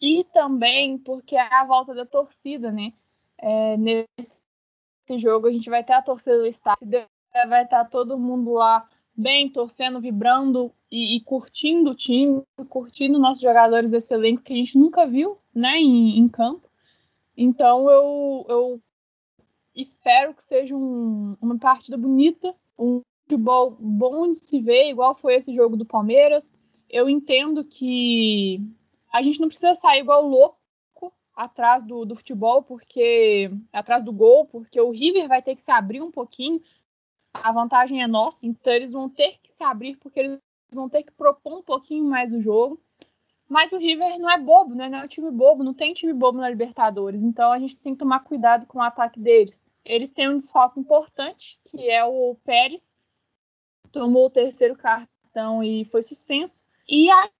E 0.00 0.24
também 0.24 0.98
porque 0.98 1.36
é 1.36 1.54
a 1.54 1.64
volta 1.64 1.94
da 1.94 2.06
torcida, 2.06 2.72
né? 2.72 2.92
É, 3.38 3.76
nesse 3.76 5.18
jogo 5.18 5.46
a 5.46 5.52
gente 5.52 5.68
vai 5.70 5.84
ter 5.84 5.92
a 5.92 6.02
torcida 6.02 6.38
do 6.38 6.46
estádio, 6.46 7.06
vai 7.48 7.64
estar 7.64 7.84
todo 7.86 8.18
mundo 8.18 8.52
lá 8.54 8.88
bem, 9.16 9.50
torcendo, 9.50 10.00
vibrando 10.00 10.72
e, 10.90 11.16
e 11.16 11.20
curtindo 11.20 11.90
o 11.90 11.94
time, 11.94 12.42
curtindo 12.68 13.18
nossos 13.18 13.42
jogadores 13.42 13.90
desse 13.90 14.12
elenco 14.14 14.42
que 14.42 14.52
a 14.52 14.56
gente 14.56 14.78
nunca 14.78 15.06
viu, 15.06 15.38
né, 15.54 15.78
em, 15.78 16.18
em 16.18 16.28
campo. 16.28 16.68
Então 17.36 17.90
eu, 17.90 18.46
eu 18.48 18.82
espero 19.80 20.34
que 20.34 20.42
seja 20.42 20.74
um, 20.76 21.36
uma 21.40 21.58
partida 21.58 21.96
bonita, 21.96 22.54
um 22.78 23.00
futebol 23.22 23.76
bom 23.78 24.32
de 24.32 24.44
se 24.44 24.60
ver, 24.60 24.90
igual 24.90 25.14
foi 25.14 25.36
esse 25.36 25.54
jogo 25.54 25.76
do 25.76 25.86
Palmeiras 25.86 26.50
eu 26.90 27.08
entendo 27.08 27.64
que 27.64 28.60
a 29.12 29.22
gente 29.22 29.40
não 29.40 29.48
precisa 29.48 29.74
sair 29.74 30.00
igual 30.00 30.26
louco 30.26 30.58
atrás 31.34 31.82
do, 31.84 32.04
do 32.04 32.16
futebol, 32.16 32.62
porque 32.62 33.50
atrás 33.72 34.02
do 34.02 34.12
gol, 34.12 34.44
porque 34.46 34.80
o 34.80 34.90
River 34.90 35.28
vai 35.28 35.40
ter 35.40 35.54
que 35.54 35.62
se 35.62 35.70
abrir 35.70 36.02
um 36.02 36.10
pouquinho. 36.10 36.60
A 37.32 37.52
vantagem 37.52 38.02
é 38.02 38.08
nossa, 38.08 38.44
então 38.44 38.72
eles 38.72 38.92
vão 38.92 39.08
ter 39.08 39.38
que 39.40 39.50
se 39.50 39.62
abrir 39.62 39.96
porque 39.96 40.18
eles 40.18 40.38
vão 40.72 40.88
ter 40.88 41.04
que 41.04 41.12
propor 41.12 41.58
um 41.58 41.62
pouquinho 41.62 42.04
mais 42.04 42.32
o 42.32 42.42
jogo. 42.42 42.80
Mas 43.48 43.72
o 43.72 43.78
River 43.78 44.18
não 44.18 44.30
é 44.30 44.38
bobo, 44.38 44.74
né? 44.74 44.88
não 44.88 44.98
é 44.98 45.04
um 45.04 45.08
time 45.08 45.30
bobo, 45.30 45.64
não 45.64 45.74
tem 45.74 45.94
time 45.94 46.12
bobo 46.12 46.38
na 46.38 46.48
Libertadores. 46.48 47.22
Então 47.22 47.52
a 47.52 47.58
gente 47.58 47.76
tem 47.76 47.94
que 47.94 47.98
tomar 47.98 48.20
cuidado 48.20 48.66
com 48.66 48.78
o 48.78 48.82
ataque 48.82 49.18
deles. 49.18 49.62
Eles 49.84 50.10
têm 50.10 50.28
um 50.28 50.36
desfalque 50.36 50.78
importante, 50.78 51.58
que 51.64 51.88
é 51.88 52.04
o 52.04 52.36
Pérez, 52.44 52.96
tomou 53.90 54.26
o 54.26 54.30
terceiro 54.30 54.76
cartão 54.76 55.62
e 55.62 55.84
foi 55.86 56.02
suspenso. 56.02 56.62
E 56.88 57.10
a 57.10 57.30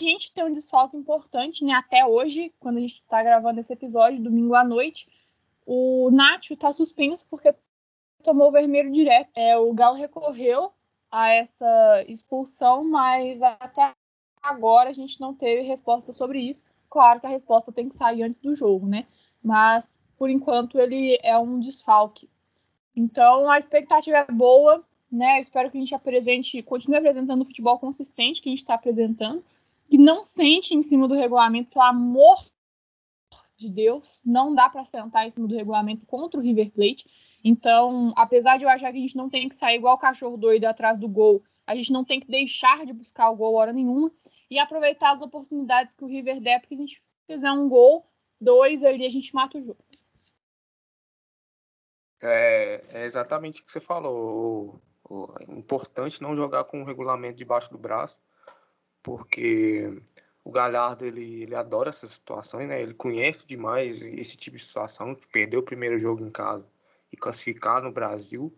gente 0.00 0.32
tem 0.32 0.44
um 0.44 0.52
desfalque 0.52 0.96
importante, 0.96 1.64
né? 1.64 1.72
Até 1.72 2.06
hoje, 2.06 2.52
quando 2.60 2.78
a 2.78 2.80
gente 2.80 2.94
está 2.94 3.22
gravando 3.22 3.60
esse 3.60 3.72
episódio, 3.72 4.22
domingo 4.22 4.54
à 4.54 4.64
noite, 4.64 5.08
o 5.66 6.10
Nacho 6.10 6.54
está 6.54 6.72
suspenso 6.72 7.26
porque 7.28 7.54
tomou 8.22 8.48
o 8.48 8.52
vermelho 8.52 8.90
direto. 8.90 9.30
É, 9.34 9.56
o 9.56 9.72
Galo 9.72 9.96
recorreu 9.96 10.72
a 11.10 11.30
essa 11.30 12.04
expulsão, 12.08 12.84
mas 12.84 13.40
até 13.42 13.94
agora 14.42 14.90
a 14.90 14.92
gente 14.92 15.20
não 15.20 15.34
teve 15.34 15.62
resposta 15.62 16.12
sobre 16.12 16.40
isso. 16.40 16.64
Claro 16.88 17.20
que 17.20 17.26
a 17.26 17.30
resposta 17.30 17.72
tem 17.72 17.88
que 17.88 17.94
sair 17.94 18.22
antes 18.22 18.40
do 18.40 18.54
jogo, 18.54 18.86
né? 18.86 19.06
Mas 19.42 19.98
por 20.24 20.30
enquanto 20.30 20.80
ele 20.80 21.18
é 21.22 21.36
um 21.38 21.60
desfalque. 21.60 22.30
Então 22.96 23.50
a 23.50 23.58
expectativa 23.58 24.16
é 24.16 24.32
boa 24.32 24.82
né? 25.12 25.36
Eu 25.36 25.42
espero 25.42 25.70
que 25.70 25.76
a 25.76 25.80
gente 25.80 25.94
apresente, 25.94 26.62
continue 26.62 26.96
apresentando 26.96 27.42
o 27.42 27.44
futebol 27.44 27.78
consistente 27.78 28.40
que 28.40 28.48
a 28.48 28.52
gente 28.52 28.62
está 28.62 28.74
apresentando, 28.74 29.44
que 29.88 29.96
não 29.96 30.24
sente 30.24 30.74
em 30.74 30.82
cima 30.82 31.06
do 31.06 31.14
regulamento, 31.14 31.70
pelo 31.70 31.84
amor 31.84 32.38
de 33.56 33.70
Deus, 33.70 34.20
não 34.24 34.52
dá 34.52 34.68
para 34.68 34.84
sentar 34.84 35.28
em 35.28 35.30
cima 35.30 35.46
do 35.46 35.54
regulamento 35.54 36.04
contra 36.04 36.40
o 36.40 36.42
River 36.42 36.72
Plate. 36.72 37.06
Então, 37.44 38.12
apesar 38.16 38.56
de 38.56 38.64
eu 38.64 38.68
achar 38.68 38.90
que 38.90 38.98
a 38.98 39.00
gente 39.00 39.16
não 39.16 39.30
tem 39.30 39.48
que 39.48 39.54
sair 39.54 39.76
igual 39.76 39.96
cachorro 39.98 40.36
doido 40.36 40.64
atrás 40.64 40.98
do 40.98 41.08
gol, 41.08 41.44
a 41.64 41.76
gente 41.76 41.92
não 41.92 42.04
tem 42.04 42.18
que 42.18 42.26
deixar 42.26 42.84
de 42.84 42.92
buscar 42.92 43.30
o 43.30 43.36
gol 43.36 43.54
hora 43.54 43.72
nenhuma 43.72 44.10
e 44.50 44.58
aproveitar 44.58 45.12
as 45.12 45.20
oportunidades 45.20 45.94
que 45.94 46.02
o 46.02 46.08
River 46.08 46.40
der, 46.40 46.60
porque 46.60 46.74
se 46.74 46.82
a 46.82 46.86
gente 46.86 47.02
fizer 47.26 47.52
um 47.52 47.68
gol, 47.68 48.04
dois 48.40 48.82
ali, 48.82 49.06
a 49.06 49.10
gente 49.10 49.32
mata 49.34 49.58
o 49.58 49.60
jogo. 49.60 49.83
É, 52.26 52.82
é 52.88 53.04
exatamente 53.04 53.60
o 53.60 53.64
que 53.64 53.70
você 53.70 53.80
falou, 53.80 54.80
é 55.40 55.52
importante 55.52 56.22
não 56.22 56.34
jogar 56.34 56.64
com 56.64 56.80
o 56.80 56.84
regulamento 56.84 57.36
debaixo 57.36 57.70
do 57.70 57.76
braço, 57.76 58.18
porque 59.02 60.02
o 60.42 60.50
Galhardo 60.50 61.04
ele, 61.04 61.42
ele 61.42 61.54
adora 61.54 61.90
essas 61.90 62.14
situações, 62.14 62.66
né? 62.66 62.80
Ele 62.80 62.94
conhece 62.94 63.46
demais 63.46 64.00
esse 64.00 64.38
tipo 64.38 64.56
de 64.56 64.64
situação, 64.64 65.12
de 65.12 65.26
perder 65.26 65.58
o 65.58 65.62
primeiro 65.62 65.98
jogo 65.98 66.24
em 66.24 66.30
casa 66.30 66.66
e 67.12 67.16
classificar 67.16 67.82
no 67.82 67.92
Brasil. 67.92 68.50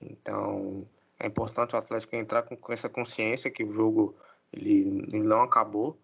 Então, 0.00 0.88
é 1.20 1.28
importante 1.28 1.76
o 1.76 1.78
Atlético 1.78 2.16
entrar 2.16 2.42
com, 2.42 2.56
com 2.56 2.72
essa 2.72 2.88
consciência 2.88 3.50
que 3.50 3.62
o 3.62 3.70
jogo 3.70 4.16
ele, 4.52 5.06
ele 5.12 5.20
não 5.20 5.42
acabou. 5.42 5.96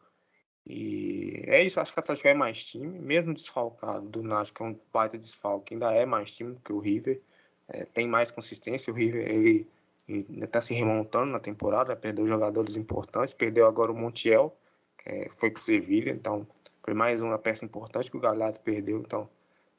E 0.66 1.42
é 1.46 1.62
isso, 1.62 1.78
acho 1.78 1.92
que 1.92 1.98
o 1.98 2.00
Atlético 2.00 2.28
é 2.28 2.34
mais 2.34 2.64
time, 2.64 2.98
mesmo 2.98 3.34
desfalcado 3.34 4.08
do 4.08 4.22
Nath, 4.22 4.50
que 4.50 4.62
é 4.62 4.66
um 4.66 4.78
baita 4.92 5.18
desfalque, 5.18 5.74
ainda 5.74 5.92
é 5.92 6.06
mais 6.06 6.34
time 6.34 6.56
que 6.64 6.72
o 6.72 6.78
River, 6.78 7.20
é, 7.68 7.84
tem 7.84 8.06
mais 8.08 8.30
consistência. 8.30 8.92
O 8.92 8.96
River 8.96 9.28
ele 9.28 9.66
está 10.08 10.60
se 10.60 10.74
remontando 10.74 11.32
na 11.32 11.40
temporada, 11.40 11.94
perdeu 11.96 12.26
jogadores 12.26 12.76
importantes, 12.76 13.34
perdeu 13.34 13.66
agora 13.66 13.92
o 13.92 13.94
Montiel, 13.94 14.56
que 14.98 15.08
é, 15.10 15.28
foi 15.36 15.50
para 15.50 15.60
o 15.60 15.62
Sevilha, 15.62 16.10
então 16.10 16.46
foi 16.82 16.94
mais 16.94 17.22
uma 17.22 17.38
peça 17.38 17.64
importante 17.64 18.10
que 18.10 18.16
o 18.16 18.20
Galhardo 18.20 18.60
perdeu, 18.60 19.00
então 19.00 19.28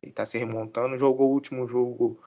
ele 0.01 0.11
está 0.11 0.25
se 0.25 0.37
remontando. 0.37 0.97
Jogou 0.97 1.29
o 1.29 1.33
último 1.33 1.67
jogo 1.67 2.19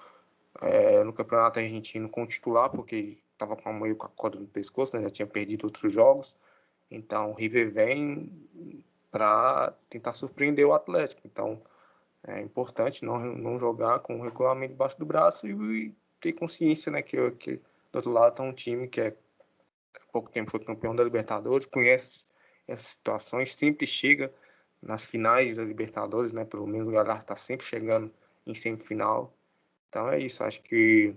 é, 0.60 1.02
no 1.04 1.12
Campeonato 1.12 1.60
Argentino 1.60 2.08
com 2.08 2.22
o 2.24 2.26
titular, 2.26 2.70
porque 2.70 3.18
estava 3.32 3.56
com 3.56 3.68
a 3.68 3.72
meio 3.72 3.96
com 3.96 4.06
a 4.06 4.10
corda 4.10 4.38
no 4.38 4.46
pescoço, 4.46 4.96
né? 4.96 5.02
já 5.02 5.10
tinha 5.10 5.26
perdido 5.26 5.64
outros 5.64 5.92
jogos. 5.92 6.36
Então 6.90 7.30
o 7.32 7.34
River 7.34 7.72
vem 7.72 8.32
para 9.10 9.72
tentar 9.88 10.12
surpreender 10.14 10.66
o 10.66 10.72
Atlético. 10.72 11.22
Então 11.24 11.60
é 12.26 12.40
importante 12.40 13.04
não, 13.04 13.18
não 13.18 13.58
jogar 13.58 14.00
com 14.00 14.18
o 14.18 14.22
regulamento 14.22 14.72
debaixo 14.72 14.98
do 14.98 15.06
braço 15.06 15.46
e, 15.46 15.52
e 15.52 15.94
ter 16.20 16.32
consciência 16.32 16.90
né, 16.90 17.02
que, 17.02 17.30
que 17.32 17.56
do 17.92 17.96
outro 17.96 18.12
lado 18.12 18.32
está 18.32 18.42
um 18.42 18.52
time 18.52 18.88
que 18.88 19.00
é 19.00 19.16
há 19.96 20.12
pouco 20.12 20.30
tempo 20.30 20.50
foi 20.50 20.60
campeão 20.60 20.94
da 20.94 21.04
Libertadores, 21.04 21.66
conhece 21.66 22.26
essas 22.66 22.86
situações, 22.86 23.54
sempre 23.54 23.86
chega 23.86 24.32
nas 24.82 25.06
finais 25.06 25.56
da 25.56 25.64
Libertadores, 25.64 26.32
né? 26.32 26.44
Pelo 26.44 26.66
menos 26.66 26.88
o 26.88 26.92
Galhardo 26.92 27.22
está 27.22 27.36
sempre 27.36 27.66
chegando 27.66 28.12
em 28.46 28.54
semifinal. 28.54 29.34
Então 29.88 30.08
é 30.10 30.18
isso, 30.20 30.44
acho 30.44 30.62
que 30.62 31.14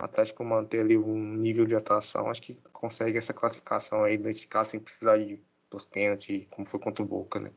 o 0.00 0.04
Atlético 0.04 0.44
manter 0.44 0.80
ali 0.80 0.96
um 0.96 1.34
nível 1.34 1.66
de 1.66 1.74
atuação, 1.74 2.30
acho 2.30 2.42
que 2.42 2.54
consegue 2.72 3.18
essa 3.18 3.34
classificação 3.34 4.04
aí 4.04 4.16
nesse 4.16 4.46
caso 4.46 4.70
sem 4.70 4.80
precisar 4.80 5.18
ir 5.18 5.42
dos 5.70 5.84
pênaltis, 5.84 6.46
como 6.50 6.68
foi 6.68 6.78
contra 6.80 7.02
o 7.02 7.06
Boca, 7.06 7.40
né? 7.40 7.50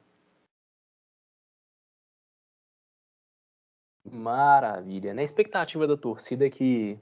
Maravilha. 4.04 5.14
Na 5.14 5.22
expectativa 5.22 5.88
da 5.88 5.96
torcida 5.96 6.46
é 6.46 6.50
que 6.50 7.00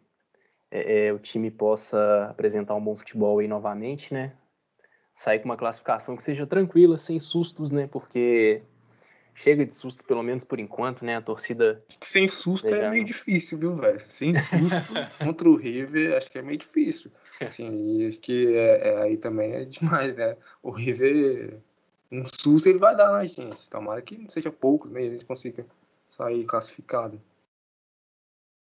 é, 0.70 1.08
é, 1.08 1.14
o 1.14 1.18
time 1.18 1.50
possa 1.50 2.26
apresentar 2.26 2.76
um 2.76 2.84
bom 2.84 2.96
futebol 2.96 3.40
aí 3.40 3.48
novamente, 3.48 4.14
né? 4.14 4.36
Sair 5.16 5.40
com 5.40 5.46
uma 5.46 5.58
classificação 5.58 6.16
que 6.16 6.24
seja 6.24 6.46
tranquila, 6.46 6.98
sem 6.98 7.18
sustos, 7.20 7.72
né? 7.72 7.88
Porque 7.88 8.62
chega 9.40 9.66
de 9.66 9.74
susto, 9.74 10.04
pelo 10.04 10.22
menos 10.22 10.44
por 10.44 10.60
enquanto, 10.60 11.06
né? 11.06 11.16
A 11.16 11.22
torcida. 11.22 11.82
Acho 11.88 12.00
que 12.00 12.08
sem 12.08 12.28
susto 12.28 12.68
é 12.68 12.90
meio 12.90 13.06
difícil, 13.06 13.58
viu, 13.58 13.76
velho? 13.76 14.00
Sem 14.06 14.36
susto 14.36 14.94
contra 15.24 15.50
o 15.50 15.56
River, 15.56 16.18
acho 16.18 16.30
que 16.30 16.40
é 16.40 16.42
meio 16.42 16.58
difícil. 16.58 17.10
Assim, 17.40 18.06
acho 18.06 18.20
que 18.20 18.54
é, 18.54 18.90
é, 18.90 19.02
aí 19.02 19.16
também 19.16 19.54
é 19.54 19.64
demais, 19.64 20.14
né? 20.16 20.36
O 20.62 20.72
River, 20.72 21.58
um 22.12 22.26
susto 22.26 22.68
ele 22.68 22.80
vai 22.80 22.96
dar 22.98 23.12
na 23.12 23.24
gente. 23.24 23.70
Tomara 23.70 24.02
que 24.02 24.18
não 24.18 24.30
seja 24.30 24.52
poucos, 24.52 24.92
né? 24.92 25.04
E 25.04 25.08
a 25.08 25.12
gente 25.12 25.26
consiga 25.26 25.66
sair 26.10 26.44
classificado. 26.44 27.22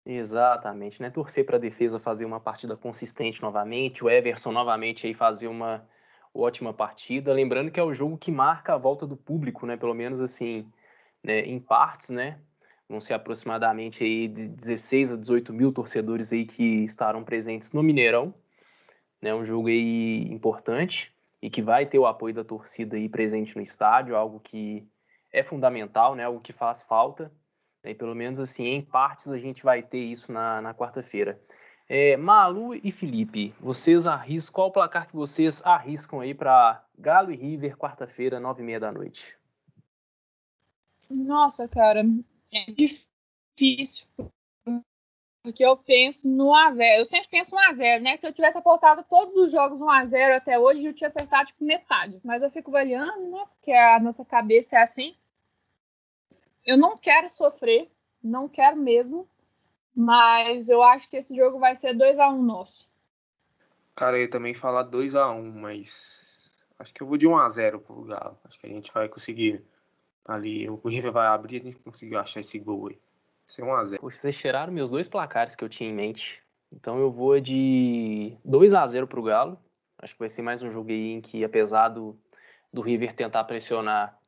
Exatamente, 0.05 1.01
né? 1.01 1.09
Torcer 1.09 1.47
para 1.47 1.57
a 1.57 1.61
defesa 1.61 1.99
fazer 1.99 2.27
uma 2.27 2.41
partida 2.41 2.77
consistente 2.77 3.41
novamente, 3.41 4.05
o 4.05 4.11
Everson 4.11 4.53
novamente 4.53 5.07
aí 5.07 5.15
fazer 5.15 5.47
uma 5.47 5.87
ótima 6.35 6.73
partida. 6.73 7.33
Lembrando 7.33 7.71
que 7.71 7.81
é 7.81 7.83
o 7.83 7.95
jogo 7.95 8.19
que 8.19 8.31
marca 8.31 8.75
a 8.75 8.79
volta 8.79 9.07
do 9.07 9.17
público, 9.17 9.67
né? 9.67 9.77
Pelo 9.77 9.95
menos 9.95 10.21
assim, 10.21 10.67
né? 11.23 11.41
em 11.41 11.59
partes, 11.59 12.11
né? 12.11 12.39
Vão 12.89 13.01
ser 13.01 13.15
aproximadamente 13.15 14.03
aí 14.03 14.27
de 14.27 14.49
16 14.49 15.13
a 15.13 15.17
18 15.17 15.53
mil 15.53 15.73
torcedores 15.73 16.33
aí 16.33 16.45
que 16.45 16.83
estarão 16.83 17.23
presentes 17.23 17.73
no 17.73 17.83
Mineirão. 17.83 18.35
Né? 19.23 19.35
Um 19.35 19.45
jogo 19.45 19.69
aí 19.69 20.27
importante 20.31 21.15
e 21.43 21.49
que 21.49 21.63
vai 21.63 21.87
ter 21.87 21.99
o 21.99 22.07
apoio 22.07 22.35
da 22.35 22.45
torcida 22.45 22.97
aí 22.97 23.09
presente 23.09 23.55
no 23.55 23.63
estádio, 23.63 24.17
algo 24.17 24.41
que 24.41 24.87
é 25.33 25.43
fundamental, 25.43 26.15
né? 26.15 26.25
Algo 26.25 26.41
que 26.41 26.53
faz 26.53 26.83
falta. 26.83 27.33
E 27.85 27.95
pelo 27.95 28.15
menos 28.15 28.39
assim, 28.39 28.67
em 28.67 28.83
partes 28.83 29.29
a 29.29 29.39
gente 29.39 29.63
vai 29.63 29.83
ter 29.83 29.99
isso 29.99 30.33
na, 30.33 30.61
na 30.61 30.75
quarta-feira. 30.75 31.41
É, 31.93 32.17
Malu 32.17 32.73
e 32.73 32.93
Felipe, 32.93 33.53
vocês 33.59 34.07
arriscam, 34.07 34.55
qual 34.55 34.69
o 34.69 34.73
placar 34.73 35.09
que 35.09 35.17
vocês 35.17 35.61
arriscam 35.67 36.21
aí 36.21 36.33
para 36.33 36.85
Galo 36.97 37.33
e 37.33 37.35
River, 37.35 37.77
quarta-feira, 37.77 38.39
nove 38.39 38.63
e 38.63 38.65
meia 38.65 38.79
da 38.79 38.93
noite? 38.93 39.37
Nossa, 41.11 41.67
cara, 41.67 42.05
é 42.53 42.65
difícil. 42.71 44.07
Porque 45.43 45.65
eu 45.65 45.77
penso 45.77 46.29
no 46.29 46.53
A0. 46.53 46.99
Eu 46.99 47.05
sempre 47.07 47.29
penso 47.29 47.53
no 47.53 47.61
A0, 47.61 48.01
né? 48.01 48.17
Se 48.19 48.25
eu 48.25 48.33
tivesse 48.33 48.57
aportado 48.57 49.03
todos 49.03 49.35
os 49.35 49.51
jogos 49.51 49.81
no 49.81 49.87
A0 49.87 50.37
até 50.37 50.57
hoje, 50.57 50.85
eu 50.85 50.95
tinha 50.95 51.09
acertado 51.09 51.49
tipo 51.49 51.65
metade. 51.65 52.21
Mas 52.23 52.41
eu 52.41 52.53
fico 52.53 52.71
variando, 52.71 53.33
né? 53.33 53.45
Porque 53.57 53.73
a 53.73 53.99
nossa 53.99 54.25
cabeça 54.25 54.77
é 54.77 54.83
assim. 54.83 55.17
Eu 56.65 56.79
não 56.79 56.97
quero 56.97 57.29
sofrer, 57.31 57.91
não 58.23 58.49
quero 58.49 58.77
mesmo. 58.77 59.27
Mas 59.95 60.69
eu 60.69 60.83
acho 60.83 61.09
que 61.09 61.17
esse 61.17 61.35
jogo 61.35 61.59
vai 61.59 61.75
ser 61.77 61.95
2 61.95 62.19
a 62.19 62.29
1 62.29 62.35
um 62.35 62.43
nosso. 62.43 62.89
Cara, 63.95 64.17
eu 64.17 64.23
ia 64.23 64.31
também 64.31 64.55
falar 64.55 64.85
2 64.85 65.15
a 65.15 65.31
1 65.31 65.39
um, 65.39 65.53
mas 65.61 66.49
acho 66.79 66.95
que 66.95 67.03
eu 67.03 67.07
vou 67.07 67.17
de 67.17 67.27
1 67.27 67.37
a 67.37 67.49
0 67.49 67.81
pro 67.81 68.03
Galo. 68.05 68.39
Acho 68.45 68.59
que 68.59 68.67
a 68.67 68.71
gente 68.71 68.93
vai 68.93 69.09
conseguir 69.09 69.65
ali, 70.25 70.69
o 70.69 70.81
River 70.89 71.13
vai 71.13 71.27
abrir 71.27 71.57
e 71.57 71.61
a 71.61 71.65
gente 71.65 71.79
conseguir 71.81 72.17
achar 72.17 72.41
esse 72.41 72.59
gol 72.59 72.89
aí. 72.89 72.99
Ser 73.47 73.63
1 73.63 73.75
a 73.75 73.85
0. 73.85 74.01
Poxa, 74.01 74.17
vocês 74.17 74.37
tiraram 74.37 74.73
meus 74.73 74.91
dois 74.91 75.09
placares 75.09 75.57
que 75.57 75.65
eu 75.65 75.69
tinha 75.69 75.91
em 75.91 75.95
mente. 75.95 76.41
Então 76.73 76.99
eu 76.99 77.11
vou 77.11 77.41
de 77.41 78.37
2 78.45 78.75
a 78.75 78.87
0 78.87 79.07
pro 79.07 79.23
Galo. 79.23 79.59
Acho 79.99 80.15
que 80.15 80.21
vai 80.21 80.29
ser 80.29 80.43
mais 80.43 80.63
um 80.63 80.71
jogo 80.71 80.91
aí 80.91 81.13
em 81.13 81.21
que 81.21 81.45
apesar 81.45 81.89
do, 81.89 82.17
do 82.73 82.81
River 82.81 83.15
tentar 83.15 83.45
pressionar, 83.45 84.19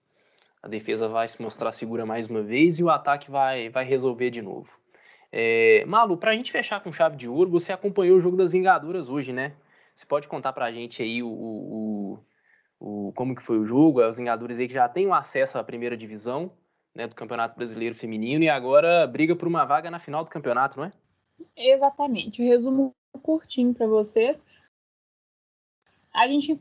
a 0.62 0.68
defesa 0.68 1.08
vai 1.08 1.26
se 1.26 1.40
mostrar 1.40 1.72
segura 1.72 2.04
mais 2.04 2.28
uma 2.28 2.42
vez 2.42 2.78
e 2.78 2.84
o 2.84 2.90
ataque 2.90 3.30
vai, 3.30 3.70
vai 3.70 3.84
resolver 3.84 4.30
de 4.30 4.42
novo. 4.42 4.68
É, 5.32 5.84
Malu, 5.86 6.18
para 6.18 6.32
a 6.32 6.34
gente 6.36 6.52
fechar 6.52 6.82
com 6.82 6.92
chave 6.92 7.16
de 7.16 7.26
ouro, 7.26 7.50
você 7.50 7.72
acompanhou 7.72 8.18
o 8.18 8.20
jogo 8.20 8.36
das 8.36 8.52
Vingadoras 8.52 9.08
hoje, 9.08 9.32
né? 9.32 9.56
Você 9.96 10.04
pode 10.04 10.28
contar 10.28 10.52
para 10.52 10.66
a 10.66 10.72
gente 10.72 11.02
aí 11.02 11.22
o, 11.22 11.28
o, 11.28 12.18
o, 12.78 13.12
como 13.14 13.34
que 13.34 13.42
foi 13.42 13.58
o 13.58 13.64
jogo? 13.64 14.02
As 14.02 14.18
Vingadoras 14.18 14.58
aí 14.58 14.68
que 14.68 14.74
já 14.74 14.88
têm 14.88 15.10
acesso 15.10 15.58
à 15.58 15.64
primeira 15.64 15.96
divisão 15.96 16.52
né, 16.94 17.06
do 17.06 17.16
Campeonato 17.16 17.56
Brasileiro 17.56 17.94
Feminino 17.94 18.44
e 18.44 18.48
agora 18.48 19.06
briga 19.06 19.34
por 19.34 19.48
uma 19.48 19.64
vaga 19.64 19.90
na 19.90 19.98
final 19.98 20.24
do 20.24 20.30
campeonato, 20.30 20.78
não 20.78 20.86
é? 20.86 20.92
Exatamente. 21.56 22.42
O 22.42 22.44
resumo 22.44 22.94
curtinho 23.22 23.74
para 23.74 23.86
vocês. 23.86 24.44
A 26.12 26.28
gente 26.28 26.60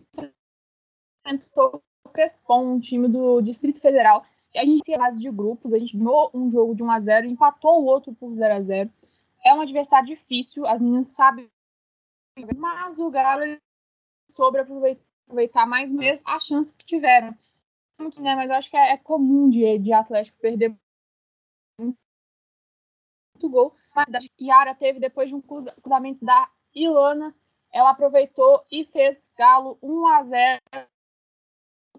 enfrentou 1.26 1.84
o 2.06 2.10
Crespon, 2.10 2.76
um 2.76 2.80
time 2.80 3.08
do 3.08 3.42
Distrito 3.42 3.82
Federal, 3.82 4.24
a 4.56 4.66
gente 4.66 4.84
tinha 4.84 4.98
base 4.98 5.20
de 5.20 5.32
grupos, 5.32 5.74
a 5.74 5.80
gente 5.80 5.98
ganhou 5.98 6.30
um 6.34 6.50
jogo 6.50 6.76
de 6.76 6.84
1 6.84 6.92
a 6.92 7.00
0 7.00 7.28
empatou 7.28 7.82
o 7.82 7.86
outro 7.86 8.14
por 8.14 8.34
0 8.34 8.54
a 8.54 8.62
0 8.62 8.92
É 9.44 9.54
um 9.54 9.62
adversário 9.62 10.08
difícil, 10.08 10.66
as 10.66 10.82
meninas 10.82 11.08
sabem. 11.08 11.50
Mas 12.58 13.00
o 13.00 13.10
Galo 13.10 13.58
soube 14.30 14.60
aproveitar 14.60 15.66
mais 15.66 15.92
vez 15.92 16.22
as 16.26 16.44
chances 16.44 16.76
que 16.76 16.86
tiveram. 16.86 17.36
Né, 18.18 18.36
mas 18.36 18.50
eu 18.50 18.56
acho 18.56 18.70
que 18.70 18.78
é, 18.78 18.94
é 18.94 18.98
comum 18.98 19.50
de, 19.50 19.78
de 19.78 19.94
Atlético 19.94 20.40
perder 20.40 20.76
muito 21.80 21.98
gol. 23.50 23.76
A 23.96 24.06
Yara 24.40 24.74
teve 24.74 25.00
depois 25.00 25.30
de 25.30 25.36
um 25.36 25.42
cruzamento 25.42 26.26
da 26.26 26.50
Ilana, 26.74 27.36
ela 27.72 27.92
aproveitou 27.92 28.66
e 28.72 28.86
fez 28.86 29.22
Galo 29.38 29.78
1 29.82 30.08
a 30.08 30.24
0 30.24 30.62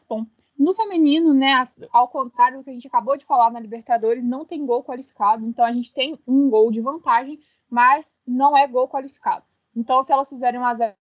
Bom, 0.08 0.26
no 0.62 0.74
feminino, 0.74 1.34
né, 1.34 1.64
ao 1.90 2.08
contrário 2.08 2.58
do 2.58 2.64
que 2.64 2.70
a 2.70 2.72
gente 2.72 2.86
acabou 2.86 3.16
de 3.16 3.24
falar 3.24 3.50
na 3.50 3.58
Libertadores, 3.58 4.24
não 4.24 4.44
tem 4.44 4.64
gol 4.64 4.84
qualificado, 4.84 5.44
então 5.44 5.64
a 5.64 5.72
gente 5.72 5.92
tem 5.92 6.16
um 6.26 6.48
gol 6.48 6.70
de 6.70 6.80
vantagem, 6.80 7.40
mas 7.68 8.20
não 8.26 8.56
é 8.56 8.66
gol 8.68 8.88
qualificado. 8.88 9.44
Então, 9.74 10.02
se 10.02 10.12
elas 10.12 10.28
fizerem 10.28 10.60
um 10.60 10.64
a 10.64 10.74
0 10.74 10.94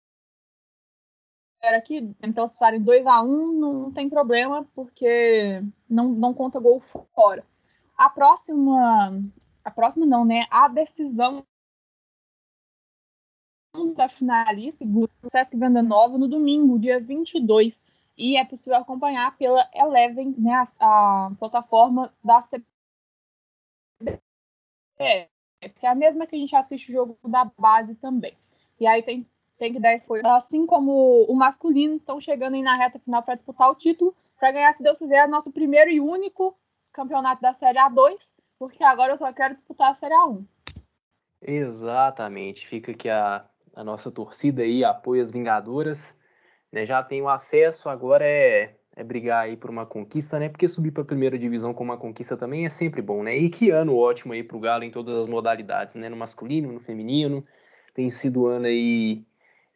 aqui, 1.76 2.16
se 2.30 2.38
elas 2.38 2.52
fizerem 2.52 2.82
2 2.82 3.06
a 3.06 3.22
1 3.22 3.60
não 3.60 3.92
tem 3.92 4.08
problema, 4.08 4.66
porque 4.74 5.62
não, 5.88 6.08
não 6.08 6.32
conta 6.32 6.58
gol 6.58 6.80
fora. 7.14 7.44
A 7.98 8.08
próxima, 8.08 9.22
a 9.62 9.70
próxima 9.70 10.06
não, 10.06 10.24
né, 10.24 10.46
a 10.50 10.68
decisão 10.68 11.44
da 13.94 14.08
finalista 14.08 14.86
do 14.86 15.08
Sesc 15.26 15.56
Venda 15.56 15.82
Nova 15.82 16.16
no 16.16 16.26
domingo, 16.26 16.78
dia 16.78 16.98
22 16.98 17.84
e 18.16 18.36
é 18.36 18.44
possível 18.44 18.78
acompanhar 18.78 19.36
pela 19.36 19.68
Eleven, 19.74 20.34
né, 20.38 20.64
a, 20.78 21.26
a 21.26 21.30
plataforma 21.38 22.12
da 22.22 22.40
CBF, 22.40 22.64
que 24.96 25.86
é 25.86 25.88
a 25.88 25.94
mesma 25.94 26.26
que 26.26 26.36
a 26.36 26.38
gente 26.38 26.54
assiste 26.54 26.90
o 26.90 26.92
jogo 26.92 27.18
da 27.24 27.50
base 27.58 27.94
também. 27.94 28.36
E 28.78 28.86
aí 28.86 29.02
tem, 29.02 29.26
tem 29.58 29.72
que 29.72 29.80
dar 29.80 29.94
esse 29.94 30.04
apoio. 30.04 30.26
Assim 30.26 30.66
como 30.66 31.24
o 31.24 31.34
masculino, 31.34 31.96
estão 31.96 32.20
chegando 32.20 32.54
aí 32.54 32.62
na 32.62 32.76
reta 32.76 32.98
final 32.98 33.22
para 33.22 33.34
disputar 33.34 33.70
o 33.70 33.74
título, 33.74 34.14
para 34.38 34.52
ganhar, 34.52 34.72
se 34.72 34.82
Deus 34.82 34.98
quiser, 34.98 35.28
nosso 35.28 35.52
primeiro 35.52 35.90
e 35.90 36.00
único 36.00 36.56
campeonato 36.92 37.42
da 37.42 37.52
Série 37.52 37.78
A2, 37.78 38.32
porque 38.58 38.82
agora 38.82 39.12
eu 39.12 39.18
só 39.18 39.32
quero 39.32 39.54
disputar 39.54 39.90
a 39.90 39.94
Série 39.94 40.14
A1. 40.14 40.44
Exatamente. 41.42 42.66
Fica 42.66 42.92
aqui 42.92 43.08
a 43.08 43.46
a 43.74 43.84
nossa 43.84 44.10
torcida 44.10 44.62
aí, 44.62 44.84
apoia 44.84 45.22
as 45.22 45.30
Vingadoras. 45.30 46.18
Né? 46.72 46.86
Já 46.86 47.02
tem 47.02 47.20
o 47.22 47.28
acesso, 47.28 47.88
agora 47.88 48.24
é, 48.24 48.74
é 48.96 49.04
brigar 49.04 49.44
aí 49.44 49.56
por 49.56 49.70
uma 49.70 49.86
conquista, 49.86 50.38
né? 50.38 50.48
Porque 50.48 50.68
subir 50.68 50.90
para 50.90 51.02
a 51.02 51.06
primeira 51.06 51.38
divisão 51.38 51.74
com 51.74 51.84
uma 51.84 51.96
conquista 51.96 52.36
também 52.36 52.64
é 52.64 52.68
sempre 52.68 53.02
bom, 53.02 53.22
né? 53.22 53.36
E 53.36 53.48
que 53.48 53.70
ano 53.70 53.96
ótimo 53.96 54.32
aí 54.32 54.42
para 54.42 54.56
o 54.56 54.60
Galo 54.60 54.84
em 54.84 54.90
todas 54.90 55.16
as 55.16 55.26
modalidades, 55.26 55.94
né? 55.96 56.08
No 56.08 56.16
masculino, 56.16 56.72
no 56.72 56.80
feminino. 56.80 57.44
Tem 57.94 58.08
sido 58.08 58.46
ano 58.46 58.66
aí 58.66 59.24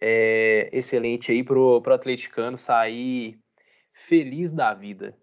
é, 0.00 0.68
excelente 0.72 1.32
aí 1.32 1.42
pro, 1.42 1.80
pro 1.82 1.94
atleticano 1.94 2.56
sair 2.56 3.38
feliz 3.92 4.52
da 4.52 4.74
vida. 4.74 5.16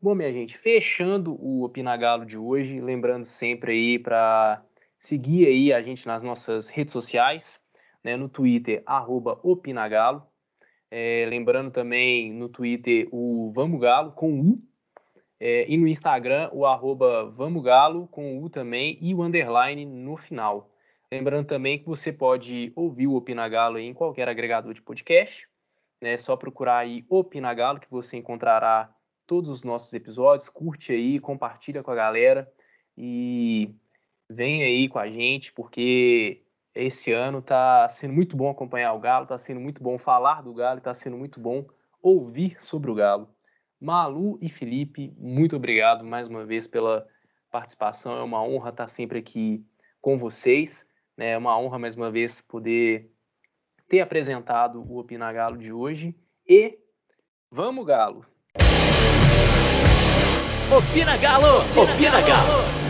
Bom, 0.00 0.14
minha 0.14 0.32
gente, 0.32 0.56
fechando 0.58 1.34
o 1.40 1.64
Opinagalo 1.64 2.26
de 2.26 2.36
hoje, 2.36 2.80
lembrando 2.80 3.24
sempre 3.24 3.72
aí 3.72 3.98
para 3.98 4.62
seguir 4.98 5.46
aí 5.46 5.72
a 5.72 5.82
gente 5.82 6.06
nas 6.06 6.22
nossas 6.22 6.68
redes 6.68 6.92
sociais, 6.92 7.62
né, 8.02 8.16
no 8.16 8.28
Twitter, 8.28 8.82
arroba 8.84 9.40
Opinagalo, 9.42 10.22
é, 10.90 11.26
lembrando 11.28 11.70
também 11.70 12.32
no 12.32 12.48
Twitter 12.48 13.08
o 13.10 13.52
Vamos 13.54 13.80
Galo 13.80 14.12
com 14.12 14.40
U, 14.40 14.62
é, 15.40 15.68
e 15.68 15.76
no 15.76 15.86
Instagram 15.86 16.48
o 16.52 16.64
arroba 16.64 17.30
Vamos 17.30 17.62
Galo 17.62 18.06
com 18.08 18.38
U 18.38 18.48
também 18.48 18.98
e 19.00 19.14
o 19.14 19.22
underline 19.22 19.84
no 19.84 20.16
final. 20.16 20.70
Lembrando 21.10 21.46
também 21.46 21.78
que 21.78 21.86
você 21.86 22.12
pode 22.12 22.72
ouvir 22.74 23.06
o 23.06 23.14
Opinagalo 23.14 23.78
em 23.78 23.92
qualquer 23.92 24.28
agregador 24.28 24.72
de 24.72 24.82
podcast, 24.82 25.48
né, 26.00 26.14
é 26.14 26.16
só 26.16 26.36
procurar 26.36 26.78
aí 26.78 27.04
Opinagalo 27.08 27.80
que 27.80 27.90
você 27.90 28.16
encontrará 28.16 28.94
todos 29.26 29.48
os 29.48 29.64
nossos 29.64 29.92
episódios, 29.92 30.48
curte 30.48 30.92
aí, 30.92 31.18
compartilha 31.18 31.82
com 31.82 31.90
a 31.90 31.94
galera 31.94 32.50
e 32.96 33.74
vem 34.28 34.62
aí 34.62 34.88
com 34.88 34.98
a 34.98 35.08
gente, 35.08 35.52
porque 35.52 36.43
esse 36.74 37.12
ano 37.12 37.40
tá 37.40 37.88
sendo 37.88 38.12
muito 38.12 38.36
bom 38.36 38.50
acompanhar 38.50 38.92
o 38.92 38.98
Galo, 38.98 39.26
tá 39.26 39.38
sendo 39.38 39.60
muito 39.60 39.82
bom 39.82 39.96
falar 39.96 40.42
do 40.42 40.52
Galo, 40.52 40.80
tá 40.80 40.92
sendo 40.92 41.16
muito 41.16 41.38
bom 41.38 41.64
ouvir 42.02 42.60
sobre 42.60 42.90
o 42.90 42.94
Galo. 42.94 43.28
Malu 43.80 44.38
e 44.40 44.48
Felipe, 44.48 45.14
muito 45.18 45.56
obrigado 45.56 46.04
mais 46.04 46.26
uma 46.26 46.44
vez 46.44 46.66
pela 46.66 47.06
participação. 47.50 48.18
É 48.18 48.22
uma 48.22 48.42
honra 48.42 48.70
estar 48.70 48.88
sempre 48.88 49.18
aqui 49.18 49.64
com 50.00 50.18
vocês. 50.18 50.92
Né? 51.16 51.30
É 51.30 51.38
uma 51.38 51.56
honra 51.58 51.78
mais 51.78 51.94
uma 51.94 52.10
vez 52.10 52.40
poder 52.40 53.10
ter 53.88 54.00
apresentado 54.00 54.82
o 54.82 54.98
Opina 54.98 55.32
Galo 55.32 55.56
de 55.56 55.72
hoje. 55.72 56.14
E 56.48 56.78
vamos, 57.50 57.86
Galo! 57.86 58.26
Opina 60.76 61.16
Galo! 61.18 61.58
Opina 61.80 62.20
Galo! 62.22 62.83